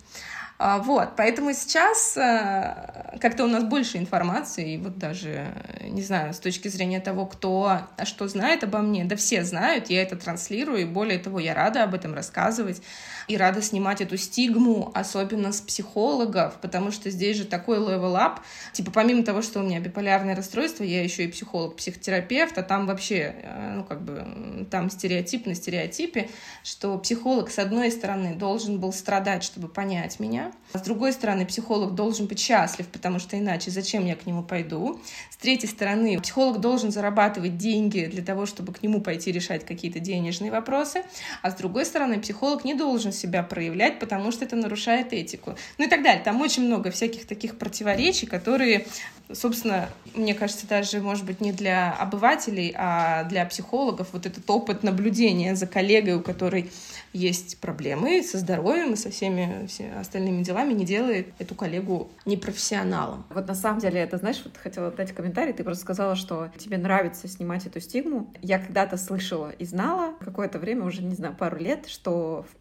А, 0.60 0.80
вот, 0.80 1.10
поэтому 1.16 1.54
сейчас 1.54 2.18
э, 2.18 3.18
как-то 3.22 3.44
у 3.44 3.48
нас 3.48 3.64
больше 3.64 4.00
информации, 4.00 4.74
и 4.74 4.78
вот 4.78 4.98
даже, 4.98 5.46
не 5.84 6.02
знаю, 6.02 6.34
с 6.34 6.40
точки 6.40 6.68
зрения 6.68 7.00
того, 7.00 7.28
кто 7.28 7.82
что 8.06 8.28
знает 8.28 8.64
обо 8.64 8.80
мне, 8.80 9.06
да 9.06 9.16
все 9.16 9.44
знают, 9.44 9.92
я 9.92 10.02
это 10.02 10.16
транслирую, 10.16 10.82
и 10.82 10.86
более 10.86 11.20
того, 11.20 11.40
я 11.40 11.54
рада 11.54 11.84
об 11.84 11.94
этом 11.94 12.16
рассказывать 12.16 12.82
и 13.28 13.38
рада 13.38 13.62
снимать 13.62 14.02
эту 14.02 14.18
стигму, 14.18 14.92
особенно 14.94 15.52
с 15.52 15.62
психологов, 15.62 16.56
потому 16.62 16.92
что 16.92 17.10
здесь 17.10 17.38
же 17.38 17.46
такой 17.46 17.78
level-up. 17.78 18.40
Типа, 18.74 18.92
помимо 18.92 19.24
того, 19.24 19.42
что 19.42 19.60
у 19.60 19.64
меня 19.64 19.80
биполярное 19.80 20.36
расстройство, 20.36 20.84
я 20.84 21.04
еще 21.04 21.26
и 21.26 21.28
психолог, 21.28 21.76
психотерапевт, 21.76 22.58
а 22.58 22.64
там 22.64 22.88
вообще, 22.88 23.36
э, 23.42 23.74
ну, 23.76 23.84
как 23.84 24.02
бы, 24.02 24.66
там 24.72 24.90
стереотип 24.90 25.46
на 25.46 25.56
стереотипе, 25.56 26.30
что 26.64 26.98
психолог, 26.98 27.50
с 27.50 27.60
одной 27.60 27.92
стороны, 27.92 28.36
должен 28.36 28.80
был 28.80 28.94
страдать, 28.94 29.44
чтобы 29.44 29.68
понять 29.68 30.20
меня, 30.20 30.52
а 30.74 30.80
с 30.80 30.82
другой 30.82 31.14
стороны, 31.14 31.46
психолог 31.46 31.96
должен 31.96 32.28
быть 32.28 32.40
счастлив, 32.40 32.88
потому 32.88 33.20
что 33.20 33.38
иначе 33.38 33.72
зачем 33.72 34.06
я 34.06 34.16
к 34.16 34.26
нему 34.26 34.44
пойду? 34.44 35.02
С 35.30 35.38
третьей 35.38 35.70
стороны, 35.70 36.20
психолог 36.22 36.60
должен 36.60 36.92
зарабатывать 36.92 37.58
деньги 37.58 38.06
для 38.06 38.24
того, 38.24 38.46
чтобы 38.46 38.74
к 38.74 38.82
нему 38.84 39.02
пойти 39.02 39.32
решать 39.32 39.66
какие-то 39.66 40.00
денежные 40.00 40.52
вопросы, 40.52 41.04
а 41.42 41.52
с 41.52 41.56
другой 41.56 41.86
стороны, 41.86 42.20
психолог 42.20 42.64
не 42.64 42.74
должен 42.74 43.12
себя 43.18 43.44
проявлять, 43.44 44.00
потому 44.00 44.32
что 44.32 44.46
это 44.46 44.56
нарушает 44.56 45.14
этику. 45.14 45.56
Ну 45.78 45.86
и 45.86 45.90
так 45.90 46.04
далее. 46.04 46.24
Там 46.24 46.42
очень 46.42 46.66
много 46.66 46.92
всяких 46.92 47.26
таких 47.26 47.58
противоречий, 47.58 48.26
которые, 48.28 48.86
собственно, 49.32 49.90
мне 50.14 50.34
кажется, 50.34 50.68
даже, 50.68 51.02
может 51.02 51.26
быть, 51.26 51.42
не 51.42 51.52
для 51.52 51.92
обывателей, 51.92 52.74
а 52.78 53.24
для 53.26 53.46
психологов 53.46 54.10
вот 54.14 54.26
этот 54.26 54.50
опыт 54.50 54.84
наблюдения 54.84 55.56
за 55.56 55.68
коллегой, 55.68 56.16
у 56.16 56.22
которой 56.22 56.72
есть 57.14 57.58
проблемы 57.60 58.22
со 58.22 58.38
здоровьем 58.38 58.94
и 58.94 58.96
со 58.96 59.10
всеми 59.10 59.66
все 59.68 59.92
остальными 60.00 60.44
делами, 60.44 60.74
не 60.74 60.86
делает 60.86 61.30
эту 61.40 61.56
коллегу 61.56 62.10
непрофессионалом. 62.26 63.26
Вот 63.30 63.48
на 63.48 63.56
самом 63.56 63.80
деле, 63.80 64.00
это, 64.00 64.18
знаешь, 64.18 64.42
вот 64.44 64.58
хотела 64.58 64.92
дать 64.92 65.14
комментарий, 65.14 65.54
ты 65.54 65.64
просто 65.64 65.84
сказала, 65.84 66.16
что 66.16 66.50
тебе 66.58 66.78
нравится 66.78 67.28
снимать 67.28 67.66
эту 67.66 67.80
стигму. 67.80 68.32
Я 68.42 68.60
когда-то 68.60 68.98
слышала 68.98 69.50
и 69.50 69.66
знала 69.66 70.14
какое-то 70.20 70.60
время, 70.60 70.86
уже, 70.86 71.02
не 71.02 71.16
знаю, 71.16 71.36
пару 71.36 71.58
лет, 71.58 71.88
что 71.88 72.46
в 72.52 72.56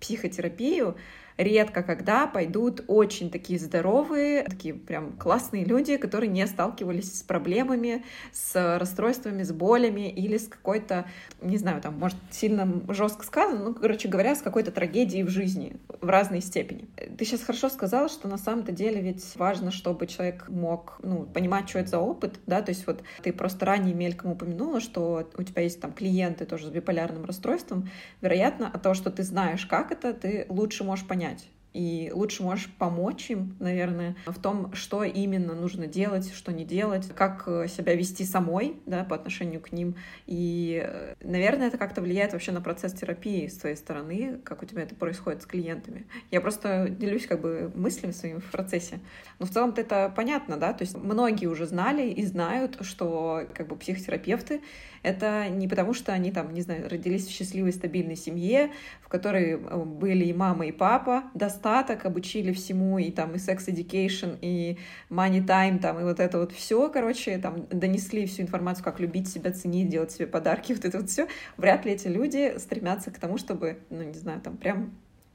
психотерапию 0.51 0.97
редко 1.39 1.83
когда 1.83 2.27
пойдут 2.27 2.85
очень 2.87 3.31
такие 3.31 3.59
здоровые, 3.59 4.45
такие 4.45 4.75
прям 4.75 5.13
классные 5.13 5.65
люди, 5.65 5.97
которые 5.97 6.31
не 6.31 6.47
сталкивались 6.47 7.19
с 7.19 7.23
проблемами, 7.23 8.05
с 8.33 8.79
расстройствами, 8.79 9.43
с 9.43 9.53
болями 9.53 10.11
или 10.11 10.39
с 10.39 10.49
какой-то, 10.49 11.07
не 11.41 11.57
знаю, 11.59 11.81
там, 11.81 11.99
может, 11.99 12.17
сильно 12.31 12.83
жестко 12.89 13.25
сказано, 13.25 13.65
ну, 13.65 13.75
короче 13.75 14.09
говоря, 14.09 14.35
с 14.35 14.43
какой-то 14.43 14.71
трагедией 14.71 15.23
в 15.23 15.29
жизни 15.29 15.77
в 16.01 16.09
разной 16.09 16.41
степени. 16.41 16.89
Ты 17.17 17.25
сейчас 17.25 17.43
хорошо 17.43 17.69
сказала, 17.69 18.09
что 18.09 18.29
на 18.29 18.39
самом-то 18.39 18.73
деле 18.73 19.01
ведь 19.01 19.25
важно, 19.37 19.71
чтобы 19.71 20.07
человек 20.07 20.49
мог, 20.49 20.99
ну, 21.03 21.25
понимать, 21.25 21.69
что 21.69 21.79
это 21.79 21.91
за 21.91 21.99
опыт, 21.99 22.41
да, 22.47 22.63
то 22.63 22.71
есть 22.71 22.87
вот 22.87 23.03
ты 23.23 23.33
просто 23.33 23.67
ранее 23.67 23.95
мельком 23.95 24.33
упомянула, 24.33 24.81
что 24.81 25.29
у 25.37 25.43
тебя 25.43 25.63
есть 25.63 25.81
там 25.81 25.93
клиенты 25.93 26.47
тоже 26.47 26.67
с 26.67 26.71
биполярным 26.71 27.25
расстройством, 27.25 27.91
вероятно, 28.21 28.69
от 28.69 28.83
того, 28.83 28.95
что 28.95 29.11
ты 29.11 29.23
знаешь, 29.23 29.67
как 29.67 29.93
это, 29.93 30.13
ты 30.13 30.47
лучше 30.49 30.85
можешь 30.85 31.07
понять, 31.07 31.26
понять. 31.27 31.56
И 31.77 32.11
лучше 32.15 32.43
можешь 32.43 32.71
помочь 32.79 33.31
им, 33.31 33.55
наверное, 33.61 34.17
в 34.25 34.41
том, 34.41 34.73
что 34.73 35.05
именно 35.05 35.55
нужно 35.55 35.87
делать, 35.87 36.33
что 36.33 36.51
не 36.51 36.65
делать, 36.65 37.07
как 37.15 37.43
э, 37.47 37.69
себя 37.69 37.95
вести 37.95 38.25
самой 38.25 38.81
да, 38.87 39.05
по 39.05 39.15
отношению 39.15 39.61
к 39.61 39.73
ним. 39.73 39.95
И, 40.25 40.83
э, 40.83 41.17
наверное, 41.21 41.69
это 41.69 41.77
как-то 41.77 42.01
влияет 42.01 42.33
вообще 42.33 42.53
на 42.53 42.63
процесс 42.63 42.95
терапии 42.95 43.47
с 43.47 43.59
твоей 43.59 43.77
стороны, 43.77 44.41
как 44.43 44.63
у 44.63 44.65
тебя 44.65 44.85
это 44.85 44.95
происходит 44.95 45.43
с 45.43 45.47
клиентами. 45.47 46.07
Я 46.31 46.41
просто 46.41 46.89
делюсь 46.89 47.27
как 47.27 47.43
бы 47.43 47.71
мыслями 47.75 48.13
своими 48.13 48.39
в 48.39 48.51
процессе. 48.51 49.01
Но 49.39 49.45
в 49.45 49.51
целом-то 49.51 49.83
это 49.83 50.11
понятно, 50.17 50.57
да, 50.57 50.73
то 50.73 50.83
есть 50.83 50.97
многие 50.97 51.45
уже 51.45 51.67
знали 51.67 52.09
и 52.09 52.25
знают, 52.25 52.79
что 52.81 53.47
как 53.53 53.69
бы 53.69 53.77
психотерапевты 53.77 54.63
это 55.07 55.49
не 55.49 55.69
потому, 55.69 55.95
что 55.95 56.13
они 56.13 56.33
там, 56.33 56.53
не 56.53 56.63
знаю, 56.63 56.89
родились 56.89 57.29
в 57.29 57.31
счастливой, 57.31 57.73
стабильной 57.73 58.17
семье, 58.17 58.73
в 59.01 59.09
которой 59.09 59.53
э, 59.53 59.85
были 59.85 60.25
и 60.25 60.33
мама, 60.33 60.67
и 60.67 60.73
папа, 60.73 61.25
достаток, 61.67 62.07
обучили 62.07 62.53
всему, 62.53 62.99
и 62.99 63.11
там 63.11 63.35
и 63.35 63.39
секс 63.39 63.69
education, 63.69 64.39
и 64.41 64.79
money 65.11 65.45
time, 65.45 65.79
там, 65.79 65.99
и 65.99 66.05
вот 66.05 66.21
это 66.21 66.39
вот 66.39 66.53
все, 66.53 66.89
короче, 66.89 67.39
там, 67.39 67.67
донесли 67.71 68.27
всю 68.27 68.43
информацию, 68.43 68.85
как 68.85 69.01
любить 69.01 69.29
себя, 69.29 69.51
ценить, 69.51 69.89
делать 69.89 70.13
себе 70.13 70.27
подарки, 70.27 70.73
вот 70.75 70.85
это 70.85 70.99
вот 70.99 71.11
все. 71.11 71.27
Вряд 71.57 71.85
ли 71.85 71.93
эти 71.93 72.09
люди 72.09 72.55
стремятся 72.59 73.11
к 73.11 73.19
тому, 73.19 73.37
чтобы, 73.39 73.79
ну, 73.91 74.03
не 74.03 74.15
знаю, 74.15 74.41
там, 74.41 74.57
прям 74.57 74.93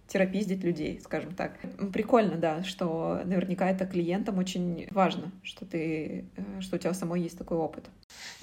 терапиздить 0.07 0.63
людей, 0.63 0.99
скажем 1.03 1.35
так. 1.35 1.53
Прикольно, 1.93 2.37
да, 2.37 2.63
что 2.63 3.21
наверняка 3.25 3.69
это 3.69 3.85
клиентам 3.85 4.37
очень 4.37 4.87
важно, 4.91 5.31
что 5.43 5.65
ты, 5.65 6.25
э, 6.35 6.61
что 6.61 6.75
у 6.75 6.79
тебя 6.79 6.93
самой 6.93 7.21
есть 7.21 7.37
такой 7.37 7.57
опыт. 7.57 7.89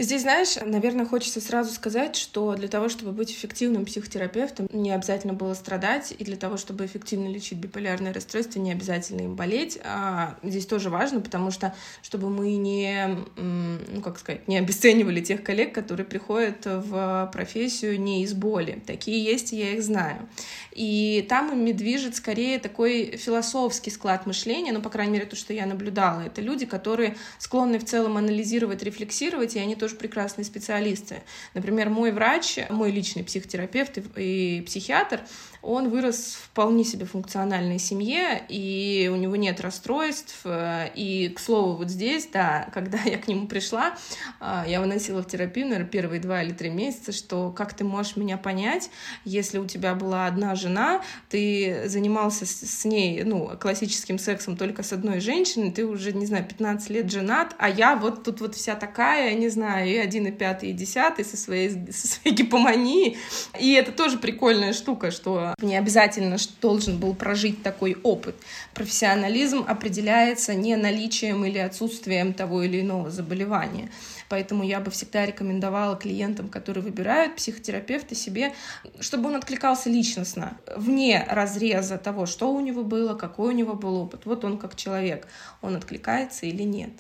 Здесь, 0.01 0.23
знаешь, 0.23 0.55
наверное, 0.65 1.05
хочется 1.05 1.41
сразу 1.41 1.75
сказать, 1.75 2.15
что 2.15 2.55
для 2.55 2.69
того, 2.69 2.89
чтобы 2.89 3.11
быть 3.11 3.33
эффективным 3.33 3.85
психотерапевтом, 3.85 4.69
не 4.73 4.93
обязательно 4.93 5.33
было 5.33 5.55
страдать, 5.55 6.15
и 6.17 6.23
для 6.23 6.37
того, 6.37 6.57
чтобы 6.57 6.87
эффективно 6.87 7.27
лечить 7.27 7.59
биполярное 7.59 8.15
расстройство, 8.15 8.61
не 8.61 8.71
обязательно 8.71 9.23
им 9.23 9.35
болеть. 9.35 9.77
А 9.83 10.39
здесь 10.45 10.67
тоже 10.67 10.89
важно, 10.89 11.21
потому 11.21 11.51
что, 11.51 11.75
чтобы 12.01 12.31
мы 12.31 12.55
не, 12.55 13.19
ну, 13.37 14.01
как 14.01 14.21
сказать, 14.21 14.47
не 14.47 14.57
обесценивали 14.59 15.21
тех 15.21 15.43
коллег, 15.43 15.75
которые 15.75 16.07
приходят 16.07 16.65
в 16.65 17.29
профессию 17.33 18.01
не 18.01 18.23
из 18.23 18.35
боли. 18.35 18.81
Такие 18.87 19.21
есть, 19.25 19.53
и 19.53 19.57
я 19.57 19.73
их 19.73 19.83
знаю. 19.83 20.29
И 20.71 21.27
там 21.29 21.53
ими 21.53 21.73
движет 21.73 22.15
скорее 22.15 22.61
такой 22.61 23.17
философский 23.17 23.91
склад 23.91 24.27
мышления, 24.27 24.73
ну, 24.73 24.81
по 24.81 24.91
крайней 24.91 25.15
мере, 25.15 25.27
то, 25.27 25.35
что 25.35 25.53
я 25.53 25.67
наблюдала. 25.67 26.21
Это 26.21 26.41
люди, 26.41 26.67
которые 26.67 27.17
склонны 27.41 27.81
в 27.81 27.85
целом 27.85 28.17
анализировать, 28.17 28.85
рефлексировать, 28.85 29.57
и 29.59 29.63
они 29.63 29.75
тоже 29.75 29.97
прекрасные 29.97 30.45
специалисты. 30.45 31.23
Например, 31.55 31.91
мой 31.91 32.13
врач, 32.13 32.59
мой 32.71 32.91
личный 32.91 33.25
психотерапевт 33.25 33.99
и 34.17 34.63
психиатр, 34.67 35.21
он 35.63 35.89
вырос 35.89 36.37
в 36.43 36.49
вполне 36.59 36.83
себе 36.83 37.07
функциональной 37.07 37.79
семье, 37.79 38.45
и 38.49 39.09
у 39.13 39.15
него 39.15 39.37
нет 39.37 39.61
расстройств. 39.61 40.45
И, 40.45 41.33
к 41.37 41.39
слову, 41.39 41.77
вот 41.77 41.89
здесь, 41.89 42.29
да, 42.33 42.69
когда 42.75 42.99
я 43.05 43.17
к 43.17 43.29
нему 43.29 43.47
пришла, 43.47 43.95
а, 44.41 44.65
я 44.67 44.81
выносила 44.81 45.23
в 45.23 45.29
терапию, 45.29 45.67
наверное, 45.67 45.89
первые 45.89 46.21
два 46.21 46.43
или 46.43 46.53
три 46.53 46.69
месяца, 46.69 47.13
что 47.13 47.53
как 47.53 47.75
ты 47.75 47.85
можешь 47.85 48.17
меня 48.17 48.37
понять, 48.39 48.91
если 49.25 49.59
у 49.59 49.67
тебя 49.67 49.95
была 49.95 50.27
одна 50.27 50.57
жена, 50.57 51.01
ты 51.29 51.85
занимался 51.87 52.45
с 52.45 52.85
ней, 52.85 53.23
ну, 53.23 53.53
классическим 53.61 54.19
сексом 54.19 54.57
только 54.57 54.83
с 54.83 54.93
одной 54.93 55.21
женщиной, 55.21 55.71
ты 55.71 55.87
уже, 55.87 56.13
не 56.13 56.27
знаю, 56.27 56.45
15 56.45 56.91
лет 56.91 57.09
женат, 57.09 57.55
а 57.57 57.69
я 57.69 57.95
вот 57.95 58.25
тут 58.25 58.41
вот 58.41 58.57
вся 58.57 58.75
такая, 58.75 59.33
не 59.35 59.49
знаю, 59.49 59.89
и 59.89 59.97
один, 59.97 60.27
и 60.27 60.33
пятый, 60.33 60.71
и 60.71 60.73
десятый 60.73 61.25
со 61.25 61.37
своей, 61.37 61.71
со 61.93 62.09
своей 62.09 62.35
гипоманией. 62.35 63.17
И 63.61 63.75
это 63.75 63.93
тоже 63.93 64.19
прикольная 64.19 64.73
штука, 64.73 65.13
что 65.13 65.55
не 65.61 65.77
обязательно 65.77 66.37
должен 66.63 66.99
был 66.99 67.15
прожить 67.15 67.63
такой 67.63 67.97
опыт. 68.03 68.37
Профессионализм 68.75 69.65
определяется 69.67 70.55
не 70.55 70.77
наличием 70.77 71.45
или 71.45 71.59
отсутствием 71.59 72.33
того 72.33 72.63
или 72.63 72.81
иного 72.81 73.11
заболевания. 73.11 73.91
Поэтому 74.29 74.63
я 74.63 74.79
бы 74.79 74.91
всегда 74.91 75.27
рекомендовала 75.27 75.97
клиентам, 75.97 76.49
которые 76.49 76.85
выбирают 76.85 77.37
психотерапевта 77.37 78.15
себе, 78.15 78.53
чтобы 79.01 79.31
он 79.31 79.37
откликался 79.37 79.91
личностно, 79.91 80.57
вне 80.77 81.27
разреза 81.29 81.99
того, 81.99 82.27
что 82.27 82.53
у 82.53 82.61
него 82.61 82.85
было, 82.85 83.15
какой 83.15 83.49
у 83.49 83.57
него 83.57 83.75
был 83.75 83.97
опыт. 83.97 84.27
Вот 84.27 84.45
он 84.45 84.59
как 84.59 84.77
человек, 84.77 85.27
он 85.61 85.75
откликается 85.75 86.47
или 86.47 86.63
нет. 86.63 86.91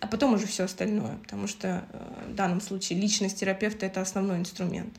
а 0.00 0.06
потом 0.06 0.34
уже 0.34 0.46
все 0.46 0.64
остальное, 0.64 1.16
потому 1.22 1.46
что 1.46 1.86
э, 1.90 2.30
в 2.32 2.34
данном 2.34 2.60
случае 2.60 3.00
личность 3.00 3.38
терапевта— 3.40 3.86
это 3.86 4.02
основной 4.02 4.38
инструмент. 4.38 4.92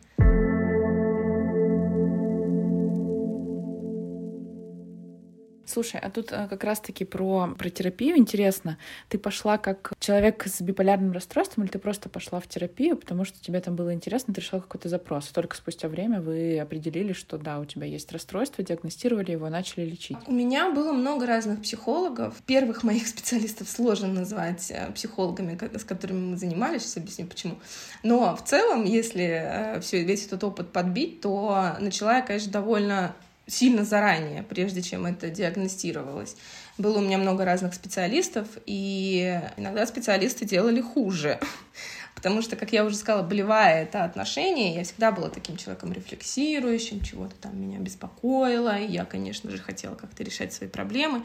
Слушай, 5.75 5.99
а 5.99 6.09
тут 6.09 6.31
а, 6.31 6.47
как 6.47 6.63
раз-таки 6.63 7.03
про, 7.03 7.53
про 7.57 7.69
терапию 7.69 8.17
интересно. 8.17 8.77
Ты 9.09 9.17
пошла 9.17 9.57
как 9.57 9.91
человек 9.99 10.47
с 10.47 10.61
биполярным 10.61 11.11
расстройством 11.11 11.65
или 11.65 11.71
ты 11.71 11.79
просто 11.79 12.07
пошла 12.07 12.39
в 12.39 12.47
терапию, 12.47 12.95
потому 12.95 13.25
что 13.25 13.41
тебе 13.41 13.59
там 13.59 13.75
было 13.75 13.93
интересно, 13.93 14.33
ты 14.33 14.39
решила 14.39 14.61
какой-то 14.61 14.87
запрос. 14.87 15.25
Только 15.33 15.57
спустя 15.57 15.89
время 15.89 16.21
вы 16.21 16.57
определили, 16.59 17.11
что 17.11 17.37
да, 17.37 17.59
у 17.59 17.65
тебя 17.65 17.87
есть 17.87 18.09
расстройство, 18.13 18.63
диагностировали 18.63 19.31
его, 19.31 19.49
начали 19.49 19.83
лечить. 19.83 20.15
У 20.27 20.31
меня 20.31 20.71
было 20.71 20.93
много 20.93 21.25
разных 21.25 21.61
психологов. 21.61 22.35
Первых 22.45 22.83
моих 22.83 23.05
специалистов 23.09 23.67
сложно 23.67 24.07
назвать 24.07 24.71
э, 24.71 24.89
психологами, 24.93 25.59
с 25.77 25.83
которыми 25.83 26.31
мы 26.31 26.37
занимались, 26.37 26.83
сейчас 26.83 26.95
объясню 26.95 27.27
почему. 27.27 27.55
Но 28.01 28.33
в 28.37 28.45
целом, 28.45 28.85
если 28.85 29.25
э, 29.25 29.81
все, 29.81 30.05
весь 30.05 30.25
этот 30.25 30.41
опыт 30.45 30.71
подбить, 30.71 31.19
то 31.19 31.75
начала 31.81 32.15
я, 32.15 32.21
конечно, 32.21 32.49
довольно 32.49 33.13
сильно 33.47 33.85
заранее, 33.85 34.43
прежде 34.43 34.81
чем 34.81 35.05
это 35.05 35.29
диагностировалось. 35.29 36.35
Было 36.77 36.97
у 36.97 37.01
меня 37.01 37.17
много 37.17 37.45
разных 37.45 37.73
специалистов, 37.73 38.47
и 38.65 39.41
иногда 39.57 39.85
специалисты 39.85 40.45
делали 40.45 40.81
хуже. 40.81 41.39
Потому 42.15 42.41
что, 42.41 42.55
как 42.55 42.73
я 42.73 42.83
уже 42.83 42.95
сказала, 42.95 43.23
болевая 43.23 43.83
это 43.83 44.03
отношение, 44.03 44.73
я 44.73 44.83
всегда 44.83 45.11
была 45.11 45.29
таким 45.29 45.57
человеком 45.57 45.93
рефлексирующим, 45.93 47.01
чего-то 47.01 47.35
там 47.35 47.61
меня 47.61 47.77
беспокоило, 47.77 48.79
и 48.79 48.91
я, 48.91 49.05
конечно 49.05 49.51
же, 49.51 49.57
хотела 49.57 49.95
как-то 49.95 50.23
решать 50.23 50.53
свои 50.53 50.67
проблемы. 50.67 51.23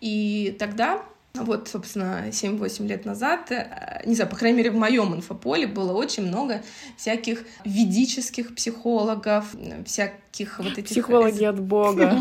И 0.00 0.54
тогда 0.58 1.02
вот, 1.44 1.68
собственно, 1.68 2.28
7-8 2.30 2.86
лет 2.86 3.04
назад, 3.04 3.50
э, 3.50 4.02
не 4.04 4.14
знаю, 4.14 4.30
по 4.30 4.36
крайней 4.36 4.58
мере, 4.58 4.70
в 4.70 4.76
моем 4.76 5.14
инфополе 5.14 5.66
было 5.66 5.92
очень 5.92 6.26
много 6.26 6.62
всяких 6.96 7.44
ведических 7.64 8.54
психологов, 8.54 9.54
всяких 9.84 10.58
вот 10.58 10.78
этих... 10.78 10.90
Психологи 10.90 11.44
от 11.44 11.60
Бога. 11.60 12.18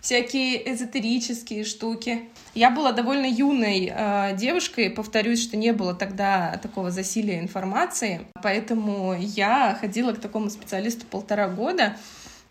Всякие 0.00 0.72
эзотерические 0.72 1.62
штуки. 1.62 2.28
Я 2.54 2.70
была 2.70 2.90
довольно 2.90 3.26
юной 3.26 3.88
э, 3.94 4.36
девушкой, 4.36 4.90
повторюсь, 4.90 5.40
что 5.40 5.56
не 5.56 5.72
было 5.72 5.94
тогда 5.94 6.58
такого 6.60 6.90
засилия 6.90 7.38
информации, 7.38 8.22
поэтому 8.42 9.14
я 9.16 9.78
ходила 9.80 10.12
к 10.12 10.20
такому 10.20 10.50
специалисту 10.50 11.06
полтора 11.06 11.48
года, 11.48 11.84
а, 11.84 11.96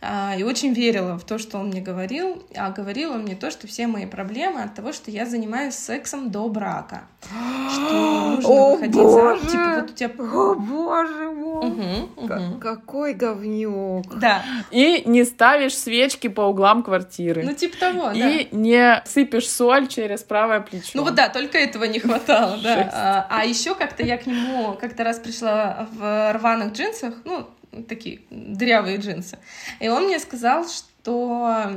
и 0.01 0.43
очень 0.43 0.73
верила 0.73 1.19
в 1.19 1.23
то, 1.23 1.37
что 1.37 1.59
он 1.59 1.67
мне 1.67 1.79
говорил, 1.79 2.41
а 2.55 2.71
говорил 2.71 3.11
он 3.11 3.21
мне 3.21 3.35
то, 3.35 3.51
что 3.51 3.67
все 3.67 3.85
мои 3.85 4.07
проблемы 4.07 4.63
от 4.63 4.73
того, 4.73 4.93
что 4.93 5.11
я 5.11 5.27
занимаюсь 5.27 5.75
сексом 5.75 6.31
до 6.31 6.47
брака. 6.49 7.03
Что 7.71 8.31
нужно 8.35 8.49
О, 8.49 8.75
выходить 8.75 8.95
боже! 8.95 9.39
за... 9.41 9.49
Типа 9.49 9.75
вот 9.75 9.89
у 9.91 9.93
тебя... 9.93 10.09
О, 10.17 10.55
боже 10.55 11.31
мой! 11.31 11.67
Угу, 11.67 12.09
угу. 12.17 12.59
Какой 12.59 13.13
говнюк! 13.13 14.17
Да. 14.19 14.43
И 14.71 15.03
не 15.05 15.23
ставишь 15.23 15.77
свечки 15.77 16.27
по 16.27 16.41
углам 16.41 16.81
квартиры. 16.81 17.43
Ну, 17.43 17.53
типа 17.53 17.77
того, 17.77 18.11
И 18.11 18.19
да. 18.19 18.57
не 18.57 19.03
сыпешь 19.05 19.47
соль 19.47 19.87
через 19.87 20.23
правое 20.23 20.61
плечо. 20.61 20.91
Ну 20.95 21.03
вот 21.03 21.13
да, 21.13 21.29
только 21.29 21.59
этого 21.59 21.83
не 21.83 21.99
хватало, 21.99 22.57
да. 22.61 22.89
А, 22.93 23.27
а 23.29 23.45
еще 23.45 23.75
как-то 23.75 24.03
я 24.03 24.17
к 24.17 24.25
нему 24.25 24.73
как-то 24.79 25.03
раз 25.03 25.19
пришла 25.19 25.87
в 25.93 26.33
рваных 26.33 26.73
джинсах, 26.73 27.13
ну, 27.23 27.47
такие 27.87 28.21
дырявые 28.29 28.97
джинсы. 28.97 29.39
И 29.79 29.87
он 29.87 30.05
мне 30.05 30.19
сказал, 30.19 30.67
что 30.67 31.71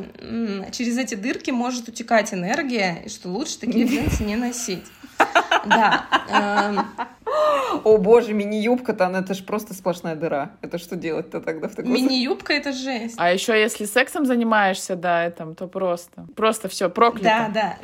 через 0.73 0.99
эти 0.99 1.15
дырки 1.15 1.51
может 1.51 1.89
утекать 1.89 2.35
энергия, 2.35 3.03
и 3.05 3.09
что 3.09 3.29
лучше 3.29 3.59
такие 3.59 3.87
джинсы 3.87 4.25
не 4.25 4.37
носить. 4.37 4.85
Да. 5.67 6.07
Эм. 6.29 6.87
О 7.83 7.99
боже, 7.99 8.33
мини-юбка-то, 8.35 9.07
она 9.07 9.21
это 9.21 9.35
же 9.35 9.43
просто 9.45 9.75
сплошная 9.75 10.15
дыра. 10.15 10.53
Это 10.63 10.79
что 10.79 10.97
делать-то 10.97 11.41
тогда 11.41 11.69
в 11.69 11.75
таком 11.75 11.93
Мини-юбка— 11.93 12.53
это 12.55 12.73
жесть. 12.73 13.15
А 13.19 13.33
еще 13.33 13.59
если 13.59 13.85
сексом 13.85 14.27
занимаешься, 14.27 14.95
да, 14.95 15.25
этом, 15.25 15.55
то 15.55 15.67
просто. 15.67 16.27
Просто 16.37 16.69
все 16.69 16.89
проклято. 16.89 17.25
Да, 17.25 17.49
да. 17.49 17.79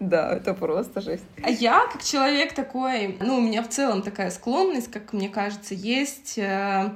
Да, 0.00 0.36
это 0.36 0.54
просто 0.54 1.00
жесть. 1.00 1.24
А 1.42 1.50
я, 1.50 1.86
как 1.92 2.02
человек 2.02 2.54
такой, 2.54 3.16
ну, 3.20 3.36
у 3.36 3.40
меня 3.40 3.62
в 3.62 3.68
целом 3.68 4.02
такая 4.02 4.30
склонность, 4.30 4.90
как 4.90 5.12
мне 5.12 5.28
кажется, 5.28 5.74
есть 5.74 6.38
э, 6.38 6.90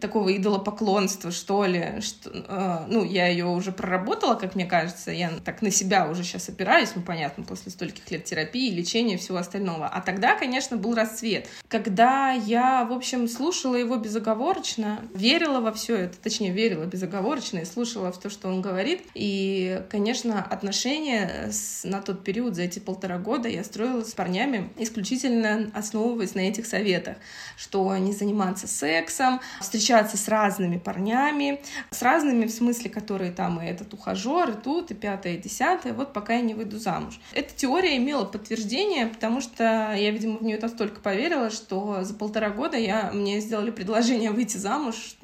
такого 0.00 0.34
идолопоклонства, 0.36 1.30
что 1.30 1.64
ли. 1.64 2.00
Что, 2.00 2.30
э, 2.30 2.86
ну, 2.88 3.04
я 3.04 3.28
ее 3.28 3.46
уже 3.46 3.72
проработала, 3.72 4.34
как 4.34 4.54
мне 4.54 4.64
кажется. 4.64 5.10
Я 5.10 5.30
так 5.44 5.62
на 5.62 5.70
себя 5.70 6.08
уже 6.08 6.24
сейчас 6.24 6.48
опираюсь, 6.48 6.90
ну, 6.94 7.02
понятно, 7.02 7.44
после 7.44 7.70
стольких 7.70 8.10
лет 8.10 8.24
терапии, 8.24 8.70
лечения 8.70 9.14
и 9.14 9.18
всего 9.18 9.38
остального. 9.38 9.86
А 9.86 10.00
тогда, 10.00 10.34
конечно, 10.34 10.76
был 10.76 10.94
расцвет. 10.94 11.46
Когда 11.68 12.32
я, 12.32 12.84
в 12.84 12.92
общем, 12.92 13.28
слушала 13.28 13.76
его 13.76 13.96
безоговорочно, 13.96 15.00
верила 15.14 15.60
во 15.60 15.72
все 15.72 15.96
это, 15.96 16.16
точнее, 16.18 16.52
верила 16.52 16.84
безоговорочно 16.84 17.58
и 17.58 17.64
слушала 17.64 18.12
в 18.12 18.18
то, 18.18 18.30
что 18.30 18.48
он 18.48 18.62
говорит. 18.62 19.02
И, 19.14 19.82
конечно, 19.90 20.42
отношения 20.42 21.50
с, 21.50 21.84
на 21.84 22.00
тот 22.00 22.24
период, 22.24 22.54
за 22.54 22.62
эти 22.62 22.78
полтора 22.78 23.18
года, 23.18 23.48
я 23.48 23.62
строила 23.62 24.02
с 24.02 24.12
парнями 24.14 24.70
исключительно 24.78 25.70
основываясь 25.74 26.34
на 26.34 26.40
этих 26.40 26.66
советах, 26.66 27.16
что 27.56 27.94
не 27.96 28.12
заниматься 28.12 28.66
сексом, 28.66 29.40
встречаться 29.60 29.81
встречаться 29.82 30.16
с 30.16 30.28
разными 30.28 30.78
парнями, 30.78 31.60
с 31.90 32.02
разными 32.02 32.46
в 32.46 32.50
смысле, 32.50 32.88
которые 32.88 33.32
там 33.32 33.60
и 33.60 33.66
этот 33.66 33.92
ухажер, 33.92 34.50
и 34.50 34.54
тут, 34.54 34.92
и 34.92 34.94
пятое, 34.94 35.34
и 35.34 35.38
десятое, 35.38 35.92
вот 35.92 36.12
пока 36.12 36.34
я 36.34 36.40
не 36.40 36.54
выйду 36.54 36.78
замуж. 36.78 37.20
Эта 37.34 37.52
теория 37.54 37.96
имела 37.96 38.24
подтверждение, 38.24 39.08
потому 39.08 39.40
что 39.40 39.64
я, 39.96 40.10
видимо, 40.10 40.38
в 40.38 40.42
нее 40.44 40.58
настолько 40.60 41.00
поверила, 41.00 41.50
что 41.50 42.04
за 42.04 42.14
полтора 42.14 42.50
года 42.50 42.76
я, 42.76 43.10
мне 43.12 43.40
сделали 43.40 43.70
предложение 43.70 44.30
выйти 44.30 44.56
замуж 44.56 45.16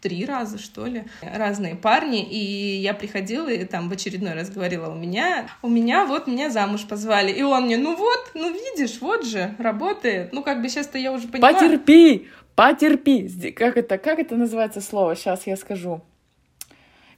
три 0.00 0.24
раза, 0.24 0.58
что 0.58 0.86
ли, 0.86 1.04
разные 1.20 1.74
парни, 1.74 2.22
и 2.22 2.76
я 2.76 2.94
приходила 2.94 3.48
и 3.48 3.64
там 3.64 3.88
в 3.88 3.92
очередной 3.92 4.34
раз 4.34 4.50
говорила, 4.50 4.88
у 4.88 4.94
меня, 4.94 5.48
у 5.62 5.68
меня 5.68 6.06
вот 6.06 6.28
меня 6.28 6.50
замуж 6.50 6.86
позвали, 6.86 7.32
и 7.32 7.42
он 7.42 7.64
мне, 7.64 7.76
ну 7.76 7.96
вот, 7.96 8.30
ну 8.34 8.52
видишь, 8.52 8.98
вот 9.00 9.24
же, 9.24 9.54
работает, 9.58 10.32
ну 10.32 10.44
как 10.44 10.62
бы 10.62 10.68
сейчас-то 10.68 10.96
я 10.96 11.12
уже 11.12 11.26
понимаю. 11.26 11.54
Потерпи, 11.54 12.28
Потерпи. 12.56 13.52
Как 13.52 13.76
это, 13.76 13.98
как 13.98 14.18
это 14.18 14.34
называется 14.34 14.80
слово? 14.80 15.14
Сейчас 15.14 15.46
я 15.46 15.56
скажу. 15.56 16.00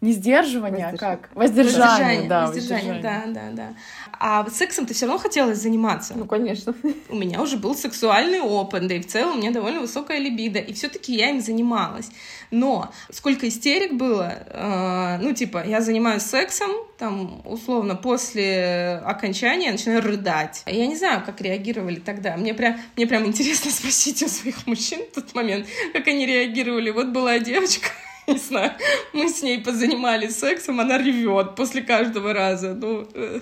Не 0.00 0.12
сдерживание, 0.12 0.86
а 0.86 0.96
как? 0.96 1.30
Воздержание, 1.34 2.28
воздержание 2.28 2.28
да. 2.28 2.46
Воздержание, 2.46 3.02
да, 3.02 3.22
да, 3.26 3.50
да. 3.52 3.74
А 4.20 4.48
сексом 4.50 4.86
ты 4.86 4.94
все 4.94 5.06
равно 5.06 5.20
хотелось 5.20 5.58
заниматься? 5.58 6.14
Ну, 6.16 6.26
конечно. 6.26 6.74
У 7.08 7.14
меня 7.14 7.40
уже 7.40 7.56
был 7.56 7.76
сексуальный 7.76 8.40
опыт, 8.40 8.86
да 8.88 8.94
и 8.94 9.00
в 9.00 9.06
целом 9.06 9.36
у 9.36 9.38
меня 9.38 9.52
довольно 9.52 9.80
высокая 9.80 10.18
либидо, 10.18 10.58
и 10.58 10.72
все-таки 10.72 11.14
я 11.14 11.30
им 11.30 11.40
занималась. 11.40 12.10
Но 12.50 12.90
сколько 13.10 13.46
истерик 13.48 13.92
было, 13.94 14.34
э, 14.46 15.18
ну, 15.20 15.32
типа, 15.34 15.62
я 15.64 15.80
занимаюсь 15.80 16.22
сексом, 16.22 16.70
там, 16.98 17.42
условно, 17.44 17.94
после 17.94 19.00
окончания 19.04 19.70
начинаю 19.70 20.02
рыдать. 20.02 20.62
Я 20.66 20.86
не 20.88 20.96
знаю, 20.96 21.22
как 21.24 21.40
реагировали 21.40 22.00
тогда. 22.00 22.36
Мне 22.36 22.54
прям, 22.54 22.76
мне 22.96 23.06
прям 23.06 23.24
интересно 23.24 23.70
спросить 23.70 24.22
у 24.24 24.28
своих 24.28 24.66
мужчин 24.66 25.00
в 25.12 25.14
тот 25.14 25.32
момент, 25.34 25.66
как 25.92 26.08
они 26.08 26.26
реагировали. 26.26 26.90
Вот 26.90 27.08
была 27.08 27.38
девочка, 27.38 27.90
не 28.32 28.38
знаю, 28.38 28.72
мы 29.14 29.28
с 29.28 29.42
ней 29.42 29.58
позанимались 29.58 30.38
сексом, 30.38 30.80
она 30.80 30.98
ревет 30.98 31.54
после 31.54 31.80
каждого 31.80 32.34
раза. 32.34 32.74
Ну, 32.74 33.08
э, 33.14 33.40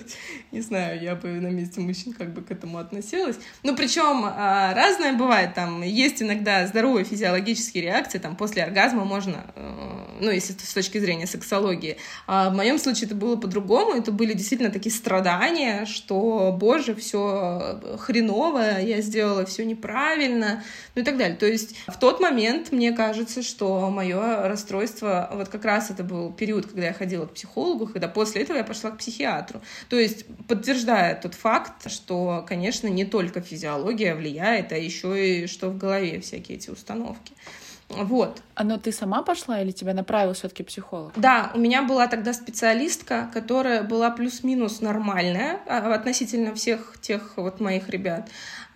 не 0.51 0.61
знаю, 0.61 1.01
я 1.01 1.15
бы 1.15 1.27
на 1.27 1.47
месте 1.47 1.81
мужчин 1.81 2.13
как 2.13 2.33
бы 2.33 2.41
к 2.41 2.51
этому 2.51 2.77
относилась. 2.77 3.37
Ну, 3.63 3.75
причем 3.75 4.23
а, 4.25 4.73
разное 4.73 5.13
бывает, 5.13 5.53
там, 5.55 5.81
есть 5.81 6.21
иногда 6.21 6.65
здоровые 6.67 7.03
физиологические 7.03 7.83
реакции, 7.83 8.17
там, 8.17 8.37
после 8.37 8.63
оргазма 8.63 9.03
можно, 9.03 9.45
э, 9.55 10.17
ну, 10.21 10.31
если 10.31 10.53
с 10.53 10.73
точки 10.73 10.99
зрения 10.99 11.27
сексологии. 11.27 11.97
А 12.25 12.49
в 12.49 12.55
моем 12.55 12.79
случае 12.79 13.07
это 13.07 13.15
было 13.15 13.35
по-другому, 13.35 13.91
это 13.91 14.13
были 14.13 14.33
действительно 14.33 14.71
такие 14.71 14.95
страдания, 14.95 15.85
что, 15.85 16.55
боже, 16.57 16.95
все 16.95 17.81
хреново, 17.99 18.79
я 18.79 19.01
сделала 19.01 19.45
все 19.45 19.65
неправильно, 19.65 20.63
ну 20.95 21.01
и 21.01 21.05
так 21.05 21.17
далее. 21.17 21.35
То 21.35 21.45
есть 21.45 21.75
в 21.87 21.99
тот 21.99 22.21
момент 22.21 22.71
мне 22.71 22.93
кажется, 22.93 23.43
что 23.43 23.89
мое 23.89 24.47
расстройство 24.47 24.76
расстройство, 24.77 25.29
вот 25.33 25.49
как 25.49 25.65
раз 25.65 25.89
это 25.89 26.03
был 26.03 26.31
период, 26.31 26.67
когда 26.67 26.87
я 26.87 26.93
ходила 26.93 27.25
к 27.25 27.33
психологу, 27.33 27.87
когда 27.87 28.07
после 28.07 28.43
этого 28.43 28.57
я 28.57 28.63
пошла 28.63 28.91
к 28.91 28.97
психиатру. 28.97 29.61
То 29.89 29.97
есть 29.97 30.25
подтверждая 30.47 31.19
тот 31.19 31.33
факт, 31.33 31.89
что, 31.91 32.45
конечно, 32.47 32.87
не 32.87 33.05
только 33.05 33.41
физиология 33.41 34.15
влияет, 34.15 34.71
а 34.71 34.77
еще 34.77 35.43
и 35.43 35.47
что 35.47 35.69
в 35.69 35.77
голове 35.77 36.19
всякие 36.19 36.57
эти 36.57 36.69
установки. 36.69 37.33
Вот. 37.89 38.41
А 38.55 38.65
но 38.65 38.77
ты 38.77 38.91
сама 38.91 39.23
пошла 39.23 39.61
или 39.61 39.71
тебя 39.71 39.93
направил 39.93 40.33
все-таки 40.33 40.61
психолог? 40.63 41.13
Да, 41.15 41.51
у 41.55 41.59
меня 41.59 41.83
была 41.83 42.07
тогда 42.07 42.33
специалистка, 42.33 43.29
которая 43.33 43.81
была 43.81 44.11
плюс-минус 44.11 44.81
нормальная 44.81 45.61
а, 45.67 45.93
относительно 45.93 46.53
всех 46.53 46.97
тех 46.99 47.33
вот 47.37 47.61
моих 47.61 47.87
ребят. 47.89 48.29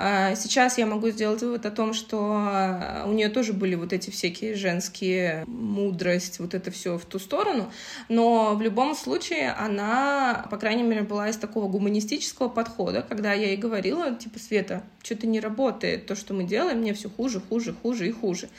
А, 0.03 0.33
сейчас 0.33 0.79
я 0.79 0.87
могу 0.87 1.11
сделать 1.11 1.43
вывод 1.43 1.63
о 1.67 1.69
том, 1.69 1.93
что 1.93 2.17
а, 2.19 3.05
у 3.05 3.11
нее 3.11 3.29
тоже 3.29 3.53
были 3.53 3.75
вот 3.75 3.93
эти 3.93 4.09
всякие 4.09 4.55
женские 4.55 5.43
мудрость, 5.45 6.39
вот 6.39 6.55
это 6.55 6.71
все 6.71 6.97
в 6.97 7.05
ту 7.05 7.19
сторону, 7.19 7.71
но 8.09 8.55
в 8.55 8.63
любом 8.63 8.95
случае 8.95 9.51
она, 9.51 10.47
по 10.49 10.57
крайней 10.57 10.81
мере, 10.81 11.03
была 11.03 11.29
из 11.29 11.37
такого 11.37 11.67
гуманистического 11.67 12.49
подхода, 12.49 13.05
когда 13.07 13.33
я 13.33 13.49
ей 13.49 13.57
говорила, 13.57 14.15
типа, 14.15 14.39
Света, 14.39 14.81
что-то 15.03 15.27
не 15.27 15.39
работает, 15.39 16.07
то, 16.07 16.15
что 16.15 16.33
мы 16.33 16.45
делаем, 16.45 16.79
мне 16.79 16.95
все 16.95 17.07
хуже, 17.07 17.39
хуже, 17.39 17.75
хуже 17.79 18.07
и 18.07 18.11
хуже. 18.11 18.49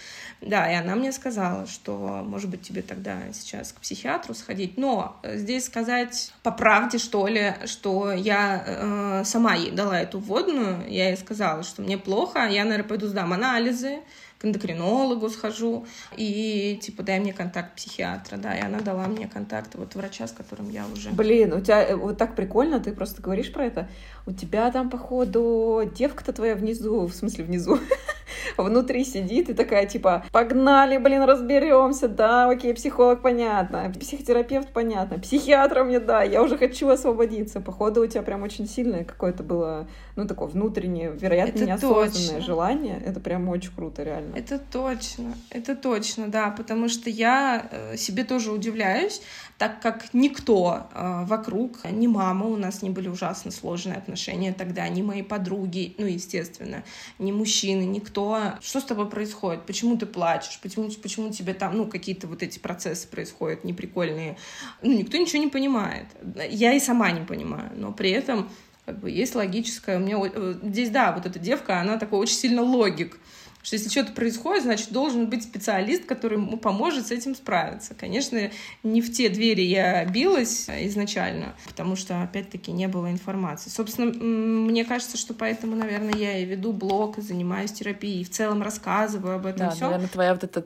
Да, 0.40 0.70
и 0.70 0.74
она 0.74 0.96
мне 0.96 1.12
сказала, 1.12 1.66
что, 1.66 2.22
может 2.26 2.50
быть, 2.50 2.62
тебе 2.62 2.82
тогда 2.82 3.18
сейчас 3.32 3.72
к 3.72 3.80
психиатру 3.80 4.34
сходить. 4.34 4.76
Но 4.76 5.20
здесь 5.24 5.66
сказать 5.66 6.32
по 6.42 6.50
правде, 6.50 6.98
что 6.98 7.28
ли, 7.28 7.54
что 7.66 8.12
я 8.12 8.64
э, 8.66 9.24
сама 9.24 9.54
ей 9.54 9.70
дала 9.70 10.00
эту 10.00 10.18
вводную, 10.18 10.84
я 10.88 11.10
ей 11.10 11.16
сказала, 11.16 11.31
что 11.62 11.82
мне 11.82 11.98
плохо, 11.98 12.46
я, 12.48 12.64
наверное, 12.64 12.88
пойду 12.88 13.06
сдам 13.06 13.32
анализы, 13.32 14.00
к 14.42 14.44
эндокринологу 14.44 15.28
схожу, 15.28 15.86
и, 16.16 16.78
типа, 16.82 17.04
дай 17.04 17.20
мне 17.20 17.32
контакт 17.32 17.76
психиатра, 17.76 18.36
да, 18.36 18.54
и 18.54 18.60
она 18.60 18.80
дала 18.80 19.06
мне 19.06 19.28
контакт 19.28 19.76
вот 19.76 19.94
врача, 19.94 20.26
с 20.26 20.32
которым 20.32 20.68
я 20.68 20.84
уже... 20.92 21.10
Блин, 21.10 21.52
у 21.52 21.60
тебя 21.60 21.84
э, 21.84 21.94
вот 21.94 22.18
так 22.18 22.34
прикольно, 22.34 22.80
ты 22.80 22.92
просто 22.92 23.22
говоришь 23.22 23.52
про 23.52 23.64
это, 23.64 23.88
у 24.26 24.32
тебя 24.32 24.70
там, 24.72 24.90
походу, 24.90 25.82
девка-то 25.94 26.32
твоя 26.32 26.56
внизу, 26.56 27.06
в 27.06 27.14
смысле 27.14 27.44
внизу, 27.44 27.78
внутри 28.56 29.04
сидит 29.04 29.48
и 29.48 29.54
такая, 29.54 29.86
типа, 29.86 30.24
погнали, 30.32 30.98
блин, 30.98 31.22
разберемся, 31.22 32.08
да, 32.08 32.48
окей, 32.48 32.74
психолог, 32.74 33.22
понятно, 33.22 33.92
психотерапевт, 33.98 34.72
понятно, 34.72 35.18
психиатр 35.18 35.84
мне, 35.84 36.00
да, 36.00 36.22
я 36.22 36.42
уже 36.42 36.58
хочу 36.58 36.88
освободиться. 36.88 37.60
Походу, 37.60 38.02
у 38.02 38.06
тебя 38.06 38.22
прям 38.22 38.42
очень 38.42 38.66
сильное 38.66 39.04
какое-то 39.04 39.42
было, 39.42 39.86
ну, 40.16 40.26
такое 40.26 40.48
внутреннее, 40.48 41.12
вероятно, 41.12 41.58
это 41.58 41.66
неосознанное 41.66 42.10
точно. 42.10 42.40
желание. 42.40 43.02
Это 43.04 43.20
прям 43.20 43.48
очень 43.48 43.72
круто, 43.74 44.02
реально. 44.02 44.31
Это 44.34 44.58
точно, 44.58 45.36
это 45.50 45.76
точно, 45.76 46.28
да, 46.28 46.50
потому 46.50 46.88
что 46.88 47.10
я 47.10 47.68
э, 47.70 47.96
себе 47.96 48.24
тоже 48.24 48.50
удивляюсь, 48.50 49.20
так 49.58 49.80
как 49.82 50.14
никто 50.14 50.88
э, 50.92 51.24
вокруг, 51.26 51.84
ни 51.90 52.06
мама, 52.06 52.46
у 52.46 52.56
нас 52.56 52.82
не 52.82 52.90
были 52.90 53.08
ужасно 53.08 53.50
сложные 53.50 53.96
отношения 53.96 54.52
тогда, 54.52 54.88
ни 54.88 55.02
мои 55.02 55.22
подруги, 55.22 55.94
ну, 55.98 56.06
естественно, 56.06 56.82
ни 57.18 57.30
мужчины, 57.30 57.82
никто. 57.82 58.54
Что 58.60 58.80
с 58.80 58.84
тобой 58.84 59.08
происходит? 59.08 59.66
Почему 59.66 59.96
ты 59.96 60.06
плачешь? 60.06 60.58
Почему, 60.62 60.90
почему 61.02 61.30
тебе 61.30 61.52
там, 61.52 61.76
ну, 61.76 61.86
какие-то 61.86 62.26
вот 62.26 62.42
эти 62.42 62.58
процессы 62.58 63.06
происходят 63.08 63.64
неприкольные? 63.64 64.38
Ну, 64.80 64.92
никто 64.92 65.18
ничего 65.18 65.42
не 65.42 65.48
понимает. 65.48 66.06
Я 66.48 66.72
и 66.72 66.80
сама 66.80 67.10
не 67.10 67.24
понимаю, 67.24 67.70
но 67.76 67.92
при 67.92 68.10
этом 68.10 68.48
как 68.86 68.98
бы 68.98 69.10
есть 69.10 69.34
логическое. 69.34 69.98
У 69.98 70.00
меня 70.00 70.18
э, 70.22 70.54
здесь, 70.62 70.90
да, 70.90 71.12
вот 71.12 71.26
эта 71.26 71.38
девка, 71.38 71.80
она 71.80 71.98
такой 71.98 72.18
очень 72.18 72.36
сильно 72.36 72.62
логик 72.62 73.18
что 73.62 73.76
если 73.76 73.88
что-то 73.88 74.12
происходит, 74.12 74.64
значит, 74.64 74.92
должен 74.92 75.28
быть 75.28 75.44
специалист, 75.44 76.04
который 76.04 76.38
ему 76.38 76.56
поможет 76.56 77.06
с 77.06 77.10
этим 77.10 77.34
справиться. 77.34 77.94
Конечно, 77.94 78.50
не 78.82 79.00
в 79.00 79.12
те 79.12 79.28
двери 79.28 79.62
я 79.62 80.04
билась 80.04 80.68
изначально, 80.68 81.54
потому 81.68 81.96
что, 81.96 82.22
опять-таки, 82.22 82.72
не 82.72 82.88
было 82.88 83.10
информации. 83.10 83.70
Собственно, 83.70 84.12
мне 84.12 84.84
кажется, 84.84 85.16
что 85.16 85.32
поэтому, 85.34 85.76
наверное, 85.76 86.14
я 86.14 86.38
и 86.38 86.44
веду 86.44 86.72
блог, 86.72 87.18
и 87.18 87.20
занимаюсь 87.20 87.72
терапией, 87.72 88.22
и 88.22 88.24
в 88.24 88.30
целом 88.30 88.62
рассказываю 88.62 89.36
об 89.36 89.46
этом 89.46 89.68
да, 89.68 89.70
все. 89.70 89.84
наверное, 89.84 90.08
твоя 90.08 90.34
вот 90.34 90.44
эта 90.44 90.64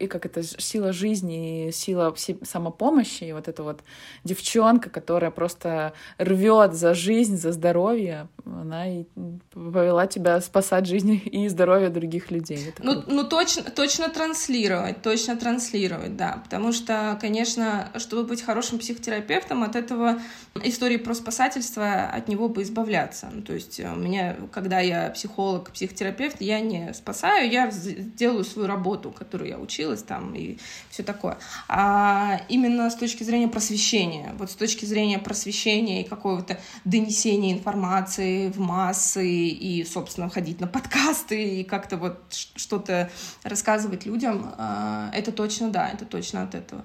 и 0.00 0.06
как 0.06 0.26
это 0.26 0.42
сила 0.42 0.92
жизни, 0.92 1.70
сила 1.72 2.14
самопомощи, 2.42 3.24
и 3.24 3.32
вот 3.32 3.48
эта 3.48 3.62
вот 3.62 3.80
девчонка, 4.24 4.90
которая 4.90 5.30
просто 5.30 5.92
рвет 6.18 6.74
за 6.74 6.94
жизнь, 6.94 7.36
за 7.36 7.52
здоровье, 7.52 8.28
она 8.44 8.88
и 8.88 9.04
повела 9.52 10.06
тебя 10.06 10.40
спасать 10.40 10.86
жизнь 10.86 11.20
и 11.24 11.48
здоровье 11.48 11.91
других 11.92 12.30
людей. 12.30 12.72
Ну, 12.80 13.04
ну 13.06 13.24
точно, 13.24 13.62
точно 13.64 14.08
транслировать, 14.08 15.02
точно 15.02 15.36
транслировать, 15.36 16.16
да. 16.16 16.40
Потому 16.44 16.72
что, 16.72 17.18
конечно, 17.20 17.90
чтобы 17.96 18.24
быть 18.24 18.42
хорошим 18.42 18.78
психотерапевтом, 18.78 19.62
от 19.62 19.76
этого 19.76 20.20
истории 20.62 20.96
про 20.96 21.14
спасательство, 21.14 22.04
от 22.04 22.28
него 22.28 22.48
бы 22.48 22.62
избавляться. 22.62 23.30
Ну, 23.32 23.42
то 23.42 23.52
есть 23.52 23.80
у 23.80 23.96
меня, 23.96 24.36
когда 24.52 24.80
я 24.80 25.10
психолог, 25.10 25.70
психотерапевт, 25.70 26.40
я 26.40 26.60
не 26.60 26.92
спасаю, 26.94 27.50
я 27.50 27.70
делаю 27.70 28.44
свою 28.44 28.68
работу, 28.68 29.10
которую 29.10 29.48
я 29.50 29.58
училась 29.58 30.02
там 30.02 30.34
и 30.34 30.58
все 30.90 31.02
такое. 31.02 31.38
А 31.68 32.40
именно 32.48 32.90
с 32.90 32.96
точки 32.96 33.24
зрения 33.24 33.48
просвещения, 33.48 34.34
вот 34.38 34.50
с 34.50 34.54
точки 34.54 34.84
зрения 34.84 35.18
просвещения 35.18 36.02
и 36.02 36.08
какого-то 36.08 36.58
донесения 36.84 37.52
информации 37.52 38.48
в 38.48 38.58
массы 38.58 39.26
и, 39.28 39.84
собственно, 39.84 40.28
ходить 40.28 40.60
на 40.60 40.66
подкасты 40.66 41.60
и 41.60 41.64
как 41.64 41.81
как-то 41.82 41.96
вот 41.96 42.16
что-то 42.30 43.10
рассказывать 43.42 44.06
людям, 44.06 44.54
а, 44.56 45.10
это 45.12 45.32
точно, 45.32 45.70
да, 45.70 45.88
это 45.88 46.04
точно 46.04 46.44
от 46.44 46.54
этого. 46.54 46.84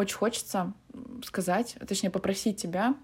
Очень 0.00 0.16
хочется 0.16 0.72
сказать, 1.22 1.76
точнее 1.86 2.08
попросить 2.08 2.56
тебя 2.56 2.94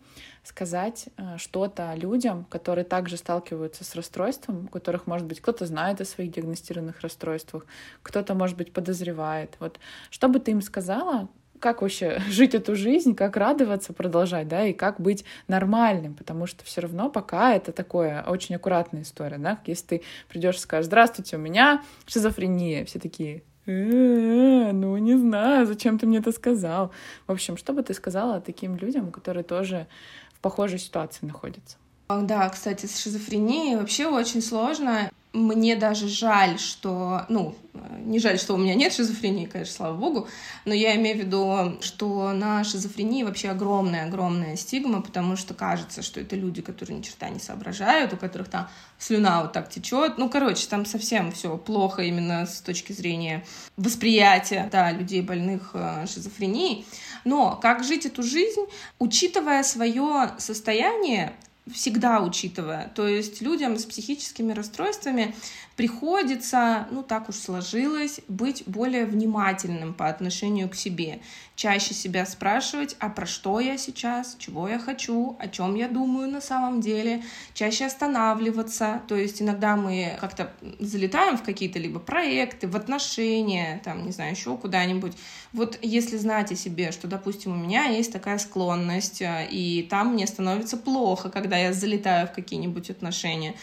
сказать 0.43 1.11
э, 1.19 1.37
что-то 1.37 1.93
людям, 1.95 2.47
которые 2.49 2.87
также 2.87 3.19
сталкиваются 3.19 3.85
с 3.85 3.95
расстройством, 3.95 4.65
у 4.65 4.69
которых, 4.69 5.07
может 5.07 5.27
быть, 5.27 5.43
кто-то 5.43 5.67
знает 5.67 6.01
о 6.01 6.07
своих 6.07 6.33
диагностированных 6.33 7.03
расстройствах, 7.03 7.67
кто-то, 8.03 8.33
может 8.33 8.57
быть, 8.57 8.73
подозревает. 8.73 9.57
Вот 9.61 9.79
что 10.09 10.29
бы 10.29 10.41
ты 10.41 10.53
им 10.53 10.63
сказала, 10.63 11.29
как 11.61 11.83
вообще 11.83 12.19
жить 12.31 12.55
эту 12.55 12.75
жизнь, 12.77 13.15
как 13.15 13.37
радоваться, 13.37 13.93
продолжать, 13.93 14.49
да, 14.49 14.65
и 14.65 14.73
как 14.73 14.99
быть 14.99 15.27
нормальным, 15.49 16.15
потому 16.15 16.47
что 16.47 16.65
все 16.65 16.81
равно 16.81 17.11
пока 17.11 17.53
это 17.53 17.73
такое 17.73 18.23
очень 18.23 18.55
аккуратная 18.55 19.03
история, 19.03 19.37
да, 19.37 19.61
если 19.67 19.85
ты 19.85 20.03
придешь 20.31 20.57
и 20.57 20.61
скажешь, 20.61 20.87
здравствуйте, 20.87 21.37
у 21.37 21.41
меня 21.41 21.83
шизофрения, 22.07 22.87
все 22.87 22.99
такие, 22.99 23.43
«Э, 23.67 24.73
ну 24.73 24.97
не 24.99 25.17
знаю, 25.17 25.67
зачем 25.67 25.99
ты 25.99 26.07
мне 26.07 26.19
это 26.19 26.33
сказал. 26.33 26.93
В 27.27 27.33
общем, 27.33 27.57
что 27.57 27.73
бы 27.73 27.83
ты 27.83 27.95
сказала 27.95 28.41
таким 28.41 28.77
людям, 28.77 29.11
которые 29.11 29.45
тоже 29.45 29.87
в 30.35 30.41
похожей 30.41 30.79
ситуации 30.79 31.27
находятся? 31.27 31.77
Да, 32.09 32.49
кстати, 32.49 32.87
с 32.87 33.03
шизофренией 33.03 33.77
вообще 33.77 34.07
очень 34.07 34.41
сложно 34.41 35.11
мне 35.37 35.77
даже 35.77 36.09
жаль, 36.09 36.59
что, 36.59 37.27
ну, 37.29 37.55
не 38.01 38.19
жаль, 38.19 38.39
что 38.39 38.55
у 38.55 38.57
меня 38.57 38.75
нет 38.75 38.93
шизофрении, 38.93 39.47
конечно, 39.47 39.75
слава 39.75 39.97
богу, 39.97 40.29
но 40.65 40.73
я 40.73 40.97
имею 40.97 41.17
в 41.17 41.21
виду, 41.21 41.79
что 41.83 42.33
на 42.33 42.65
шизофрении 42.65 43.23
вообще 43.23 43.51
огромная-огромная 43.51 44.57
стигма, 44.57 45.03
потому 45.03 45.37
что 45.37 45.55
кажется, 45.55 46.03
что 46.03 46.21
это 46.21 46.37
люди, 46.37 46.63
которые 46.63 46.99
ни 46.99 47.03
черта 47.03 47.29
не 47.29 47.39
соображают, 47.39 48.13
у 48.15 48.17
которых 48.17 48.49
там 48.49 48.69
слюна 48.99 49.43
вот 49.43 49.53
так 49.53 49.69
течет. 49.69 50.17
Ну, 50.17 50.31
короче, 50.31 50.67
там 50.69 50.87
совсем 50.87 51.33
все 51.33 51.57
плохо 51.59 52.03
именно 52.03 52.47
с 52.47 52.61
точки 52.61 52.93
зрения 52.93 53.45
восприятия, 53.77 54.69
да, 54.73 54.91
людей 54.91 55.21
больных 55.21 55.71
э, 55.75 56.07
шизофренией. 56.07 56.87
Но 57.25 57.57
как 57.57 57.85
жить 57.85 58.07
эту 58.07 58.23
жизнь, 58.23 58.65
учитывая 58.99 59.63
свое 59.63 60.31
состояние, 60.39 61.35
всегда 61.73 62.21
учитывая. 62.21 62.89
То 62.95 63.07
есть 63.07 63.41
людям 63.41 63.79
с 63.79 63.85
психическими 63.85 64.53
расстройствами 64.53 65.35
приходится, 65.77 66.89
ну 66.91 67.03
так 67.03 67.29
уж 67.29 67.37
сложилось, 67.37 68.21
быть 68.29 68.65
более 68.67 69.05
внимательным 69.05 69.95
по 69.95 70.09
отношению 70.09 70.69
к 70.69 70.75
себе. 70.75 71.21
Чаще 71.55 71.95
себя 71.95 72.27
спрашивать, 72.27 72.97
а 72.99 73.09
про 73.09 73.25
что 73.25 73.61
я 73.61 73.79
сейчас, 73.79 74.37
чего 74.39 74.69
я 74.69 74.79
хочу, 74.79 75.37
о 75.39 75.49
чем 75.49 75.75
я 75.75 75.89
думаю 75.89 76.31
на 76.31 76.43
самом 76.43 76.83
деле. 76.83 77.23
Чаще 77.55 77.87
останавливаться. 77.87 79.01
То 79.09 79.17
есть 79.17 79.41
иногда 79.41 79.77
мы 79.77 80.19
как-то 80.21 80.51
залетаем 80.81 81.39
в 81.39 81.43
какие-то 81.43 81.79
либо 81.79 81.99
проекты, 81.99 82.69
в 82.69 82.77
отношения, 82.77 83.81
там, 83.85 84.05
не 84.05 84.13
знаю, 84.13 84.33
еще 84.33 84.57
куда-нибудь. 84.59 85.15
Вот 85.55 85.79
если 85.81 86.19
знать 86.19 86.53
о 86.53 86.57
себе, 86.57 86.93
что, 86.93 87.07
допустим, 87.07 87.53
у 87.53 87.57
меня 87.57 87.85
есть 87.85 88.13
такая 88.13 88.37
склонность, 88.37 89.23
и 89.23 89.87
там 89.89 90.13
мне 90.13 90.27
становится 90.27 90.77
плохо, 90.77 91.31
когда 91.31 91.57
я 91.57 91.73
залетаю 91.73 92.27
в 92.29 92.33
какие-нибудь 92.33 92.91
отношения. 92.91 93.55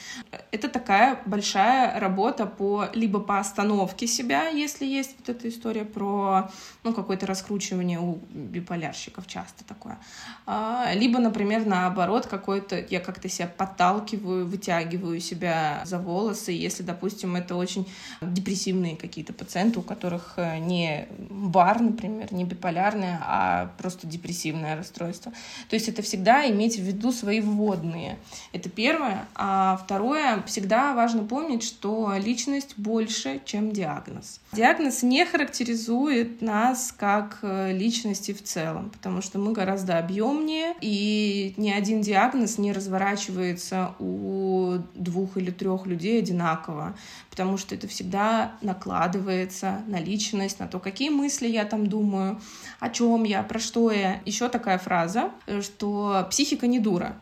Это 0.51 0.67
такая 0.67 1.19
большая 1.27 1.99
работа 2.03 2.45
по 2.45 2.85
либо 2.93 3.19
по 3.19 3.39
остановке 3.39 4.07
себя, 4.07 4.47
если 4.49 4.85
есть 4.85 5.15
вот 5.19 5.29
эта 5.29 5.47
история 5.47 5.85
про 5.85 6.51
ну, 6.83 6.93
какое-то 6.93 7.25
раскручивание 7.25 7.99
у 7.99 8.19
биполярщиков 8.33 9.25
часто 9.27 9.63
такое. 9.63 9.97
А, 10.45 10.91
либо, 10.93 11.19
например, 11.19 11.65
наоборот, 11.65 12.27
какое-то 12.27 12.85
я 12.89 12.99
как-то 12.99 13.29
себя 13.29 13.47
подталкиваю, 13.47 14.45
вытягиваю 14.45 15.19
себя 15.21 15.81
за 15.85 15.97
волосы, 15.97 16.51
если, 16.51 16.83
допустим, 16.83 17.35
это 17.35 17.55
очень 17.55 17.87
депрессивные 18.21 18.97
какие-то 18.97 19.33
пациенты, 19.33 19.79
у 19.79 19.83
которых 19.83 20.33
э, 20.35 20.57
не 20.59 21.07
бар, 21.29 21.81
например, 21.81 22.33
не 22.33 22.43
биполярное, 22.43 23.19
а 23.25 23.71
просто 23.77 24.07
депрессивное 24.07 24.75
расстройство. 24.75 25.31
То 25.69 25.75
есть 25.75 25.87
это 25.87 26.01
всегда 26.01 26.49
иметь 26.49 26.77
в 26.77 26.81
виду 26.81 27.11
свои 27.11 27.39
вводные. 27.39 28.17
Это 28.51 28.69
первое. 28.69 29.25
А 29.35 29.79
второе, 29.83 30.43
всегда 30.43 30.93
важно 30.93 31.23
помнить, 31.23 31.63
что 31.63 31.92
личность 32.17 32.73
больше, 32.77 33.41
чем 33.45 33.71
диагноз. 33.71 34.39
Диагноз 34.51 35.03
не 35.03 35.25
характеризует 35.25 36.41
нас 36.41 36.93
как 36.95 37.39
э, 37.41 37.71
личности 37.73 38.33
в 38.33 38.43
целом, 38.43 38.89
потому 38.89 39.21
что 39.21 39.39
мы 39.39 39.51
гораздо 39.51 39.97
объемнее, 39.97 40.75
и 40.81 41.53
ни 41.57 41.71
один 41.71 42.01
диагноз 42.01 42.57
не 42.57 42.71
разворачивается 42.71 43.95
у 43.99 44.77
двух 44.95 45.37
или 45.37 45.51
трех 45.51 45.85
людей 45.85 46.19
одинаково, 46.19 46.95
потому 47.29 47.57
что 47.57 47.75
это 47.75 47.87
всегда 47.87 48.53
накладывается 48.61 49.81
на 49.87 49.99
личность, 49.99 50.59
на 50.59 50.67
то, 50.67 50.79
какие 50.79 51.09
мысли 51.09 51.47
я 51.47 51.65
там 51.65 51.87
думаю, 51.87 52.39
о 52.79 52.89
чем 52.89 53.23
я, 53.23 53.43
про 53.43 53.59
что 53.59 53.91
я. 53.91 54.21
Еще 54.25 54.49
такая 54.49 54.77
фраза, 54.77 55.31
что 55.61 56.27
психика 56.29 56.67
не 56.67 56.79
дура 56.79 57.15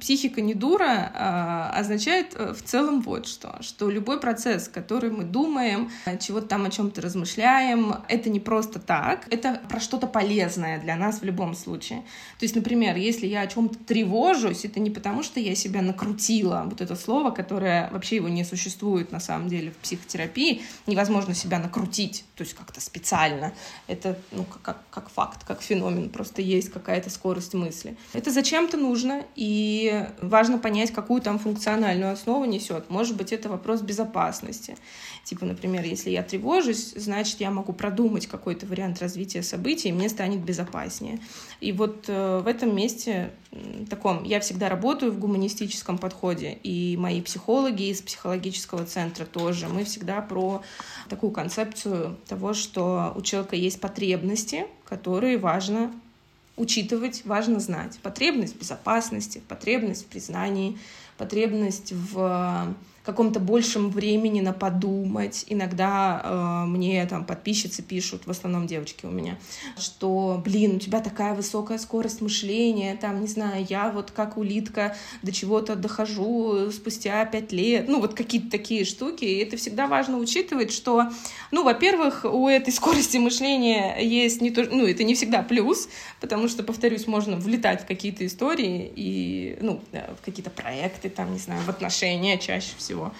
психика 0.00 0.40
не 0.40 0.54
дура 0.54 1.10
а, 1.14 1.72
означает 1.74 2.34
э, 2.34 2.52
в 2.52 2.62
целом 2.62 3.00
вот 3.00 3.26
что, 3.26 3.56
что 3.60 3.90
любой 3.90 4.20
процесс, 4.20 4.68
который 4.68 5.10
мы 5.10 5.24
думаем, 5.24 5.90
чего-то 6.20 6.46
там 6.46 6.64
о 6.64 6.70
чем-то 6.70 7.00
размышляем, 7.00 7.96
это 8.08 8.30
не 8.30 8.40
просто 8.40 8.78
так, 8.78 9.26
это 9.32 9.60
про 9.68 9.80
что-то 9.80 10.06
полезное 10.06 10.80
для 10.80 10.96
нас 10.96 11.20
в 11.20 11.24
любом 11.24 11.54
случае. 11.54 12.00
То 12.38 12.44
есть, 12.44 12.54
например, 12.54 12.96
если 12.96 13.26
я 13.26 13.42
о 13.42 13.46
чем-то 13.46 13.78
тревожусь, 13.78 14.64
это 14.64 14.80
не 14.80 14.90
потому, 14.90 15.22
что 15.22 15.40
я 15.40 15.54
себя 15.54 15.82
накрутила, 15.82 16.62
вот 16.68 16.80
это 16.80 16.94
слово, 16.94 17.30
которое 17.30 17.90
вообще 17.90 18.16
его 18.16 18.28
не 18.28 18.44
существует 18.44 19.10
на 19.12 19.20
самом 19.20 19.48
деле 19.48 19.70
в 19.72 19.76
психотерапии, 19.76 20.62
невозможно 20.86 21.34
себя 21.34 21.58
накрутить, 21.58 22.24
то 22.36 22.42
есть 22.42 22.54
как-то 22.54 22.80
специально. 22.80 23.52
Это 23.86 24.18
ну, 24.32 24.44
как, 24.62 24.78
как 24.90 25.10
факт, 25.10 25.44
как 25.44 25.62
феномен, 25.62 26.10
просто 26.10 26.42
есть 26.42 26.70
какая-то 26.70 27.10
скорость 27.10 27.54
мысли. 27.54 27.96
Это 28.12 28.30
зачем-то 28.30 28.76
нужно, 28.76 29.24
и 29.34 29.47
важно 30.20 30.58
понять, 30.58 30.92
какую 30.92 31.20
там 31.20 31.38
функциональную 31.38 32.12
основу 32.12 32.44
несет. 32.44 32.90
Может 32.90 33.16
быть, 33.16 33.32
это 33.32 33.48
вопрос 33.48 33.80
безопасности. 33.82 34.76
Типа, 35.24 35.44
например, 35.44 35.84
если 35.84 36.10
я 36.10 36.22
тревожусь, 36.22 36.94
значит, 36.96 37.40
я 37.40 37.50
могу 37.50 37.72
продумать 37.72 38.26
какой-то 38.26 38.66
вариант 38.66 39.00
развития 39.00 39.42
событий, 39.42 39.90
и 39.90 39.92
мне 39.92 40.08
станет 40.08 40.40
безопаснее. 40.40 41.20
И 41.60 41.72
вот 41.72 42.04
э, 42.08 42.40
в 42.42 42.46
этом 42.46 42.74
месте 42.74 43.30
таком 43.88 44.24
я 44.24 44.40
всегда 44.40 44.68
работаю 44.68 45.12
в 45.12 45.18
гуманистическом 45.18 45.98
подходе, 45.98 46.58
и 46.62 46.96
мои 46.98 47.20
психологи 47.20 47.90
из 47.90 48.02
психологического 48.02 48.84
центра 48.84 49.24
тоже. 49.24 49.68
Мы 49.68 49.84
всегда 49.84 50.20
про 50.20 50.62
такую 51.08 51.32
концепцию 51.32 52.16
того, 52.26 52.54
что 52.54 53.12
у 53.16 53.22
человека 53.22 53.56
есть 53.56 53.80
потребности, 53.80 54.66
которые 54.84 55.38
важно 55.38 55.92
учитывать, 56.58 57.22
важно 57.24 57.60
знать. 57.60 57.98
Потребность 58.02 58.56
в 58.56 58.58
безопасности, 58.58 59.40
потребность 59.48 60.04
в 60.04 60.08
признании, 60.08 60.78
потребность 61.16 61.92
в 61.92 62.74
каком-то 63.08 63.40
большем 63.40 63.88
времени 63.88 64.42
на 64.42 64.52
подумать. 64.52 65.46
Иногда 65.48 66.20
э, 66.22 66.66
мне 66.66 67.06
там 67.06 67.24
подписчицы 67.24 67.82
пишут, 67.82 68.26
в 68.26 68.30
основном 68.30 68.66
девочки 68.66 69.06
у 69.06 69.10
меня, 69.10 69.38
что, 69.78 70.42
блин, 70.44 70.76
у 70.76 70.78
тебя 70.78 71.00
такая 71.00 71.32
высокая 71.32 71.78
скорость 71.78 72.20
мышления, 72.20 72.98
там, 73.00 73.22
не 73.22 73.26
знаю, 73.26 73.64
я 73.66 73.90
вот 73.90 74.10
как 74.10 74.36
улитка 74.36 74.94
до 75.22 75.32
чего-то 75.32 75.74
дохожу 75.74 76.70
спустя 76.70 77.24
пять 77.24 77.50
лет, 77.50 77.88
ну, 77.88 78.02
вот 78.02 78.12
какие-то 78.12 78.50
такие 78.50 78.84
штуки, 78.84 79.24
и 79.24 79.38
это 79.38 79.56
всегда 79.56 79.86
важно 79.86 80.18
учитывать, 80.18 80.70
что, 80.70 81.10
ну, 81.50 81.64
во-первых, 81.64 82.26
у 82.30 82.46
этой 82.46 82.74
скорости 82.74 83.16
мышления 83.16 83.96
есть 84.02 84.42
не 84.42 84.50
то, 84.50 84.66
ну, 84.70 84.86
это 84.86 85.02
не 85.02 85.14
всегда 85.14 85.42
плюс, 85.42 85.88
потому 86.20 86.46
что, 86.46 86.62
повторюсь, 86.62 87.06
можно 87.06 87.36
влетать 87.36 87.84
в 87.84 87.86
какие-то 87.86 88.26
истории 88.26 88.92
и, 88.94 89.56
ну, 89.62 89.80
в 89.92 90.22
какие-то 90.22 90.50
проекты, 90.50 91.08
там, 91.08 91.32
не 91.32 91.38
знаю, 91.38 91.62
в 91.62 91.70
отношения 91.70 92.36
чаще 92.36 92.72
всего, 92.76 92.97
всего. 92.98 93.14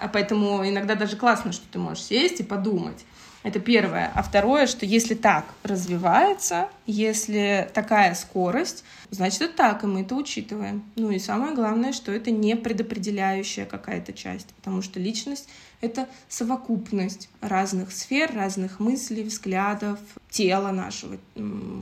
А 0.00 0.08
поэтому 0.08 0.68
иногда 0.68 0.94
даже 0.94 1.16
классно, 1.16 1.52
что 1.52 1.66
ты 1.70 1.78
можешь 1.78 2.04
сесть 2.04 2.40
и 2.40 2.42
подумать. 2.42 3.04
Это 3.42 3.60
первое. 3.60 4.10
А 4.12 4.24
второе, 4.24 4.66
что 4.66 4.84
если 4.84 5.14
так 5.14 5.44
развивается, 5.62 6.68
если 6.84 7.70
такая 7.72 8.14
скорость, 8.14 8.82
значит, 9.10 9.40
это 9.42 9.56
так, 9.56 9.84
и 9.84 9.86
мы 9.86 10.00
это 10.02 10.16
учитываем. 10.16 10.82
Ну 10.96 11.12
и 11.12 11.20
самое 11.20 11.54
главное, 11.54 11.92
что 11.92 12.10
это 12.10 12.32
не 12.32 12.56
предопределяющая 12.56 13.64
какая-то 13.64 14.12
часть, 14.12 14.48
потому 14.54 14.82
что 14.82 14.98
личность— 14.98 15.48
это 15.80 16.08
совокупность 16.28 17.28
разных 17.40 17.92
сфер, 17.92 18.34
разных 18.34 18.80
мыслей, 18.80 19.22
взглядов, 19.22 20.00
тела 20.28 20.72
нашего, 20.72 21.16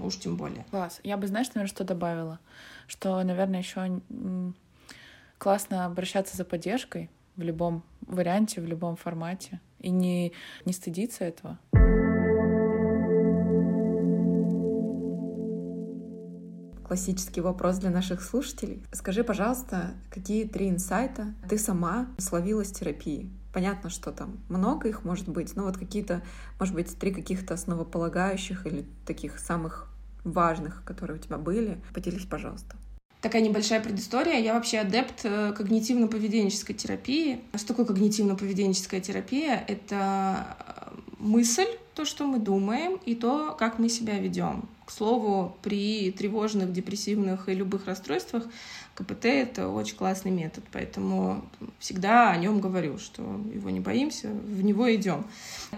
уж 0.02 0.18
тем 0.18 0.36
более. 0.36 0.66
Класс. 0.70 1.00
Я 1.02 1.16
бы, 1.16 1.26
знаешь, 1.26 1.48
наверное, 1.54 1.74
что 1.74 1.84
добавила? 1.84 2.40
Что, 2.88 3.22
наверное, 3.22 3.60
еще 3.60 4.02
классно 5.38 5.86
обращаться 5.86 6.36
за 6.36 6.44
поддержкой, 6.44 7.08
в 7.36 7.42
любом 7.42 7.82
варианте, 8.06 8.60
в 8.60 8.66
любом 8.66 8.96
формате. 8.96 9.60
И 9.80 9.90
не, 9.90 10.32
не 10.64 10.72
стыдиться 10.72 11.24
этого. 11.24 11.58
Классический 16.86 17.40
вопрос 17.40 17.78
для 17.78 17.90
наших 17.90 18.22
слушателей. 18.22 18.82
Скажи, 18.92 19.24
пожалуйста, 19.24 19.94
какие 20.10 20.46
три 20.46 20.68
инсайта 20.68 21.34
ты 21.48 21.58
сама 21.58 22.08
словила 22.18 22.64
с 22.64 22.70
терапии? 22.70 23.30
Понятно, 23.52 23.88
что 23.88 24.12
там 24.12 24.38
много 24.48 24.88
их 24.88 25.04
может 25.04 25.28
быть, 25.28 25.54
но 25.56 25.64
вот 25.64 25.76
какие-то, 25.76 26.22
может 26.58 26.74
быть, 26.74 26.98
три 26.98 27.12
каких-то 27.12 27.54
основополагающих 27.54 28.66
или 28.66 28.84
таких 29.06 29.38
самых 29.38 29.88
важных, 30.24 30.82
которые 30.84 31.18
у 31.18 31.20
тебя 31.20 31.38
были. 31.38 31.80
Поделись, 31.94 32.26
пожалуйста 32.26 32.76
такая 33.24 33.40
небольшая 33.40 33.80
предыстория. 33.80 34.38
Я 34.38 34.52
вообще 34.52 34.80
адепт 34.80 35.20
э, 35.24 35.54
когнитивно-поведенческой 35.56 36.74
терапии. 36.74 37.40
Что 37.54 37.68
такое 37.68 37.86
когнитивно-поведенческая 37.86 39.00
терапия? 39.00 39.64
Это 39.66 40.46
э, 40.58 40.98
мысль, 41.18 41.66
то, 41.94 42.04
что 42.04 42.26
мы 42.26 42.38
думаем, 42.38 43.00
и 43.06 43.14
то, 43.14 43.56
как 43.58 43.78
мы 43.78 43.88
себя 43.88 44.18
ведем. 44.18 44.68
К 44.84 44.90
слову, 44.90 45.56
при 45.62 46.12
тревожных, 46.12 46.70
депрессивных 46.74 47.48
и 47.48 47.54
любых 47.54 47.86
расстройствах 47.86 48.44
КПТ— 48.94 49.24
это 49.24 49.68
очень 49.70 49.96
классный 49.96 50.30
метод, 50.30 50.62
поэтому 50.70 51.46
всегда 51.78 52.30
о 52.30 52.36
нем 52.36 52.60
говорю, 52.60 52.98
что 52.98 53.22
его 53.54 53.70
не 53.70 53.80
боимся, 53.80 54.28
в 54.28 54.62
него 54.62 54.94
идем. 54.94 55.24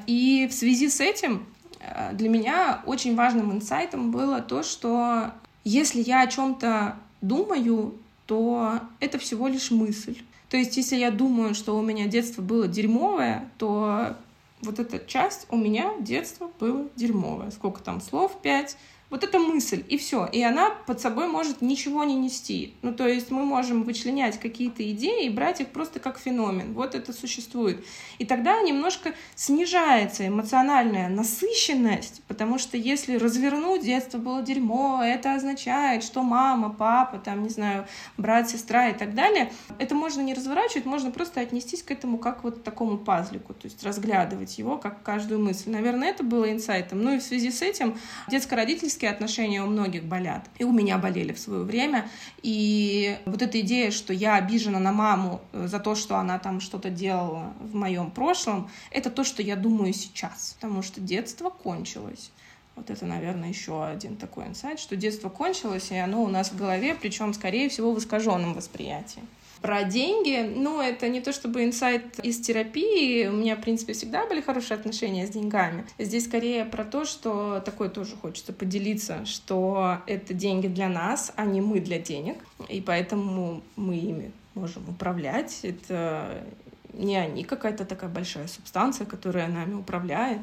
И 0.08 0.48
в 0.50 0.52
связи 0.52 0.88
с 0.88 1.00
этим 1.00 1.46
э, 1.78 2.12
для 2.12 2.28
меня 2.28 2.82
очень 2.86 3.14
важным 3.14 3.52
инсайтом 3.52 4.10
было 4.10 4.40
то, 4.40 4.64
что 4.64 5.30
если 5.62 6.00
я 6.00 6.22
о 6.22 6.26
чем-то 6.26 6.96
думаю, 7.26 7.94
то 8.26 8.80
это 9.00 9.18
всего 9.18 9.48
лишь 9.48 9.70
мысль. 9.70 10.16
То 10.48 10.56
есть, 10.56 10.76
если 10.76 10.96
я 10.96 11.10
думаю, 11.10 11.54
что 11.54 11.76
у 11.76 11.82
меня 11.82 12.06
детство 12.06 12.42
было 12.42 12.68
дерьмовое, 12.68 13.48
то 13.58 14.16
вот 14.62 14.78
эта 14.78 14.98
часть 15.06 15.46
у 15.50 15.56
меня 15.56 15.92
детство 16.00 16.50
было 16.58 16.88
дерьмовое. 16.96 17.50
Сколько 17.50 17.82
там 17.82 18.00
слов? 18.00 18.36
Пять. 18.42 18.76
Вот 19.08 19.22
эта 19.22 19.38
мысль, 19.38 19.84
и 19.88 19.96
все. 19.96 20.26
И 20.26 20.42
она 20.42 20.70
под 20.70 21.00
собой 21.00 21.28
может 21.28 21.62
ничего 21.62 22.02
не 22.02 22.16
нести. 22.16 22.74
Ну, 22.82 22.92
то 22.92 23.06
есть 23.06 23.30
мы 23.30 23.44
можем 23.44 23.84
вычленять 23.84 24.40
какие-то 24.40 24.88
идеи 24.90 25.26
и 25.26 25.30
брать 25.30 25.60
их 25.60 25.68
просто 25.68 26.00
как 26.00 26.18
феномен. 26.18 26.72
Вот 26.72 26.96
это 26.96 27.12
существует. 27.12 27.84
И 28.18 28.24
тогда 28.24 28.60
немножко 28.62 29.14
снижается 29.36 30.26
эмоциональная 30.26 31.08
насыщенность, 31.08 32.22
потому 32.26 32.58
что 32.58 32.76
если 32.76 33.16
развернуть 33.16 33.84
детство 33.84 34.18
было 34.18 34.42
дерьмо, 34.42 35.02
это 35.04 35.34
означает, 35.34 36.02
что 36.02 36.22
мама, 36.22 36.70
папа, 36.70 37.18
там, 37.18 37.44
не 37.44 37.50
знаю, 37.50 37.86
брат, 38.16 38.50
сестра 38.50 38.88
и 38.88 38.94
так 38.94 39.14
далее, 39.14 39.52
это 39.78 39.94
можно 39.94 40.20
не 40.20 40.34
разворачивать, 40.34 40.84
можно 40.84 41.12
просто 41.12 41.40
отнестись 41.40 41.84
к 41.84 41.92
этому 41.92 42.18
как 42.18 42.42
вот 42.42 42.64
такому 42.64 42.98
пазлику, 42.98 43.54
то 43.54 43.66
есть 43.66 43.84
разглядывать 43.84 44.58
его 44.58 44.78
как 44.78 45.04
каждую 45.04 45.40
мысль. 45.40 45.70
Наверное, 45.70 46.08
это 46.08 46.24
было 46.24 46.50
инсайтом. 46.50 47.02
Ну 47.02 47.14
и 47.14 47.18
в 47.18 47.22
связи 47.22 47.52
с 47.52 47.62
этим 47.62 47.96
детско-родительский 48.28 48.95
родительские 48.96 49.10
отношения 49.10 49.62
у 49.62 49.66
многих 49.66 50.04
болят. 50.04 50.48
И 50.58 50.64
у 50.64 50.72
меня 50.72 50.98
болели 50.98 51.32
в 51.32 51.38
свое 51.38 51.62
время. 51.62 52.08
И 52.42 53.18
вот 53.26 53.42
эта 53.42 53.60
идея, 53.60 53.90
что 53.90 54.12
я 54.12 54.36
обижена 54.36 54.78
на 54.78 54.92
маму 54.92 55.40
э, 55.52 55.66
за 55.68 55.78
то, 55.78 55.94
что 55.94 56.16
она 56.16 56.38
там 56.38 56.60
что-то 56.60 56.90
делала 56.90 57.52
в 57.60 57.74
моем 57.74 58.10
прошлом, 58.10 58.68
это 58.90 59.10
то, 59.10 59.24
что 59.24 59.42
я 59.42 59.56
думаю 59.56 59.92
сейчас. 59.92 60.56
Потому 60.60 60.82
что 60.82 61.00
детство 61.00 61.50
кончилось 61.50 62.30
Вот 62.76 62.90
это, 62.90 63.06
наверное, 63.06 63.48
еще 63.48 63.84
один 63.84 64.16
такой 64.16 64.46
инсайт, 64.46 64.78
что 64.78 64.96
детство 64.96 65.30
кончилось, 65.30 65.90
и 65.90 65.96
оно 65.96 66.22
у 66.22 66.28
нас 66.28 66.52
в 66.52 66.56
голове, 66.56 66.94
причем, 66.94 67.34
скорее 67.34 67.68
всего, 67.68 67.92
в 67.92 67.98
искаженном 67.98 68.54
восприятии. 68.54 69.22
Про 69.66 69.82
деньги, 69.82 70.48
ну, 70.54 70.80
это 70.80 71.08
не 71.08 71.20
то 71.20 71.32
чтобы 71.32 71.64
инсайт 71.64 72.20
из 72.20 72.38
терапии, 72.38 73.26
у 73.26 73.32
меня, 73.32 73.56
в 73.56 73.60
принципе, 73.62 73.94
всегда 73.94 74.24
были 74.24 74.40
хорошие 74.40 74.76
отношения 74.76 75.26
с 75.26 75.30
деньгами. 75.30 75.84
Здесь 75.98 76.26
скорее 76.26 76.64
про 76.64 76.84
то, 76.84 77.04
что 77.04 77.60
такое 77.64 77.88
тоже 77.88 78.14
хочется 78.14 78.52
поделиться, 78.52 79.26
что 79.26 79.98
это 80.06 80.34
деньги 80.34 80.68
для 80.68 80.88
нас, 80.88 81.32
а 81.34 81.44
не 81.44 81.60
мы 81.60 81.80
для 81.80 81.98
денег, 81.98 82.36
и 82.68 82.80
поэтому 82.80 83.60
мы 83.74 83.96
ими 83.96 84.30
можем 84.54 84.88
управлять. 84.88 85.58
Это 85.64 86.44
не 86.92 87.16
они 87.16 87.42
какая-то 87.42 87.84
такая 87.84 88.08
большая 88.08 88.46
субстанция, 88.46 89.04
которая 89.04 89.48
нами 89.48 89.74
управляет. 89.74 90.42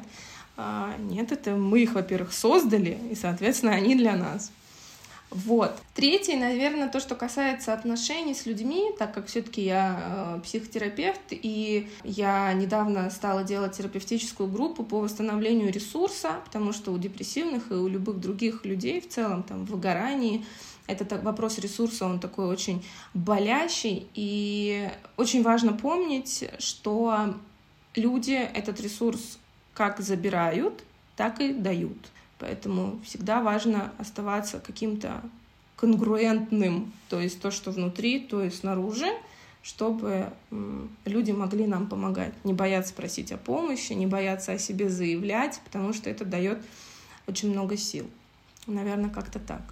А, 0.58 0.94
нет, 0.98 1.32
это 1.32 1.52
мы 1.56 1.82
их, 1.82 1.94
во-первых, 1.94 2.34
создали, 2.34 2.98
и, 3.10 3.14
соответственно, 3.14 3.72
они 3.72 3.96
для 3.96 4.16
нас. 4.16 4.52
Вот. 5.34 5.76
Третий, 5.94 6.36
наверное, 6.36 6.88
то, 6.88 7.00
что 7.00 7.16
касается 7.16 7.72
отношений 7.72 8.34
с 8.34 8.46
людьми, 8.46 8.92
так 8.96 9.12
как 9.12 9.26
все-таки 9.26 9.62
я 9.62 10.36
э, 10.36 10.40
психотерапевт, 10.44 11.20
и 11.30 11.88
я 12.04 12.52
недавно 12.52 13.10
стала 13.10 13.42
делать 13.42 13.76
терапевтическую 13.76 14.48
группу 14.48 14.84
по 14.84 15.00
восстановлению 15.00 15.72
ресурса, 15.72 16.40
потому 16.44 16.72
что 16.72 16.92
у 16.92 16.98
депрессивных 16.98 17.72
и 17.72 17.74
у 17.74 17.88
любых 17.88 18.20
других 18.20 18.64
людей 18.64 19.00
в 19.00 19.08
целом 19.08 19.42
там 19.42 19.64
в 19.66 19.70
выгорании 19.70 20.46
этот 20.86 21.24
вопрос 21.24 21.58
ресурса, 21.58 22.06
он 22.06 22.20
такой 22.20 22.46
очень 22.46 22.84
болящий, 23.12 24.06
и 24.14 24.88
очень 25.16 25.42
важно 25.42 25.72
помнить, 25.72 26.48
что 26.58 27.34
люди 27.96 28.32
этот 28.32 28.80
ресурс 28.80 29.38
как 29.72 30.00
забирают, 30.00 30.84
так 31.16 31.40
и 31.40 31.52
дают. 31.52 31.98
Поэтому 32.38 33.00
всегда 33.04 33.42
важно 33.42 33.92
оставаться 33.98 34.58
каким-то 34.58 35.22
конгруентным, 35.76 36.92
то 37.08 37.20
есть 37.20 37.40
то, 37.40 37.50
что 37.50 37.70
внутри, 37.70 38.20
то 38.20 38.42
и 38.42 38.50
снаружи, 38.50 39.06
чтобы 39.62 40.28
люди 41.04 41.30
могли 41.32 41.66
нам 41.66 41.88
помогать. 41.88 42.32
Не 42.44 42.52
бояться 42.52 42.94
просить 42.94 43.32
о 43.32 43.38
помощи, 43.38 43.92
не 43.92 44.06
бояться 44.06 44.52
о 44.52 44.58
себе 44.58 44.88
заявлять, 44.88 45.60
потому 45.64 45.92
что 45.92 46.10
это 46.10 46.24
дает 46.24 46.58
очень 47.26 47.50
много 47.50 47.76
сил. 47.76 48.08
Наверное, 48.66 49.10
как-то 49.10 49.38
так. 49.38 49.62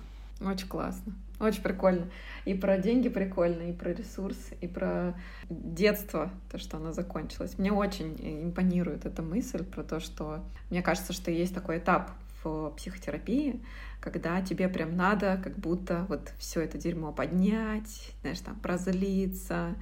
Очень 0.41 0.69
классно. 0.69 1.13
Очень 1.41 1.63
прикольно. 1.63 2.07
И 2.45 2.55
про 2.55 2.79
деньги 2.79 3.09
прикольно, 3.09 3.71
и 3.71 3.73
про 3.73 3.93
ресурс, 3.93 4.37
и 4.61 4.67
про 4.67 5.15
детство, 5.51 6.31
то, 6.51 6.59
что 6.59 6.77
оно 6.77 6.93
закончилось. 6.93 7.59
Мне 7.59 7.73
очень 7.73 8.17
импонирует 8.45 9.07
эта 9.07 9.23
мысль 9.23 9.65
про 9.65 9.83
то, 9.83 10.01
что 10.01 10.41
мне 10.71 10.83
кажется, 10.83 11.13
что 11.13 11.31
есть 11.31 11.55
такой 11.55 11.79
этап 11.79 12.11
в 12.43 12.71
психотерапии, 12.77 13.63
когда 14.01 14.41
тебе 14.43 14.69
прям 14.69 14.97
надо 14.97 15.41
как 15.43 15.59
будто 15.59 16.07
вот 16.09 16.33
все 16.39 16.61
это 16.61 16.79
дерьмо 16.79 17.13
поднять, 17.13 18.13
знаешь, 18.21 18.41
там 18.41 18.57
прозлиться, 18.61 19.77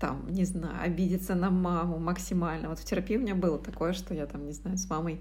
там, 0.00 0.26
не 0.30 0.44
знаю, 0.44 0.82
обидеться 0.82 1.34
на 1.34 1.50
маму 1.50 1.98
максимально. 1.98 2.68
Вот 2.68 2.78
в 2.78 2.84
терапии 2.84 3.16
у 3.16 3.20
меня 3.20 3.34
было 3.34 3.58
такое, 3.58 3.92
что 3.92 4.14
я 4.14 4.26
там, 4.26 4.46
не 4.46 4.52
знаю, 4.52 4.76
с 4.76 4.88
мамой 4.88 5.20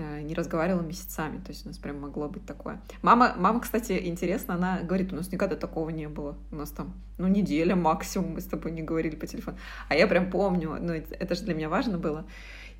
Э, 0.00 0.22
не 0.22 0.34
разговаривала 0.34 0.82
месяцами, 0.82 1.38
то 1.38 1.50
есть 1.50 1.66
у 1.66 1.68
нас 1.68 1.76
прям 1.76 2.00
могло 2.00 2.28
быть 2.28 2.46
такое. 2.46 2.80
Мама, 3.02 3.34
мама, 3.36 3.60
кстати, 3.60 4.00
интересно, 4.04 4.54
она 4.54 4.80
говорит, 4.80 5.12
у 5.12 5.16
нас 5.16 5.30
никогда 5.32 5.56
такого 5.56 5.90
не 5.90 6.08
было, 6.08 6.38
у 6.52 6.56
нас 6.56 6.70
там, 6.70 6.94
ну, 7.18 7.26
неделя 7.26 7.76
максимум 7.76 8.34
мы 8.34 8.40
с 8.40 8.46
тобой 8.46 8.70
не 8.70 8.82
говорили 8.82 9.16
по 9.16 9.26
телефону, 9.26 9.58
а 9.88 9.96
я 9.96 10.06
прям 10.06 10.30
помню, 10.30 10.78
ну, 10.80 10.92
это, 10.92 11.14
это 11.16 11.34
же 11.34 11.42
для 11.42 11.54
меня 11.54 11.68
важно 11.68 11.98
было, 11.98 12.24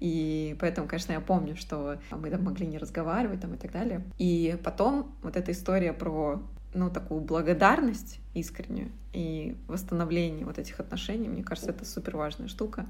и 0.01 0.57
поэтому, 0.59 0.89
конечно, 0.89 1.13
я 1.13 1.21
помню, 1.21 1.57
что 1.57 1.99
мы 2.11 2.31
там 2.31 2.43
могли 2.43 2.67
не 2.67 2.79
разговаривать 2.79 3.41
там 3.41 3.55
и 3.55 3.57
так 3.59 3.71
далее. 3.71 4.03
И 4.19 4.59
потом 4.65 5.15
вот 5.23 5.37
эта 5.37 5.53
история 5.53 5.93
про 5.93 6.43
ну, 6.73 6.91
такую 6.91 7.21
благодарность 7.21 8.21
искреннюю 8.35 8.91
и 9.13 9.57
восстановление 9.67 10.47
вот 10.47 10.59
этих 10.59 10.81
отношений, 10.81 11.29
мне 11.29 11.43
кажется, 11.43 11.71
это 11.71 11.85
супер 11.85 12.17
важная 12.17 12.49
штука 12.49 12.87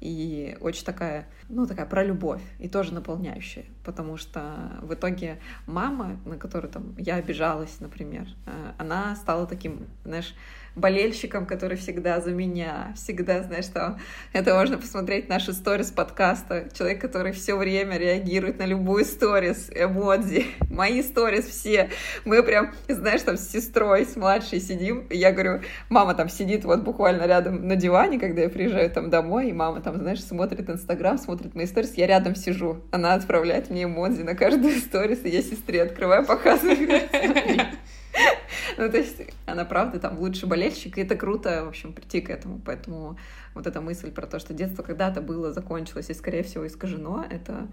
и 0.00 0.56
очень 0.60 0.84
такая, 0.84 1.26
ну, 1.48 1.66
такая 1.66 1.86
про 1.86 2.04
любовь, 2.04 2.42
и 2.58 2.68
тоже 2.68 2.92
наполняющая, 2.92 3.64
потому 3.84 4.16
что 4.16 4.72
в 4.82 4.92
итоге 4.92 5.38
мама, 5.66 6.18
на 6.26 6.36
которую 6.36 6.70
там 6.70 6.94
я 6.98 7.16
обижалась, 7.16 7.80
например, 7.80 8.26
э, 8.46 8.72
она 8.78 9.14
стала 9.16 9.46
таким, 9.46 9.86
знаешь, 10.04 10.34
болельщиком, 10.74 11.46
который 11.46 11.76
всегда 11.76 12.20
за 12.20 12.32
меня, 12.32 12.92
всегда, 12.96 13.42
знаешь, 13.42 13.66
что 13.66 13.98
это 14.32 14.54
можно 14.54 14.76
посмотреть 14.76 15.28
наши 15.28 15.52
сторис 15.52 15.90
подкаста. 15.90 16.68
Человек, 16.76 17.00
который 17.00 17.32
все 17.32 17.56
время 17.56 17.96
реагирует 17.96 18.58
на 18.58 18.66
любую 18.66 19.04
сторис, 19.04 19.70
эмодзи. 19.74 20.46
Мои 20.70 21.02
сторис 21.02 21.46
все. 21.46 21.90
Мы 22.24 22.42
прям, 22.42 22.72
знаешь, 22.88 23.22
там 23.22 23.36
с 23.36 23.48
сестрой, 23.48 24.04
с 24.04 24.16
младшей 24.16 24.60
сидим. 24.60 25.06
И 25.10 25.16
я 25.16 25.32
говорю, 25.32 25.60
мама 25.88 26.14
там 26.14 26.28
сидит 26.28 26.64
вот 26.64 26.82
буквально 26.82 27.26
рядом 27.26 27.68
на 27.68 27.76
диване, 27.76 28.18
когда 28.18 28.42
я 28.42 28.48
приезжаю 28.48 28.90
там 28.90 29.10
домой, 29.10 29.50
и 29.50 29.52
мама 29.52 29.80
там, 29.80 29.96
знаешь, 29.96 30.22
смотрит 30.22 30.68
Инстаграм, 30.68 31.18
смотрит 31.18 31.54
мои 31.54 31.66
сторис, 31.66 31.94
я 31.94 32.06
рядом 32.06 32.34
сижу. 32.34 32.80
Она 32.90 33.14
отправляет 33.14 33.70
мне 33.70 33.84
эмодзи 33.84 34.22
на 34.22 34.34
каждую 34.34 34.74
сторис, 34.80 35.24
и 35.24 35.28
я 35.28 35.42
сестре 35.42 35.82
открываю, 35.82 36.26
показываю. 36.26 36.74
Ну, 38.76 38.90
то 38.90 38.96
есть 38.96 39.20
она 39.46 39.64
правда 39.64 40.00
там 40.00 40.18
лучший 40.18 40.48
болельщик, 40.48 40.98
и 40.98 41.02
это 41.02 41.16
круто, 41.16 41.64
в 41.64 41.68
общем, 41.68 41.92
прийти 41.92 42.20
к 42.20 42.30
этому. 42.30 42.60
Поэтому 42.64 43.18
вот 43.54 43.66
эта 43.66 43.80
мысль 43.80 44.10
про 44.10 44.26
то, 44.26 44.38
что 44.38 44.54
детство 44.54 44.82
когда-то 44.82 45.20
было, 45.20 45.52
закончилось 45.52 46.10
и, 46.10 46.14
скорее 46.14 46.42
всего, 46.42 46.66
искажено, 46.66 47.24
это 47.28 47.68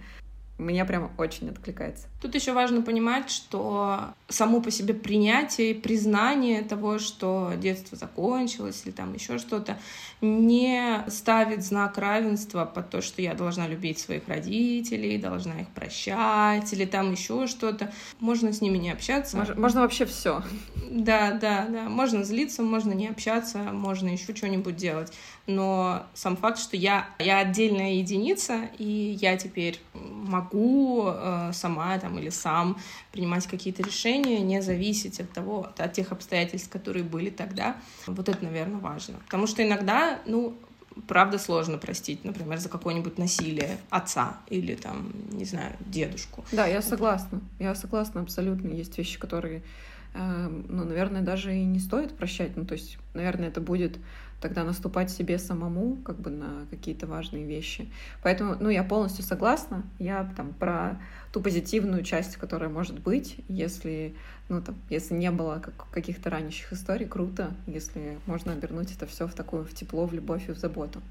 мне 0.58 0.86
прям 0.86 1.12
очень 1.18 1.50
откликается. 1.50 2.08
Тут 2.22 2.36
еще 2.36 2.54
важно 2.54 2.82
понимать, 2.84 3.32
что 3.32 4.14
само 4.30 4.62
по 4.62 4.70
себе 4.70 4.94
принятие 4.94 5.72
и 5.72 5.74
признание 5.74 6.62
того, 6.62 7.00
что 7.00 7.54
детство 7.58 7.98
закончилось 7.98 8.84
или 8.86 8.92
там 8.92 9.14
еще 9.14 9.40
что-то, 9.40 9.80
не 10.22 11.04
ставит 11.08 11.64
знак 11.64 11.98
равенства 11.98 12.66
под 12.66 12.92
то, 12.92 13.02
что 13.02 13.22
я 13.22 13.34
должна 13.34 13.68
любить 13.68 14.00
своих 14.00 14.28
родителей, 14.28 15.18
должна 15.18 15.62
их 15.62 15.68
прощать 15.70 16.72
или 16.74 16.86
там 16.86 17.12
еще 17.12 17.48
что-то. 17.48 17.92
Можно 18.20 18.54
с 18.54 18.62
ними 18.62 18.78
не 18.78 18.92
общаться. 18.92 19.38
Можно, 19.38 19.56
можно 19.56 19.82
вообще 19.82 20.06
все. 20.06 20.44
Да, 20.90 21.32
да, 21.32 21.66
да. 21.68 21.90
Можно 21.90 22.24
злиться, 22.24 22.62
можно 22.62 22.92
не 22.92 23.08
общаться, 23.08 23.58
можно 23.58 24.10
еще 24.10 24.36
что-нибудь 24.36 24.76
делать. 24.76 25.12
Но 25.48 26.06
сам 26.14 26.38
факт, 26.38 26.60
что 26.60 26.78
я, 26.78 27.08
я 27.20 27.40
отдельная 27.40 27.94
единица, 27.94 28.70
и 28.78 29.18
я 29.20 29.38
теперь 29.38 29.80
могу 29.94 31.08
э, 31.08 31.52
сама 31.54 31.98
там 31.98 32.20
или 32.20 32.30
сам 32.30 32.78
принимать 33.12 33.48
какие-то 33.48 33.84
решения, 33.84 34.40
не 34.40 34.62
зависеть 34.62 35.20
от 35.20 35.32
того, 35.32 35.70
от 35.78 35.94
тех 35.94 36.12
обстоятельств, 36.12 36.70
которые 36.70 37.04
были 37.04 37.30
тогда. 37.30 37.76
Вот 38.06 38.30
это, 38.30 38.44
наверное, 38.44 38.80
важно. 38.80 39.16
Потому 39.26 39.48
что 39.48 39.64
иногда, 39.64 40.20
ну, 40.26 40.56
правда 41.08 41.38
сложно 41.38 41.78
простить, 41.78 42.24
например, 42.24 42.60
за 42.60 42.70
какое-нибудь 42.70 43.18
насилие 43.18 43.78
отца 43.90 44.38
или 44.48 44.76
там, 44.76 45.12
не 45.32 45.46
знаю, 45.46 45.76
дедушку. 45.80 46.44
Да, 46.52 46.68
я 46.68 46.82
согласна. 46.82 47.42
Я 47.60 47.76
согласна 47.76 48.22
абсолютно. 48.22 48.70
Есть 48.70 48.98
вещи, 48.98 49.20
которые, 49.20 49.64
э, 50.14 50.48
ну, 50.70 50.84
наверное, 50.84 51.22
даже 51.22 51.56
и 51.56 51.64
не 51.64 51.80
стоит 51.80 52.16
прощать. 52.16 52.56
Ну, 52.56 52.66
то 52.66 52.74
есть, 52.74 52.98
наверное, 53.14 53.48
это 53.48 53.62
будет 53.62 53.98
тогда 54.42 54.64
наступать 54.64 55.12
себе 55.12 55.38
самому 55.38 55.98
как 55.98 56.20
бы 56.20 56.32
на 56.32 56.66
какие-то 56.70 57.08
важные 57.08 57.46
вещи. 57.46 57.90
Поэтому, 58.24 58.56
ну, 58.60 58.70
я 58.70 58.84
полностью 58.84 59.24
согласна. 59.24 59.84
Я 60.00 60.34
там 60.36 60.54
про 60.54 61.00
ту 61.32 61.42
позитивную 61.42 62.04
часть, 62.04 62.36
которая 62.38 62.70
может 62.70 63.00
быть, 63.00 63.38
если, 63.48 64.16
ну, 64.50 64.62
там, 64.62 64.76
если 64.90 65.14
не 65.14 65.32
было 65.32 65.60
как, 65.60 65.90
каких-то 65.92 66.30
ранящих 66.30 66.74
историй, 66.74 67.08
круто, 67.08 67.54
если 67.68 68.18
можно 68.26 68.52
обернуть 68.52 68.94
это 68.96 69.06
все 69.06 69.28
в 69.28 69.34
такую, 69.34 69.64
в 69.64 69.74
тепло, 69.74 70.06
в 70.08 70.14
любовь 70.14 70.50
и 70.50 70.52
в 70.52 70.58
заботу. 70.58 71.02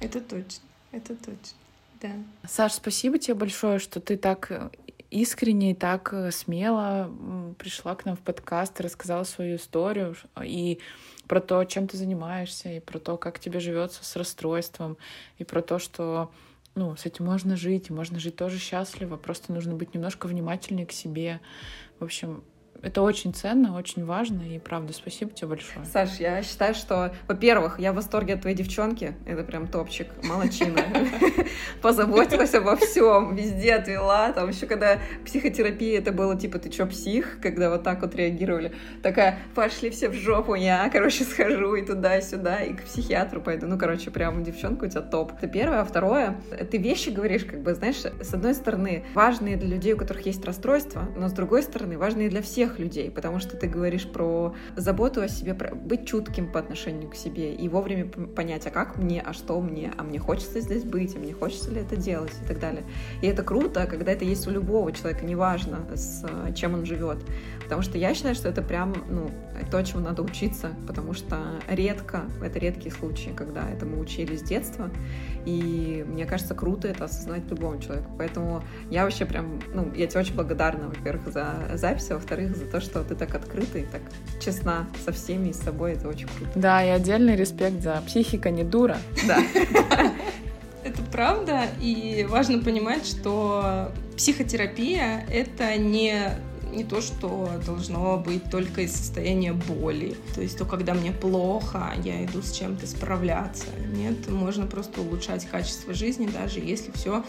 Это 0.00 0.20
точно, 0.20 0.64
это 0.90 1.14
точно, 1.14 1.56
да. 2.00 2.10
Саш, 2.48 2.72
спасибо 2.72 3.18
тебе 3.18 3.34
большое, 3.34 3.78
что 3.78 4.00
ты 4.00 4.16
так 4.16 4.72
искренне 5.10 5.72
и 5.72 5.74
так 5.74 6.14
смело 6.32 7.10
пришла 7.58 7.94
к 7.94 8.04
нам 8.06 8.16
в 8.16 8.20
подкаст, 8.20 8.80
рассказала 8.80 9.24
свою 9.24 9.56
историю 9.56 10.16
и 10.42 10.80
про 11.32 11.40
то, 11.40 11.64
чем 11.64 11.88
ты 11.88 11.96
занимаешься, 11.96 12.68
и 12.68 12.78
про 12.78 12.98
то, 12.98 13.16
как 13.16 13.40
тебе 13.40 13.58
живется 13.58 14.04
с 14.04 14.16
расстройством, 14.16 14.98
и 15.38 15.44
про 15.44 15.62
то, 15.62 15.78
что 15.78 16.30
ну, 16.74 16.94
с 16.94 17.06
этим 17.06 17.24
можно 17.24 17.56
жить, 17.56 17.88
и 17.88 17.92
можно 17.94 18.20
жить 18.20 18.36
тоже 18.36 18.58
счастливо, 18.58 19.16
просто 19.16 19.50
нужно 19.50 19.74
быть 19.74 19.94
немножко 19.94 20.26
внимательнее 20.26 20.84
к 20.84 20.92
себе. 20.92 21.40
В 21.98 22.04
общем, 22.04 22.44
Это 22.82 23.02
очень 23.02 23.32
ценно, 23.32 23.76
очень 23.76 24.04
важно, 24.04 24.42
и 24.42 24.58
правда, 24.58 24.92
спасибо 24.92 25.30
тебе 25.30 25.48
большое. 25.48 25.86
Саш, 25.86 26.18
я 26.18 26.42
считаю, 26.42 26.74
что, 26.74 27.14
во-первых, 27.28 27.78
я 27.78 27.92
в 27.92 27.94
восторге 27.94 28.34
от 28.34 28.40
твоей 28.40 28.56
девчонки, 28.56 29.14
это 29.24 29.44
прям 29.44 29.68
топчик, 29.68 30.08
молочина. 30.24 30.82
Позаботилась 31.82 32.54
обо 32.54 32.74
всем, 32.76 33.36
везде 33.36 33.74
отвела, 33.74 34.32
там 34.32 34.48
еще 34.48 34.66
когда 34.66 34.98
психотерапия, 35.24 36.00
это 36.00 36.10
было 36.10 36.36
типа, 36.36 36.58
ты 36.58 36.70
чё, 36.70 36.86
псих, 36.86 37.38
когда 37.40 37.70
вот 37.70 37.84
так 37.84 38.02
вот 38.02 38.16
реагировали. 38.16 38.72
Такая, 39.00 39.38
пошли 39.54 39.90
все 39.90 40.08
в 40.08 40.14
жопу, 40.14 40.54
я, 40.54 40.90
короче, 40.90 41.22
схожу 41.22 41.76
и 41.76 41.86
туда, 41.86 42.20
сюда, 42.20 42.56
и 42.62 42.74
к 42.74 42.82
психиатру 42.82 43.40
пойду. 43.40 43.68
Ну, 43.68 43.78
короче, 43.78 44.10
прям 44.10 44.42
девчонка 44.42 44.86
у 44.86 44.88
тебя 44.88 45.02
топ. 45.02 45.32
Это 45.38 45.46
первое. 45.46 45.82
А 45.82 45.84
второе, 45.84 46.40
ты 46.70 46.78
вещи 46.78 47.10
говоришь, 47.10 47.44
как 47.44 47.62
бы, 47.62 47.74
знаешь, 47.74 47.96
с 47.96 48.34
одной 48.34 48.54
стороны, 48.54 49.04
важные 49.14 49.56
для 49.56 49.68
людей, 49.68 49.92
у 49.92 49.96
которых 49.96 50.26
есть 50.26 50.44
расстройство, 50.44 51.08
но 51.16 51.28
с 51.28 51.32
другой 51.32 51.62
стороны, 51.62 51.96
важные 51.96 52.28
для 52.28 52.42
всех 52.72 52.78
людей, 52.78 53.10
потому 53.10 53.38
что 53.38 53.56
ты 53.56 53.66
говоришь 53.66 54.06
про 54.06 54.54
заботу 54.76 55.20
о 55.20 55.28
себе, 55.28 55.54
про 55.54 55.74
быть 55.74 56.06
чутким 56.06 56.50
по 56.50 56.58
отношению 56.58 57.10
к 57.10 57.14
себе 57.14 57.54
и 57.54 57.68
вовремя 57.68 58.06
понять, 58.08 58.66
а 58.66 58.70
как 58.70 58.98
мне, 58.98 59.20
а 59.20 59.32
что 59.32 59.60
мне, 59.60 59.92
а 59.96 60.02
мне 60.02 60.18
хочется 60.18 60.60
здесь 60.60 60.84
быть, 60.84 61.16
а 61.16 61.18
мне 61.18 61.32
хочется 61.32 61.70
ли 61.70 61.80
это 61.80 61.96
делать 61.96 62.32
и 62.42 62.46
так 62.46 62.60
далее. 62.60 62.84
И 63.22 63.26
это 63.26 63.42
круто, 63.42 63.86
когда 63.86 64.12
это 64.12 64.24
есть 64.24 64.46
у 64.46 64.50
любого 64.50 64.92
человека, 64.92 65.24
неважно, 65.24 65.80
с 65.94 66.24
чем 66.54 66.74
он 66.74 66.86
живет. 66.86 67.18
Потому 67.62 67.82
что 67.82 67.98
я 67.98 68.14
считаю, 68.14 68.34
что 68.34 68.48
это 68.48 68.62
прям, 68.62 68.94
ну, 69.08 69.30
то, 69.70 69.82
чему 69.82 70.02
надо 70.02 70.22
учиться, 70.22 70.70
потому 70.86 71.14
что 71.14 71.38
редко, 71.68 72.22
это 72.42 72.58
редкие 72.58 72.92
случаи, 72.92 73.30
когда 73.34 73.68
этому 73.70 74.00
учили 74.00 74.36
с 74.36 74.42
детства, 74.42 74.90
и 75.44 76.04
мне 76.06 76.26
кажется, 76.26 76.54
круто 76.54 76.88
это 76.88 77.04
осознать 77.04 77.48
любому 77.48 77.80
человеку. 77.80 78.10
Поэтому 78.18 78.62
я 78.90 79.04
вообще 79.04 79.24
прям, 79.24 79.60
ну, 79.72 79.90
я 79.94 80.06
тебе 80.06 80.20
очень 80.20 80.34
благодарна, 80.34 80.88
во-первых, 80.88 81.32
за 81.32 81.54
запись, 81.74 82.10
а 82.10 82.14
во-вторых, 82.14 82.54
за 82.62 82.70
то, 82.70 82.80
что 82.80 83.02
ты 83.02 83.14
так 83.14 83.34
открыта 83.34 83.78
и 83.78 83.84
так 83.84 84.02
честна 84.40 84.86
со 85.04 85.12
всеми 85.12 85.50
и 85.50 85.52
с 85.52 85.58
собой, 85.58 85.92
это 85.92 86.08
очень 86.08 86.28
круто. 86.28 86.52
Да, 86.54 86.84
и 86.84 86.88
отдельный 86.88 87.36
респект 87.36 87.80
за 87.80 88.02
психика 88.06 88.50
не 88.50 88.64
дура. 88.64 88.98
Да. 89.26 89.38
Это 90.84 91.00
правда, 91.12 91.66
и 91.80 92.26
важно 92.28 92.58
понимать, 92.58 93.06
что 93.06 93.92
психотерапия— 94.16 95.24
это 95.30 95.76
не 95.76 96.32
не 96.72 96.84
то, 96.84 97.00
что 97.00 97.50
должно 97.66 98.16
быть 98.16 98.50
только 98.50 98.80
из 98.80 98.92
состояния 98.92 99.52
боли. 99.52 100.16
То 100.34 100.40
есть 100.40 100.58
то, 100.58 100.64
когда 100.64 100.94
мне 100.94 101.12
плохо, 101.12 101.92
я 102.02 102.24
иду 102.24 102.42
с 102.42 102.52
чем-то 102.52 102.86
справляться. 102.86 103.66
Нет, 103.94 104.28
можно 104.30 104.66
просто 104.66 105.02
улучшать 105.02 105.46
качество 105.46 105.92
жизни, 105.92 106.26
даже 106.26 106.60
если 106.60 106.90
все 106.92 107.22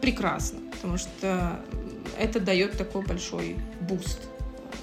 прекрасно. 0.00 0.58
Потому 0.72 0.98
что 0.98 1.60
это 2.18 2.40
дает 2.40 2.76
такой 2.76 3.02
большой 3.02 3.56
boost 3.80 4.20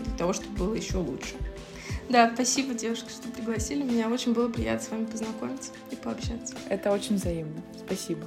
для 0.03 0.17
того, 0.17 0.34
чтобы 0.34 0.57
было 0.57 0.73
еще 0.73 0.97
лучше. 0.97 1.36
Да, 2.09 2.32
спасибо, 2.34 2.73
девушка, 2.73 3.09
что 3.09 3.28
пригласили 3.30 3.84
меня. 3.84 4.09
Очень 4.09 4.34
было 4.34 4.49
приятно 4.49 4.86
с 4.86 4.89
вами 4.91 5.05
познакомиться 5.05 5.71
и 5.91 5.95
пообщаться. 5.95 6.55
Это 6.69 6.91
очень 6.91 7.15
взаимно. 7.15 7.61
Спасибо. 7.86 8.25